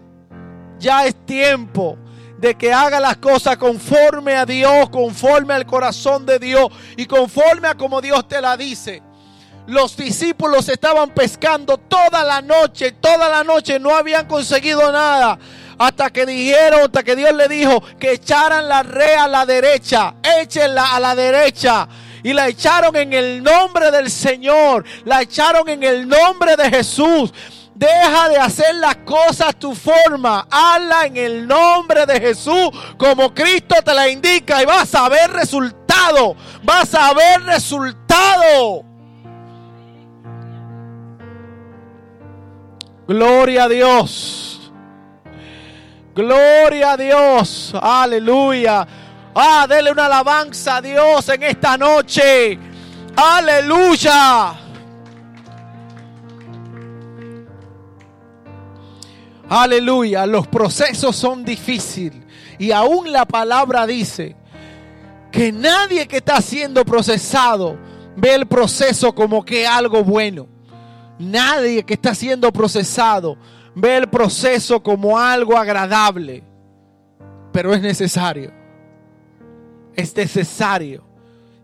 Ya 0.79 1.07
es 1.07 1.15
tiempo 1.27 1.99
de 2.39 2.55
que 2.55 2.73
haga 2.73 2.99
las 3.01 3.19
cosas 3.19 3.57
conforme 3.57 4.35
a 4.35 4.47
Dios, 4.47 4.89
conforme 4.89 5.55
al 5.55 5.67
corazón 5.67 6.25
de 6.25 6.39
Dios 6.39 6.69
y 6.97 7.07
conforme 7.07 7.69
a 7.69 7.75
como 7.75 8.01
Dios 8.01 8.27
te 8.27 8.41
la 8.41 8.57
dice. 8.57 9.03
Los 9.67 9.97
discípulos 9.97 10.69
estaban 10.69 11.11
pescando 11.11 11.77
toda 11.77 12.25
la 12.25 12.41
noche, 12.41 12.93
toda 12.93 13.29
la 13.29 13.45
noche 13.45 13.79
no 13.79 13.95
habían 13.95 14.27
conseguido 14.27 14.91
nada. 14.91 15.39
Hasta 15.79 16.11
que 16.11 16.27
dijeron, 16.27 16.81
hasta 16.81 17.03
que 17.03 17.17
Dios 17.17 17.33
le 17.35 17.49
dijo 17.49 17.83
que 17.99 18.13
echaran 18.13 18.69
la 18.69 18.83
red 18.83 19.17
a 19.17 19.29
la 19.29 19.47
derecha, 19.47 20.15
échenla 20.41 20.95
a 20.95 21.01
la 21.01 21.15
derecha 21.15 21.89
y 22.23 22.33
la 22.33 22.49
echaron 22.49 22.97
en 22.97 23.13
el 23.13 23.43
nombre 23.43 23.91
del 23.91 24.11
Señor, 24.11 24.85
la 25.05 25.23
echaron 25.23 25.69
en 25.69 25.83
el 25.83 26.09
nombre 26.09 26.57
de 26.57 26.71
Jesús. 26.71 27.33
Deja 27.75 28.29
de 28.29 28.37
hacer 28.37 28.75
las 28.75 28.97
cosas 28.97 29.57
tu 29.59 29.75
forma. 29.75 30.47
Hazla 30.51 31.07
en 31.07 31.17
el 31.17 31.47
nombre 31.47 32.05
de 32.05 32.21
Jesús, 32.21 32.69
como 32.99 33.33
Cristo 33.33 33.77
te 33.83 33.95
la 33.95 34.07
indica, 34.07 34.63
y 34.63 34.67
vas 34.67 34.95
a 34.95 35.09
ver 35.09 35.31
resultado. 35.31 36.37
Vas 36.63 36.95
a 36.95 37.15
ver 37.15 37.43
resultado. 37.45 38.85
Gloria 43.09 43.65
a 43.65 43.69
Dios. 43.69 44.71
Gloria 46.15 46.93
a 46.93 46.97
Dios. 46.99 47.75
Aleluya. 47.81 48.87
Ah, 49.35 49.67
dele 49.69 49.93
una 49.93 50.07
alabanza 50.07 50.77
a 50.77 50.83
Dios 50.83 51.29
en 51.29 51.43
esta 51.45 51.77
noche. 51.77 52.59
Aleluya. 53.17 54.55
Aleluya. 59.49 60.27
Los 60.27 60.49
procesos 60.49 61.15
son 61.15 61.45
difíciles. 61.45 62.25
Y 62.59 62.73
aún 62.73 63.13
la 63.13 63.25
palabra 63.25 63.87
dice 63.87 64.37
que 65.31 65.53
nadie 65.53 66.09
que 66.09 66.19
está 66.19 66.41
siendo 66.41 66.85
procesado 66.85 67.79
ve 68.17 68.35
el 68.35 68.47
proceso 68.47 69.15
como 69.15 69.45
que 69.45 69.67
algo 69.67 70.03
bueno. 70.03 70.49
Nadie 71.21 71.85
que 71.85 71.95
está 71.95 72.15
siendo 72.15 72.53
procesado 72.53 73.37
ve 73.77 73.97
el 73.97 74.09
proceso 74.09 74.83
como 74.83 75.19
algo 75.19 75.57
agradable. 75.57 76.43
Pero 77.53 77.73
es 77.73 77.81
necesario 77.81 78.60
es 80.01 80.17
necesario, 80.17 81.05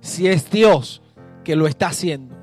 si 0.00 0.28
es 0.28 0.50
Dios 0.50 1.02
que 1.44 1.56
lo 1.56 1.66
está 1.66 1.88
haciendo, 1.88 2.36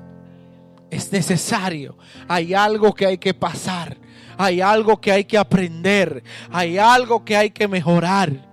es 0.90 1.12
necesario. 1.12 1.96
Hay 2.28 2.54
algo 2.54 2.94
que 2.94 3.06
hay 3.06 3.18
que 3.18 3.34
pasar, 3.34 3.96
hay 4.36 4.60
algo 4.60 5.00
que 5.00 5.12
hay 5.12 5.24
que 5.24 5.38
aprender, 5.38 6.22
hay 6.50 6.78
algo 6.78 7.24
que 7.24 7.36
hay 7.36 7.50
que 7.50 7.68
mejorar. 7.68 8.52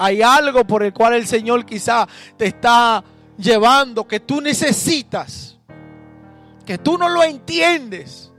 Hay 0.00 0.22
algo 0.22 0.64
por 0.64 0.84
el 0.84 0.92
cual 0.92 1.14
el 1.14 1.26
Señor 1.26 1.66
quizá 1.66 2.06
te 2.36 2.46
está 2.46 3.02
llevando 3.36 4.06
que 4.06 4.20
tú 4.20 4.40
necesitas, 4.40 5.58
que 6.64 6.78
tú 6.78 6.96
no 6.96 7.08
lo 7.08 7.24
entiendes. 7.24 8.32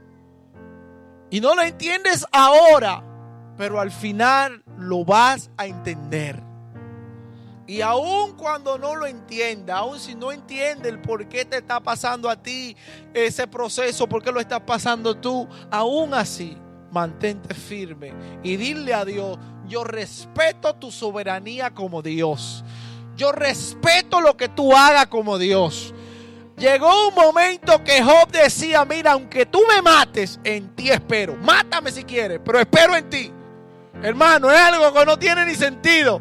Y 1.28 1.40
no 1.40 1.54
lo 1.54 1.62
entiendes 1.62 2.26
ahora, 2.32 3.04
pero 3.58 3.78
al 3.78 3.90
final 3.90 4.64
lo 4.78 5.04
vas 5.04 5.50
a 5.58 5.66
entender 5.66 6.49
Y 7.70 7.82
aun 7.82 8.32
cuando 8.32 8.78
no 8.78 8.96
lo 8.96 9.06
entienda, 9.06 9.76
aun 9.76 10.00
si 10.00 10.16
no 10.16 10.32
entiende 10.32 10.88
el 10.88 11.00
por 11.00 11.28
qué 11.28 11.44
te 11.44 11.58
está 11.58 11.78
pasando 11.78 12.28
a 12.28 12.34
ti 12.34 12.76
ese 13.14 13.46
proceso, 13.46 14.08
por 14.08 14.24
qué 14.24 14.32
lo 14.32 14.40
estás 14.40 14.62
pasando 14.62 15.16
tú, 15.16 15.46
aún 15.70 16.12
así, 16.12 16.56
mantente 16.90 17.54
firme 17.54 18.12
y 18.42 18.56
dile 18.56 18.92
a 18.92 19.04
Dios, 19.04 19.38
yo 19.68 19.84
respeto 19.84 20.74
tu 20.74 20.90
soberanía 20.90 21.70
como 21.70 22.02
Dios. 22.02 22.64
Yo 23.14 23.30
respeto 23.30 24.20
lo 24.20 24.36
que 24.36 24.48
tú 24.48 24.74
hagas 24.74 25.06
como 25.06 25.38
Dios. 25.38 25.94
Llegó 26.58 27.06
un 27.06 27.14
momento 27.14 27.84
que 27.84 28.02
Job 28.02 28.32
decía, 28.32 28.84
mira, 28.84 29.12
aunque 29.12 29.46
tú 29.46 29.60
me 29.72 29.80
mates, 29.80 30.40
en 30.42 30.74
ti 30.74 30.90
espero. 30.90 31.36
Mátame 31.36 31.92
si 31.92 32.02
quieres, 32.02 32.40
pero 32.44 32.58
espero 32.58 32.96
en 32.96 33.08
ti. 33.08 33.30
Hermano, 34.02 34.50
es 34.50 34.58
algo 34.58 34.92
que 34.92 35.06
no 35.06 35.16
tiene 35.16 35.46
ni 35.46 35.54
sentido. 35.54 36.20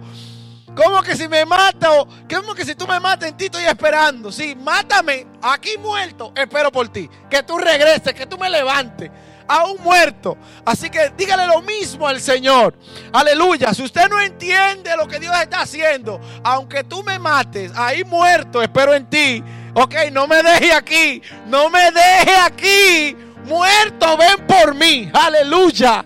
¿Cómo 0.81 1.01
que 1.01 1.13
si 1.17 1.27
me 1.27 1.43
mata 1.45 1.91
o 1.91 2.07
cómo 2.33 2.55
que 2.55 2.63
si 2.63 2.73
tú 2.73 2.87
me 2.87 3.01
matas 3.01 3.27
en 3.27 3.35
ti 3.35 3.45
estoy 3.45 3.65
esperando? 3.65 4.31
Sí, 4.31 4.55
mátame 4.55 5.27
aquí 5.41 5.77
muerto, 5.77 6.31
espero 6.33 6.71
por 6.71 6.87
ti. 6.87 7.09
Que 7.29 7.43
tú 7.43 7.57
regreses, 7.57 8.13
que 8.13 8.25
tú 8.25 8.37
me 8.37 8.49
levantes. 8.49 9.11
Aún 9.45 9.75
muerto. 9.83 10.37
Así 10.63 10.89
que 10.89 11.11
dígale 11.17 11.47
lo 11.47 11.61
mismo 11.61 12.07
al 12.07 12.21
Señor. 12.21 12.79
Aleluya. 13.11 13.73
Si 13.73 13.83
usted 13.83 14.07
no 14.07 14.21
entiende 14.21 14.95
lo 14.95 15.05
que 15.05 15.19
Dios 15.19 15.35
está 15.41 15.63
haciendo, 15.63 16.21
aunque 16.45 16.85
tú 16.85 17.03
me 17.03 17.19
mates, 17.19 17.73
ahí 17.75 18.05
muerto, 18.05 18.61
espero 18.61 18.93
en 18.93 19.09
ti. 19.09 19.43
Ok, 19.73 19.95
no 20.13 20.27
me 20.27 20.41
deje 20.41 20.71
aquí. 20.71 21.21
No 21.47 21.69
me 21.69 21.91
deje 21.91 22.35
aquí. 22.37 23.17
Muerto, 23.43 24.15
ven 24.15 24.47
por 24.47 24.73
mí. 24.73 25.11
Aleluya. 25.11 26.05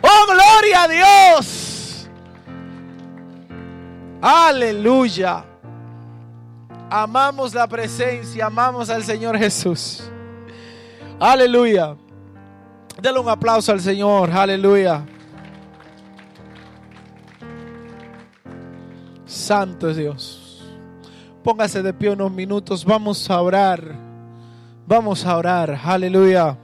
Oh, 0.00 0.26
gloria 0.32 0.84
a 0.84 0.88
Dios. 0.88 1.63
Aleluya. 4.26 5.44
Amamos 6.88 7.52
la 7.52 7.66
presencia, 7.66 8.46
amamos 8.46 8.88
al 8.88 9.04
Señor 9.04 9.36
Jesús. 9.36 10.10
Aleluya. 11.20 11.94
Dale 13.02 13.20
un 13.20 13.28
aplauso 13.28 13.70
al 13.70 13.80
Señor. 13.80 14.30
Aleluya. 14.30 15.04
Santo 19.26 19.90
es 19.90 19.98
Dios. 19.98 20.72
Póngase 21.42 21.82
de 21.82 21.92
pie 21.92 22.08
unos 22.08 22.32
minutos. 22.32 22.82
Vamos 22.82 23.28
a 23.28 23.42
orar. 23.42 23.84
Vamos 24.86 25.26
a 25.26 25.36
orar. 25.36 25.78
Aleluya. 25.84 26.56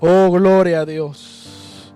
Oh, 0.00 0.28
gloria 0.28 0.80
a 0.80 0.84
Dios. 0.84 1.94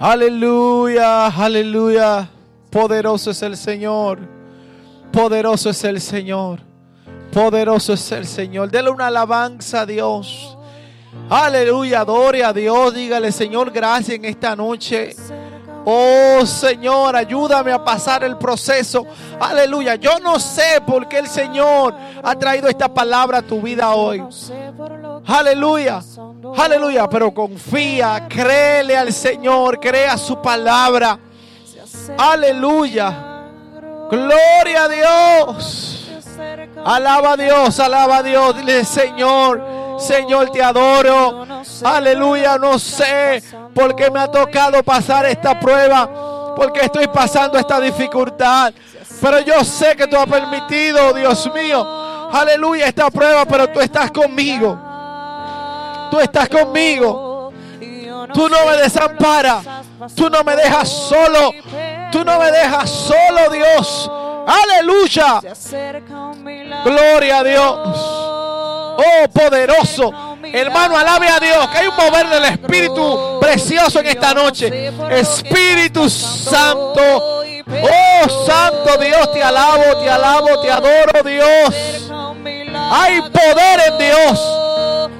Aleluya, 0.00 1.26
aleluya. 1.26 2.30
Poderoso 2.72 3.32
es 3.32 3.42
el 3.42 3.58
Señor. 3.58 4.18
Poderoso 5.12 5.68
es 5.68 5.84
el 5.84 6.00
Señor. 6.00 6.60
Poderoso 7.30 7.92
es 7.92 8.12
el 8.12 8.26
Señor. 8.26 8.70
Dele 8.70 8.88
una 8.88 9.08
alabanza 9.08 9.82
a 9.82 9.86
Dios. 9.86 10.56
Aleluya, 11.28 12.00
adore 12.00 12.42
a 12.42 12.50
Dios. 12.54 12.94
Dígale, 12.94 13.30
Señor, 13.30 13.70
gracias 13.72 14.16
en 14.16 14.24
esta 14.24 14.56
noche. 14.56 15.14
Oh 15.84 16.46
Señor, 16.46 17.14
ayúdame 17.14 17.72
a 17.72 17.84
pasar 17.84 18.24
el 18.24 18.38
proceso. 18.38 19.06
Aleluya. 19.38 19.96
Yo 19.96 20.18
no 20.20 20.40
sé 20.40 20.80
por 20.86 21.06
qué 21.08 21.18
el 21.18 21.28
Señor 21.28 21.94
ha 22.22 22.34
traído 22.36 22.68
esta 22.68 22.88
palabra 22.88 23.38
a 23.38 23.42
tu 23.42 23.60
vida 23.60 23.90
hoy. 23.94 24.24
Aleluya. 25.26 26.00
Aleluya. 26.56 27.06
Pero 27.06 27.34
confía, 27.34 28.26
créele 28.30 28.96
al 28.96 29.12
Señor, 29.12 29.78
crea 29.78 30.16
su 30.16 30.40
palabra. 30.40 31.18
Aleluya. 32.18 33.32
Gloria 34.10 34.84
a 34.84 34.88
Dios. 34.88 36.10
Alaba 36.84 37.32
a 37.32 37.36
Dios, 37.36 37.80
alaba 37.80 38.18
a 38.18 38.22
Dios. 38.22 38.56
Dile, 38.56 38.84
Señor, 38.84 39.96
Señor, 39.98 40.50
te 40.50 40.62
adoro. 40.62 41.46
Aleluya, 41.84 42.58
no 42.58 42.78
sé 42.78 43.42
por 43.74 43.94
qué 43.94 44.10
me 44.10 44.20
ha 44.20 44.28
tocado 44.28 44.82
pasar 44.82 45.26
esta 45.26 45.58
prueba. 45.58 46.54
Porque 46.56 46.80
estoy 46.80 47.08
pasando 47.08 47.58
esta 47.58 47.80
dificultad. 47.80 48.72
Pero 49.20 49.40
yo 49.40 49.64
sé 49.64 49.96
que 49.96 50.06
tú 50.06 50.16
has 50.16 50.26
permitido, 50.26 51.12
Dios 51.12 51.50
mío. 51.54 52.28
Aleluya, 52.32 52.86
esta 52.86 53.10
prueba, 53.10 53.44
pero 53.44 53.68
tú 53.68 53.80
estás 53.80 54.10
conmigo. 54.10 54.78
Tú 56.10 56.18
estás 56.18 56.48
conmigo. 56.48 57.52
Tú 58.34 58.48
no 58.48 58.66
me 58.66 58.76
desamparas. 58.78 59.64
Tú 60.14 60.28
no 60.28 60.42
me 60.42 60.56
dejas 60.56 60.88
solo. 60.88 61.52
Tú 62.12 62.24
no 62.24 62.38
me 62.38 62.50
dejas 62.52 62.90
solo, 62.90 63.50
Dios. 63.50 64.10
Aleluya. 64.46 65.40
Gloria 66.84 67.38
a 67.38 67.44
Dios. 67.44 67.78
Oh, 68.98 69.28
poderoso. 69.32 70.12
Hermano, 70.44 70.98
alabe 70.98 71.28
a 71.28 71.40
Dios. 71.40 71.68
Que 71.68 71.78
hay 71.78 71.86
un 71.86 71.96
mover 71.96 72.28
del 72.28 72.44
Espíritu 72.44 73.38
precioso 73.40 74.00
en 74.00 74.06
esta 74.08 74.34
noche. 74.34 74.92
Espíritu 75.10 76.10
Santo. 76.10 77.42
Oh, 77.82 78.44
Santo 78.46 78.98
Dios, 78.98 79.32
te 79.32 79.42
alabo, 79.42 79.96
te 80.02 80.10
alabo, 80.10 80.60
te 80.60 80.70
adoro, 80.70 81.22
Dios. 81.24 82.10
Hay 82.74 83.22
poder 83.22 83.80
en 83.88 83.98
Dios. 83.98 84.58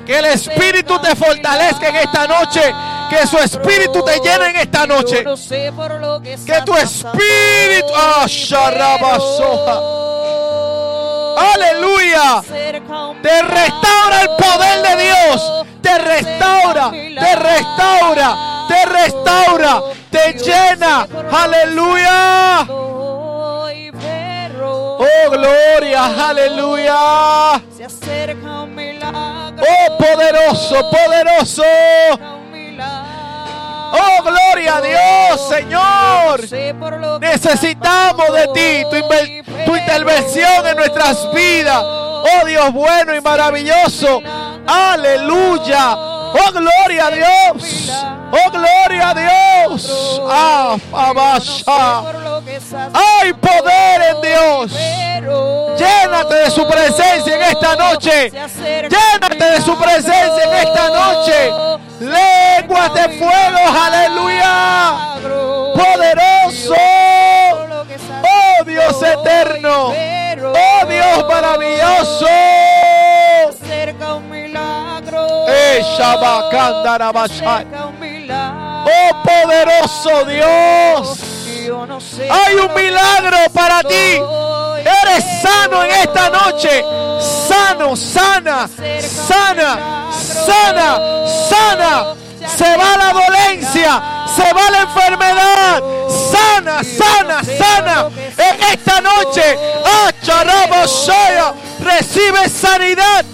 Que 0.04 0.18
el 0.18 0.26
Espíritu 0.26 0.98
te 0.98 1.16
fortalezca 1.16 1.88
en 1.88 1.96
esta 1.96 2.26
noche. 2.26 2.74
Que 3.12 3.26
su 3.26 3.36
Espíritu 3.36 4.02
te 4.02 4.18
llene 4.20 4.46
en 4.46 4.56
esta 4.56 4.86
noche. 4.86 5.22
Que 6.46 6.62
tu 6.64 6.74
Espíritu. 6.74 7.92
Ah, 7.94 8.24
Aleluya. 11.52 12.42
Te 13.22 13.42
restaura 13.42 14.22
el 14.22 14.28
poder 14.28 14.82
de 14.82 15.04
Dios. 15.04 15.64
Te 15.82 15.98
restaura. 15.98 16.90
Te 16.90 17.36
restaura. 17.36 18.66
Te 18.68 18.86
restaura. 18.86 19.82
Te 20.10 20.32
llena. 20.32 21.06
Aleluya. 21.30 22.66
Oh, 24.98 25.30
gloria. 25.30 26.28
Aleluya. 26.30 27.60
Oh, 29.60 29.98
poderoso, 29.98 30.90
poderoso. 30.90 32.41
Oh, 32.80 34.22
gloria 34.22 34.76
a 34.76 34.80
Dios, 34.80 35.48
Señor. 35.48 37.20
Necesitamos 37.20 38.32
de 38.32 38.48
ti, 38.54 38.84
tu, 38.90 39.64
tu, 39.66 39.76
intervención 39.76 40.66
en 40.66 40.76
nuestras 40.76 41.30
vidas. 41.32 41.82
Oh, 41.82 42.46
Dios 42.46 42.72
bueno 42.72 43.14
y 43.14 43.20
maravilloso. 43.20 44.22
Aleluya. 44.66 46.21
Oh, 46.34 46.52
gloria 46.52 47.06
a 47.06 47.10
Dios. 47.10 47.90
Oh, 48.32 48.50
gloria 48.50 49.10
a 49.10 49.14
Dios. 49.14 50.20
Ah, 50.30 50.76
Hay 52.94 53.32
poder 53.34 54.02
en 54.10 54.20
Dios. 54.22 54.72
Llénate 55.78 56.34
de 56.34 56.50
su 56.50 56.66
presencia 56.66 57.34
en 57.36 57.42
esta 57.42 57.76
noche. 57.76 58.30
Llénate 58.30 59.44
de 59.44 59.60
su 59.60 59.76
presencia 59.78 60.44
en 60.44 60.66
esta 60.66 60.88
noche. 60.88 61.52
Lenguas 62.00 62.94
de 62.94 63.08
fuego, 63.18 63.80
aleluya. 63.84 65.18
Poderoso. 65.74 66.74
Oh 68.24 68.64
Dios 68.64 69.02
eterno. 69.02 69.92
Oh 69.92 70.86
Dios 70.86 71.26
maravilloso. 71.28 72.26
Oh 78.84 79.22
poderoso 79.22 80.24
Dios. 80.24 81.18
Hay 82.30 82.54
un 82.56 82.74
milagro 82.74 83.38
para 83.54 83.82
ti. 83.82 84.20
Eres 84.84 85.24
sano 85.42 85.84
en 85.84 85.90
esta 85.90 86.28
noche. 86.30 86.84
Sano, 87.48 87.96
sana, 87.96 88.68
sana, 88.68 89.78
sana, 90.46 90.98
sana. 91.48 92.14
Se 92.56 92.76
va 92.76 92.96
la 92.96 93.12
dolencia, 93.12 94.02
se 94.34 94.52
va 94.52 94.70
la 94.70 94.80
enfermedad. 94.82 95.82
Sana, 96.30 96.82
sana, 96.84 97.42
sana. 97.44 98.10
En 98.36 98.62
esta 98.72 99.00
noche, 99.00 99.58
recibe 101.80 102.48
sanidad. 102.48 103.24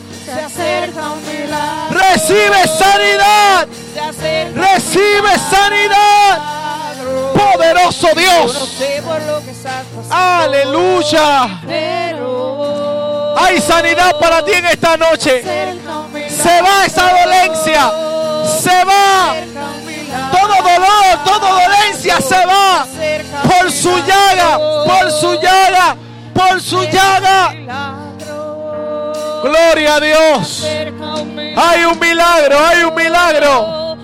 Recibe 1.90 2.68
sanidad. 2.68 3.68
Recibe 4.54 5.38
sanidad 5.50 6.40
poderoso 7.34 8.08
Dios. 8.14 8.80
Aleluya. 10.10 11.60
Hay 13.36 13.60
sanidad 13.60 14.18
para 14.18 14.44
ti 14.44 14.52
en 14.52 14.66
esta 14.66 14.96
noche. 14.96 15.42
Se 16.28 16.62
va 16.62 16.84
esa 16.86 17.24
dolencia. 17.24 17.92
Se 18.60 18.84
va. 18.84 19.34
Todo 20.32 20.54
dolor, 20.62 21.24
toda 21.24 21.64
dolencia 21.64 22.20
se 22.20 22.46
va. 22.46 22.86
Por 23.44 23.70
su 23.70 23.96
llaga 24.04 24.58
por 26.38 26.60
su 26.60 26.82
llaga. 26.84 28.07
Gloria 29.42 29.94
a 29.94 30.00
Dios. 30.00 30.64
Hay 31.56 31.84
un 31.84 31.98
milagro, 31.98 32.58
hay 32.58 32.82
un 32.82 32.94
milagro. 32.94 33.96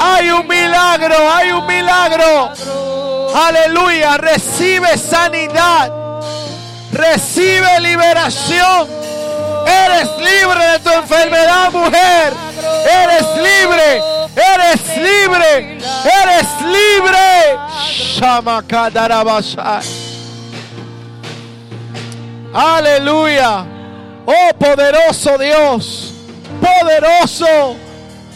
Hay 0.00 0.30
un 0.30 0.46
milagro, 0.46 1.16
hay 1.32 1.52
un 1.52 1.66
milagro. 1.66 2.52
Aleluya, 3.34 4.16
recibe 4.16 4.96
sanidad. 4.96 5.92
Recibe 6.92 7.80
liberación. 7.80 8.88
Eres 9.66 10.08
libre 10.18 10.66
de 10.72 10.78
tu 10.78 10.90
enfermedad, 10.90 11.70
mujer. 11.72 12.32
Eres 12.88 13.26
libre. 13.36 14.02
Eres 14.36 14.96
libre. 14.96 15.78
Eres 16.22 16.48
libre. 16.62 17.58
Aleluya. 22.54 23.75
Oh 24.26 24.54
poderoso 24.58 25.38
Dios. 25.38 26.12
Poderoso. 26.60 27.76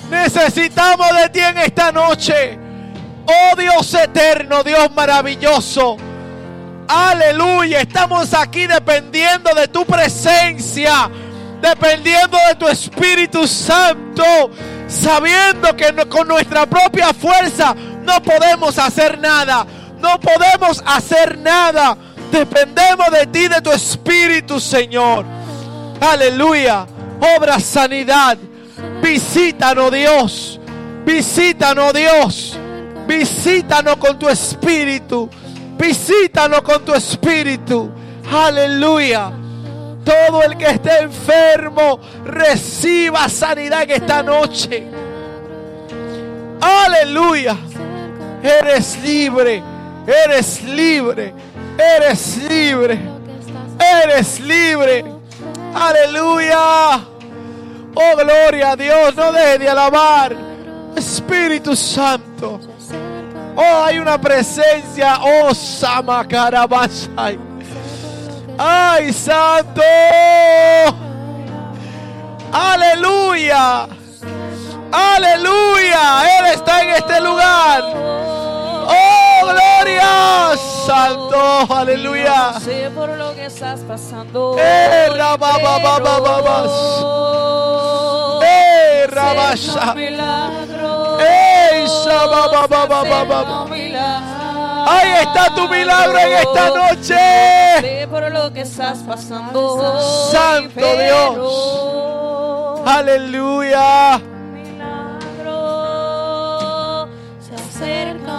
Necesitamos 0.09 1.09
de 1.21 1.29
ti 1.31 1.41
en 1.41 1.59
esta 1.59 1.91
noche. 1.91 2.59
Oh 3.27 3.57
Dios 3.57 3.93
eterno, 3.95 4.63
Dios 4.63 4.91
maravilloso. 4.95 5.97
Aleluya. 6.89 7.81
Estamos 7.81 8.33
aquí 8.35 8.69
dependiendo 8.69 9.53
de 9.55 9.67
tu 9.67 9.85
presencia. 9.85 11.11
Dependiendo 11.61 12.39
de 12.49 12.55
tu 12.55 12.69
Espíritu 12.69 13.49
Santo. 13.49 14.51
Sabiendo 14.87 15.75
que 15.77 15.93
con 16.09 16.29
nuestra 16.29 16.67
propia 16.67 17.13
fuerza 17.13 17.75
no 18.03 18.23
podemos 18.23 18.79
hacer 18.79 19.19
nada. 19.19 19.67
No 19.99 20.21
podemos 20.21 20.83
hacer 20.87 21.37
nada. 21.39 21.97
Dependemos 22.31 23.11
de 23.11 23.27
ti, 23.27 23.49
de 23.49 23.61
tu 23.61 23.73
Espíritu, 23.73 24.61
Señor. 24.61 25.40
Aleluya. 26.01 26.87
Obra 27.37 27.61
sanidad. 27.61 28.39
Visítanos, 29.03 29.93
Dios. 29.93 30.61
Visítanos, 31.05 31.93
Dios. 31.93 32.59
Visítanos 33.07 33.97
con 33.97 34.19
tu 34.19 34.29
espíritu. 34.29 35.29
Visítanos 35.79 36.63
con 36.63 36.85
tu 36.85 36.95
espíritu. 36.95 37.91
Aleluya. 38.33 39.33
Todo 40.05 40.43
el 40.43 40.57
que 40.57 40.67
esté 40.67 41.03
enfermo 41.03 42.01
reciba 42.25 43.29
sanidad 43.29 43.83
en 43.83 43.91
esta 43.91 44.23
noche. 44.23 44.87
Aleluya. 46.61 47.57
Eres 48.43 48.99
libre. 49.03 49.63
Eres 50.07 50.63
libre. 50.63 51.35
Eres 51.79 52.37
libre. 52.49 52.99
Eres 53.79 54.41
libre. 54.41 55.20
Aleluya. 55.75 57.01
Oh, 57.95 58.17
gloria 58.17 58.73
a 58.73 58.77
Dios. 58.77 59.15
No 59.17 59.33
deje 59.33 59.59
de 59.59 59.69
alabar. 59.69 60.35
Espíritu 60.97 61.75
Santo. 61.77 62.61
Oh, 63.57 63.85
hay 63.85 63.99
una 63.99 64.19
presencia. 64.21 65.19
Oh, 65.23 65.55
Samakarabasai. 65.55 67.39
Ay, 68.59 69.13
Santo. 69.13 69.83
Aleluya. 72.53 73.87
Aleluya. 74.93 76.39
Él 76.39 76.47
está 76.55 76.83
en 76.83 76.91
este 76.91 77.21
lugar. 77.21 77.85
Oh, 78.91 79.53
gloria. 79.53 80.57
Santo. 80.87 81.41
Aleluya. 81.75 82.53
No 82.55 82.61
sé 82.61 82.91
por 82.95 83.09
lo 83.11 83.35
que 83.35 83.47
estás 83.47 83.81
pasando. 83.81 84.57
Eh, 84.59 85.07
pero 85.09 85.37
Eh, 88.43 89.07
rabasha. 89.09 89.95
Eh. 89.97 90.17
Ahí 94.87 95.13
está 95.23 95.55
tu 95.55 95.69
milagro 95.69 96.19
en 96.19 96.33
esta 96.33 96.71
noche. 96.71 97.17
Sé 97.81 98.09
por 98.11 98.31
lo 98.33 98.53
que 98.53 98.63
estás 98.63 98.99
pasando. 98.99 100.01
Santo 100.33 100.71
pero 100.75 102.83
Aleluya. 102.87 104.21
milagro, 104.53 105.59
se 107.41 107.55
acerca 107.55 108.30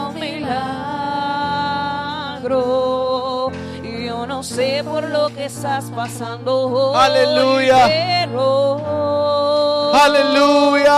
Y 3.84 4.06
yo 4.06 4.26
no 4.28 4.44
sé 4.44 4.84
por 4.84 5.04
lo 5.04 5.30
que 5.30 5.46
estás 5.46 5.86
pasando 5.96 6.68
hoy, 6.70 6.96
Aleluya. 6.98 7.86
pero 7.88 9.92
Aleluya. 9.94 10.92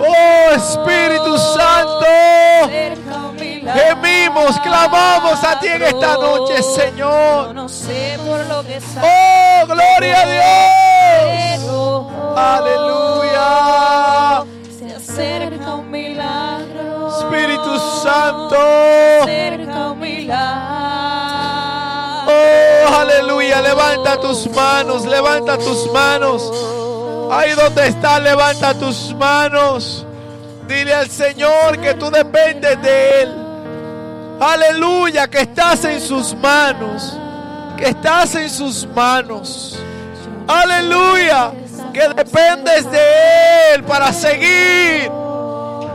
Oh 0.00 0.54
Espíritu 0.54 1.36
Santo. 1.38 2.06
Gemimos, 3.74 4.58
clamamos 4.60 5.42
a 5.44 5.60
ti 5.60 5.66
en 5.68 5.82
esta 5.82 6.14
noche, 6.14 6.54
Yo 6.56 6.62
Señor. 6.74 7.54
no 7.54 7.68
sé 7.68 8.18
por 8.26 8.46
lo 8.46 8.62
que 8.64 8.76
estás 8.76 9.04
Oh, 9.04 9.66
gloria 9.66 10.22
a 10.22 10.26
Dios. 11.56 11.64
Tus 24.20 24.50
manos, 24.50 25.06
levanta 25.06 25.56
tus 25.56 25.90
manos. 25.92 26.52
Ahí 27.30 27.52
donde 27.52 27.86
estás, 27.88 28.20
levanta 28.22 28.74
tus 28.74 29.14
manos. 29.14 30.04
Dile 30.66 30.94
al 30.94 31.08
Señor 31.08 31.78
que 31.78 31.94
tú 31.94 32.10
dependes 32.10 32.82
de 32.82 33.22
Él. 33.22 33.34
Aleluya, 34.40 35.28
que 35.28 35.40
estás 35.40 35.84
en 35.84 36.00
sus 36.00 36.34
manos. 36.34 37.16
Que 37.76 37.88
estás 37.88 38.34
en 38.34 38.50
sus 38.50 38.86
manos. 38.86 39.78
Aleluya, 40.46 41.52
que 41.92 42.08
dependes 42.08 42.90
de 42.90 43.74
Él 43.74 43.84
para 43.84 44.12
seguir. 44.12 45.10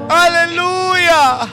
Aleluya. 0.09 1.47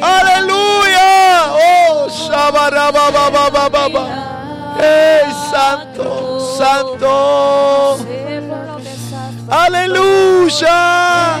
Aleluya. 0.00 1.52
Oh, 1.52 2.08
shabarabababababa. 2.08 4.33
¡Ey, 4.80 5.32
santo, 5.50 6.40
santo! 6.56 7.98
¡Aleluya! 9.50 11.38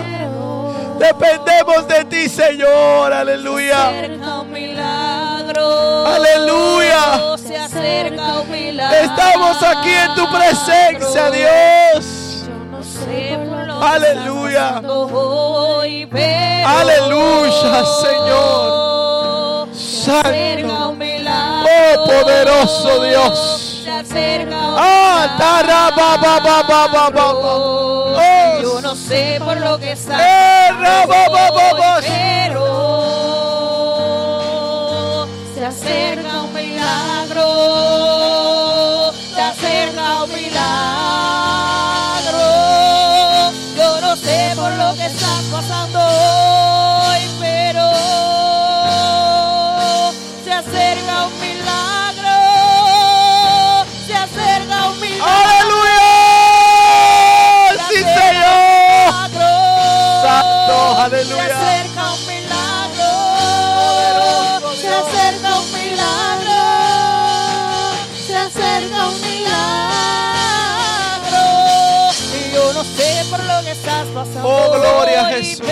Dependemos 0.98 1.86
de 1.88 2.04
ti, 2.04 2.28
Señor. 2.28 3.12
Aleluya. 3.12 3.88
Aleluya. 6.06 7.34
Estamos 9.02 9.62
aquí 9.62 9.90
en 9.90 10.14
tu 10.14 10.24
presencia, 10.30 11.30
Dios. 11.30 12.48
Aleluya. 13.80 14.80
Aleluya, 16.64 17.84
Señor. 18.02 19.68
Santo. 19.74 21.03
Oh, 21.76 22.04
poderoso 22.04 23.02
Dios. 23.04 23.80
Se 23.84 23.90
acerca 23.90 24.56
un 24.56 24.76
Ah. 24.78 25.36
Oh, 28.16 28.60
Yo 28.62 28.80
no 28.80 28.94
sé 28.94 29.40
por 29.44 29.56
lo 29.58 29.76
que 29.78 29.92
está 29.92 30.16
Eh, 30.20 30.70
pero 30.78 31.04
se 35.54 35.64
acerca 35.64 36.42
un 36.42 36.52
milagro. 36.52 37.46
Se 39.34 39.40
acerca 39.40 40.22
un 40.24 40.32
milagro. 40.32 40.52
Yo 43.76 44.00
no 44.00 44.16
sé 44.16 44.52
por 44.56 44.70
lo 44.72 44.94
que 44.94 45.06
estás 45.06 45.23
Oh, 74.42 74.72
gloria 74.74 75.26
a 75.26 75.30
Jesús. 75.30 75.66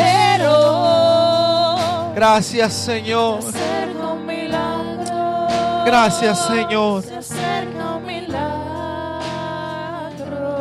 Gracias, 2.14 2.72
Señor. 2.72 3.40
Gracias, 5.84 6.46
Señor. 6.46 7.04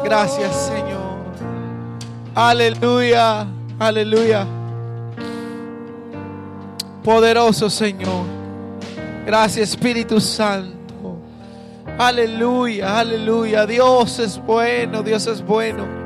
Gracias, 0.03 0.55
Señor. 0.55 1.01
Aleluya, 2.33 3.45
aleluya. 3.79 4.47
Poderoso 7.03 7.69
Señor. 7.69 8.25
Gracias, 9.25 9.69
Espíritu 9.71 10.19
Santo. 10.19 11.17
Aleluya, 11.97 12.99
aleluya. 12.99 13.65
Dios 13.65 14.19
es 14.19 14.43
bueno, 14.43 15.03
Dios 15.03 15.27
es 15.27 15.45
bueno. 15.45 16.00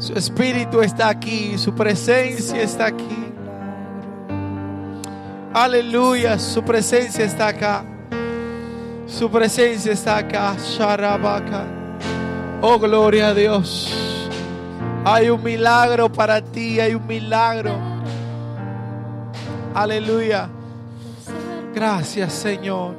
Su 0.00 0.14
Espíritu 0.14 0.80
está 0.80 1.10
aquí, 1.10 1.58
su 1.58 1.74
presencia 1.74 2.62
está 2.62 2.86
aquí. 2.86 3.32
Aleluya, 5.52 6.38
su 6.38 6.62
presencia 6.62 7.22
está 7.22 7.48
acá. 7.48 7.84
Su 9.06 9.30
presencia 9.30 9.92
está 9.92 10.16
acá. 10.16 10.56
Sharabaka. 10.56 11.66
Oh, 12.62 12.78
gloria 12.78 13.28
a 13.28 13.34
Dios. 13.34 14.28
Hay 15.04 15.28
un 15.28 15.42
milagro 15.42 16.10
para 16.10 16.40
ti, 16.40 16.80
hay 16.80 16.94
un 16.94 17.06
milagro. 17.06 17.74
Aleluya. 19.74 20.48
Gracias, 21.74 22.32
Señor. 22.32 22.94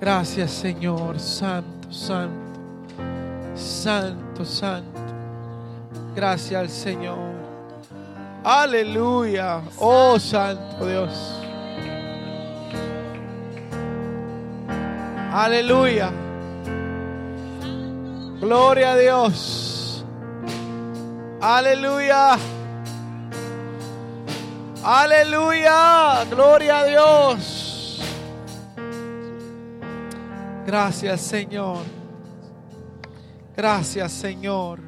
Gracias, 0.00 0.50
Señor. 0.50 1.20
Santo, 1.20 1.92
santo. 1.92 2.43
Santo, 3.54 4.44
santo. 4.44 5.00
Gracias 6.14 6.60
al 6.60 6.68
Señor. 6.68 7.34
Aleluya. 8.44 9.62
Oh, 9.78 10.18
Santo 10.18 10.86
Dios. 10.86 11.40
Aleluya. 15.32 16.12
Gloria 18.40 18.92
a 18.92 18.96
Dios. 18.96 20.04
Aleluya. 21.40 22.36
Aleluya. 24.84 26.24
Gloria 26.30 26.78
a 26.80 26.84
Dios. 26.84 28.00
Gracias 30.66 31.20
Señor. 31.20 32.03
Gracias 33.56 34.12
Señor. 34.12 34.80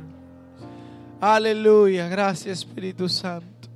Aleluya. 1.21 2.09
Gracias 2.09 2.59
Espíritu 2.59 3.09
Santo. 3.09 3.69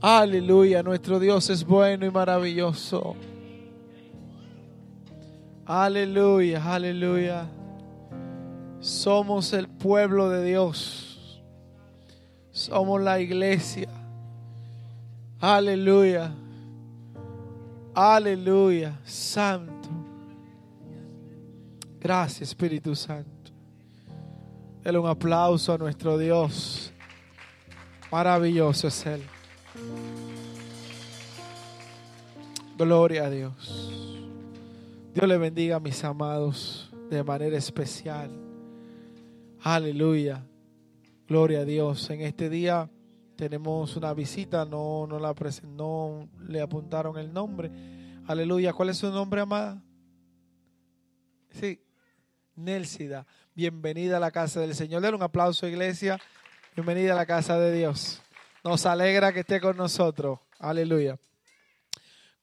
Aleluya. 0.00 0.82
Nuestro 0.82 1.18
Dios 1.18 1.50
es 1.50 1.64
bueno 1.64 2.06
y 2.06 2.10
maravilloso. 2.10 3.16
Aleluya. 5.66 6.74
Aleluya. 6.74 7.46
Somos 8.80 9.52
el 9.52 9.68
pueblo 9.68 10.30
de 10.30 10.44
Dios. 10.44 11.42
Somos 12.50 13.00
la 13.00 13.20
iglesia. 13.20 13.88
Aleluya. 15.40 16.32
Aleluya. 17.94 18.98
Santo. 19.04 19.88
Gracias 22.00 22.48
Espíritu 22.48 22.96
Santo. 22.96 23.52
Dale 24.82 24.98
un 24.98 25.06
aplauso 25.06 25.74
a 25.74 25.78
nuestro 25.78 26.16
Dios. 26.16 26.92
Maravilloso 28.10 28.88
es 28.88 29.04
Él. 29.04 29.22
Gloria 32.78 33.26
a 33.26 33.30
Dios. 33.30 33.92
Dios 35.12 35.28
le 35.28 35.36
bendiga 35.36 35.76
a 35.76 35.80
mis 35.80 36.02
amados 36.02 36.90
de 37.10 37.22
manera 37.22 37.58
especial. 37.58 38.30
Aleluya. 39.62 40.42
Gloria 41.28 41.60
a 41.60 41.64
Dios. 41.66 42.08
En 42.08 42.22
este 42.22 42.48
día 42.48 42.88
tenemos 43.36 43.94
una 43.96 44.14
visita, 44.14 44.64
no, 44.64 45.06
no 45.06 45.18
la 45.18 45.34
no 45.76 46.28
le 46.48 46.62
apuntaron 46.62 47.18
el 47.18 47.30
nombre. 47.30 47.70
Aleluya. 48.26 48.72
¿Cuál 48.72 48.88
es 48.88 48.96
su 48.96 49.10
nombre, 49.10 49.42
amada? 49.42 49.82
Sí, 51.50 51.78
Nelsida. 52.64 53.26
Bienvenida 53.54 54.18
a 54.18 54.20
la 54.20 54.30
casa 54.30 54.60
del 54.60 54.74
Señor. 54.74 55.02
Denle 55.02 55.16
un 55.16 55.22
aplauso, 55.22 55.66
iglesia. 55.66 56.18
Bienvenida 56.74 57.12
a 57.12 57.16
la 57.16 57.26
casa 57.26 57.58
de 57.58 57.76
Dios. 57.76 58.22
Nos 58.62 58.86
alegra 58.86 59.32
que 59.32 59.40
esté 59.40 59.60
con 59.60 59.76
nosotros. 59.76 60.38
Aleluya. 60.58 61.18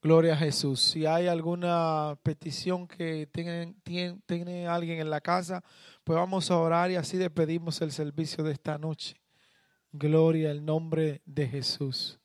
Gloria 0.02 0.34
a 0.34 0.38
Jesús. 0.38 0.82
Si 0.82 1.06
hay 1.06 1.28
alguna 1.28 2.18
petición 2.24 2.88
que 2.88 3.28
tiene, 3.32 3.76
tiene, 3.84 4.20
tiene 4.26 4.68
alguien 4.68 5.00
en 5.00 5.10
la 5.10 5.22
casa, 5.22 5.64
pues 6.04 6.18
vamos 6.18 6.50
a 6.52 6.58
orar 6.58 6.92
y 6.92 6.96
así 6.96 7.18
despedimos 7.18 7.82
el 7.82 7.92
servicio 7.92 8.44
de 8.44 8.54
esta 8.54 8.78
noche. 8.78 9.16
Gloria 9.92 10.52
al 10.52 10.66
nombre 10.66 11.22
de 11.26 11.48
Jesús. 11.48 12.20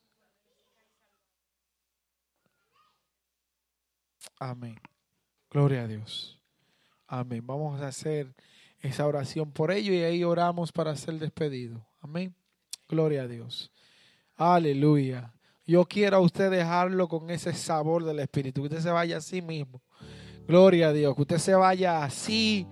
Amén. 4.38 4.80
Gloria 5.50 5.82
a 5.82 5.86
Dios. 5.86 6.41
Amén. 7.14 7.46
Vamos 7.46 7.78
a 7.82 7.88
hacer 7.88 8.34
esa 8.80 9.06
oración 9.06 9.52
por 9.52 9.70
ello 9.70 9.92
y 9.92 9.98
ahí 9.98 10.24
oramos 10.24 10.72
para 10.72 10.96
ser 10.96 11.18
despedido. 11.18 11.86
Amén. 12.00 12.34
Gloria 12.88 13.24
a 13.24 13.28
Dios. 13.28 13.70
Aleluya. 14.34 15.30
Yo 15.66 15.84
quiero 15.84 16.16
a 16.16 16.20
usted 16.20 16.50
dejarlo 16.50 17.08
con 17.08 17.28
ese 17.28 17.52
sabor 17.52 18.02
del 18.06 18.20
Espíritu. 18.20 18.62
Que 18.62 18.68
usted 18.68 18.80
se 18.80 18.90
vaya 18.90 19.18
así 19.18 19.42
mismo. 19.42 19.82
Gloria 20.48 20.88
a 20.88 20.92
Dios. 20.94 21.14
Que 21.14 21.20
usted 21.20 21.36
se 21.36 21.54
vaya 21.54 22.02
así, 22.02 22.66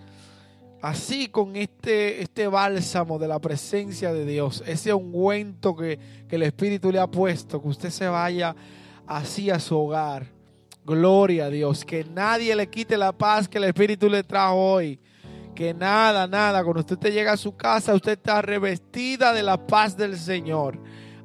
así 0.81 1.29
con 1.29 1.55
este, 1.55 2.23
este 2.23 2.47
bálsamo 2.47 3.19
de 3.19 3.29
la 3.29 3.41
presencia 3.41 4.11
de 4.11 4.25
Dios. 4.25 4.65
Ese 4.67 4.95
ungüento 4.95 5.77
que, 5.77 5.99
que 6.27 6.37
el 6.37 6.45
Espíritu 6.45 6.91
le 6.91 6.99
ha 6.99 7.11
puesto. 7.11 7.61
Que 7.61 7.69
usted 7.69 7.91
se 7.91 8.09
vaya 8.09 8.57
así 9.07 9.51
a 9.51 9.61
su 9.61 9.77
hogar. 9.77 10.40
Gloria 10.91 11.47
a 11.47 11.51
Dios. 11.51 11.85
Que 11.85 12.05
nadie 12.05 12.57
le 12.57 12.69
quite 12.69 12.97
la 12.97 13.13
paz 13.13 13.49
que 13.49 13.59
el 13.59 13.65
Espíritu 13.65 14.09
le 14.09 14.25
trajo 14.25 14.57
hoy. 14.57 14.99
Que 15.55 15.73
nada, 15.73 16.27
nada. 16.27 16.65
Cuando 16.65 16.81
usted 16.81 16.99
te 16.99 17.13
llega 17.13 17.33
a 17.33 17.37
su 17.37 17.57
casa, 17.57 17.95
usted 17.95 18.13
está 18.13 18.43
revestida 18.43 19.33
de 19.33 19.45
la 19.45 19.57
paz 19.57 19.97
del 19.97 20.19
Señor. 20.19 20.79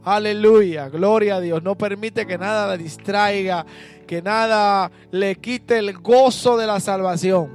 Aleluya, 0.04 0.88
gloria 0.88 1.38
a 1.38 1.42
Dios. 1.42 1.64
No 1.64 1.76
permite 1.76 2.28
que 2.28 2.38
nada 2.38 2.68
la 2.68 2.78
distraiga, 2.78 3.66
que 4.06 4.22
nada 4.22 4.92
le 5.10 5.36
quite 5.38 5.80
el 5.80 5.98
gozo 5.98 6.58
de 6.58 6.68
la 6.68 6.80
salvación. 6.80 7.50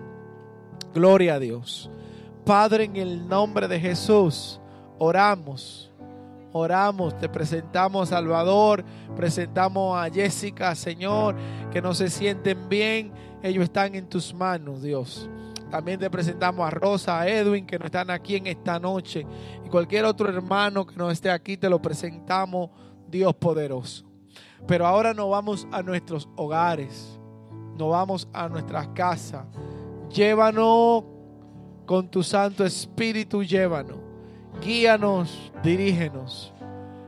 Gloria 0.92 1.34
a 1.34 1.38
Dios. 1.38 1.92
Padre, 2.44 2.84
en 2.84 2.96
el 2.96 3.28
nombre 3.28 3.68
de 3.68 3.78
Jesús, 3.78 4.61
oramos. 4.98 5.90
Oramos, 6.52 7.16
te 7.16 7.28
presentamos 7.28 8.08
Salvador, 8.08 8.84
presentamos 9.14 9.96
a 9.96 10.11
Jessica, 10.11 10.74
Señor, 10.74 11.36
que 11.70 11.80
no 11.80 11.94
se 11.94 12.10
sienten 12.10 12.68
bien. 12.68 13.12
Ellos 13.42 13.64
están 13.64 13.94
en 13.94 14.08
tus 14.08 14.34
manos, 14.34 14.82
Dios. 14.82 15.28
También 15.70 16.00
te 16.00 16.10
presentamos 16.10 16.66
a 16.66 16.70
Rosa, 16.70 17.20
a 17.20 17.28
Edwin, 17.28 17.64
que 17.64 17.78
no 17.78 17.86
están 17.86 18.10
aquí 18.10 18.36
en 18.36 18.48
esta 18.48 18.78
noche. 18.80 19.24
Y 19.64 19.68
cualquier 19.68 20.04
otro 20.04 20.28
hermano 20.28 20.84
que 20.84 20.96
no 20.96 21.10
esté 21.10 21.30
aquí, 21.30 21.56
te 21.56 21.70
lo 21.70 21.80
presentamos, 21.80 22.70
Dios 23.08 23.34
poderoso. 23.34 24.04
Pero 24.66 24.86
ahora 24.86 25.14
nos 25.14 25.30
vamos 25.30 25.66
a 25.70 25.82
nuestros 25.82 26.28
hogares, 26.36 27.18
nos 27.78 27.90
vamos 27.90 28.28
a 28.32 28.48
nuestras 28.48 28.88
casas. 28.88 29.46
Llévanos 30.10 31.04
con 31.86 32.08
tu 32.10 32.22
Santo 32.22 32.64
Espíritu, 32.64 33.42
llévanos. 33.44 33.98
Guíanos, 34.60 35.52
dirígenos. 35.62 36.52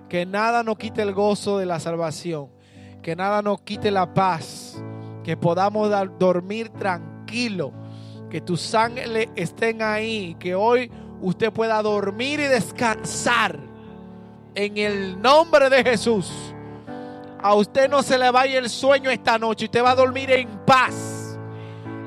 Que 0.09 0.25
nada 0.25 0.63
nos 0.63 0.79
quite 0.79 1.03
el 1.03 1.13
gozo 1.13 1.59
de 1.59 1.67
la 1.67 1.81
salvación. 1.81 2.49
Que 3.03 3.17
nada 3.17 3.43
nos 3.43 3.61
quite 3.63 3.91
la 3.91 4.13
paz. 4.13 4.83
Que 5.25 5.37
podamos 5.37 5.91
dar- 5.91 6.19
dormir 6.19 6.69
tranquilo 6.71 7.73
que 8.31 8.41
tus 8.41 8.75
ángeles 8.75 9.29
estén 9.37 9.83
ahí, 9.83 10.35
que 10.39 10.55
hoy 10.55 10.91
usted 11.21 11.53
pueda 11.53 11.83
dormir 11.83 12.41
y 12.41 12.45
descansar 12.45 13.59
en 14.55 14.79
el 14.79 15.21
nombre 15.21 15.69
de 15.69 15.85
Jesús. 15.85 16.33
A 17.43 17.55
usted 17.55 17.91
no 17.91 18.03
se 18.03 18.17
le 18.19 18.31
vaya 18.31 18.59
el 18.59 18.71
sueño 18.71 19.11
esta 19.11 19.39
noche, 19.39 19.67
usted 19.67 19.85
va 19.85 19.91
a 19.91 19.95
dormir 19.95 20.31
en 20.31 20.49
paz, 20.65 21.39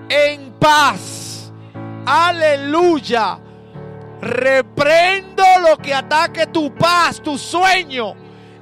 en 0.10 0.52
paz. 0.54 1.54
Aleluya. 2.06 3.39
Reprendo 4.22 5.43
lo 5.70 5.78
que 5.78 5.93
ataque 5.93 6.48
tu 6.48 6.74
paz, 6.74 7.22
tu 7.22 7.38
sueño, 7.38 8.16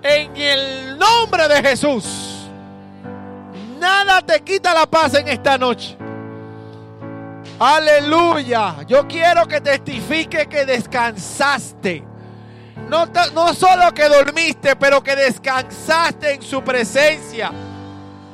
en 0.03 0.35
el 0.35 0.97
nombre 0.97 1.47
de 1.47 1.61
Jesús. 1.63 2.49
Nada 3.79 4.21
te 4.21 4.41
quita 4.41 4.73
la 4.73 4.85
paz 4.85 5.13
en 5.15 5.27
esta 5.27 5.57
noche. 5.57 5.97
Aleluya. 7.59 8.83
Yo 8.87 9.07
quiero 9.07 9.47
que 9.47 9.61
testifique 9.61 10.47
que 10.47 10.65
descansaste. 10.65 12.03
No, 12.89 13.05
no 13.33 13.53
solo 13.53 13.93
que 13.93 14.07
dormiste, 14.09 14.75
pero 14.75 15.01
que 15.01 15.15
descansaste 15.15 16.33
en 16.33 16.41
su 16.41 16.63
presencia. 16.63 17.51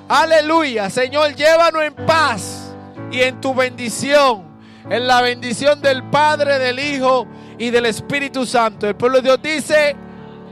Aleluya. 0.07 0.89
Señor, 0.89 1.35
llévanos 1.35 1.83
en 1.83 1.93
paz 1.93 2.73
y 3.11 3.21
en 3.21 3.39
tu 3.39 3.53
bendición. 3.53 4.49
En 4.89 5.05
la 5.05 5.21
bendición 5.21 5.81
del 5.81 6.03
Padre, 6.05 6.57
del 6.57 6.79
Hijo 6.79 7.27
y 7.59 7.69
del 7.69 7.85
Espíritu 7.85 8.45
Santo. 8.45 8.87
El 8.87 8.95
pueblo 8.95 9.17
de 9.17 9.23
Dios 9.23 9.41
dice, 9.41 9.95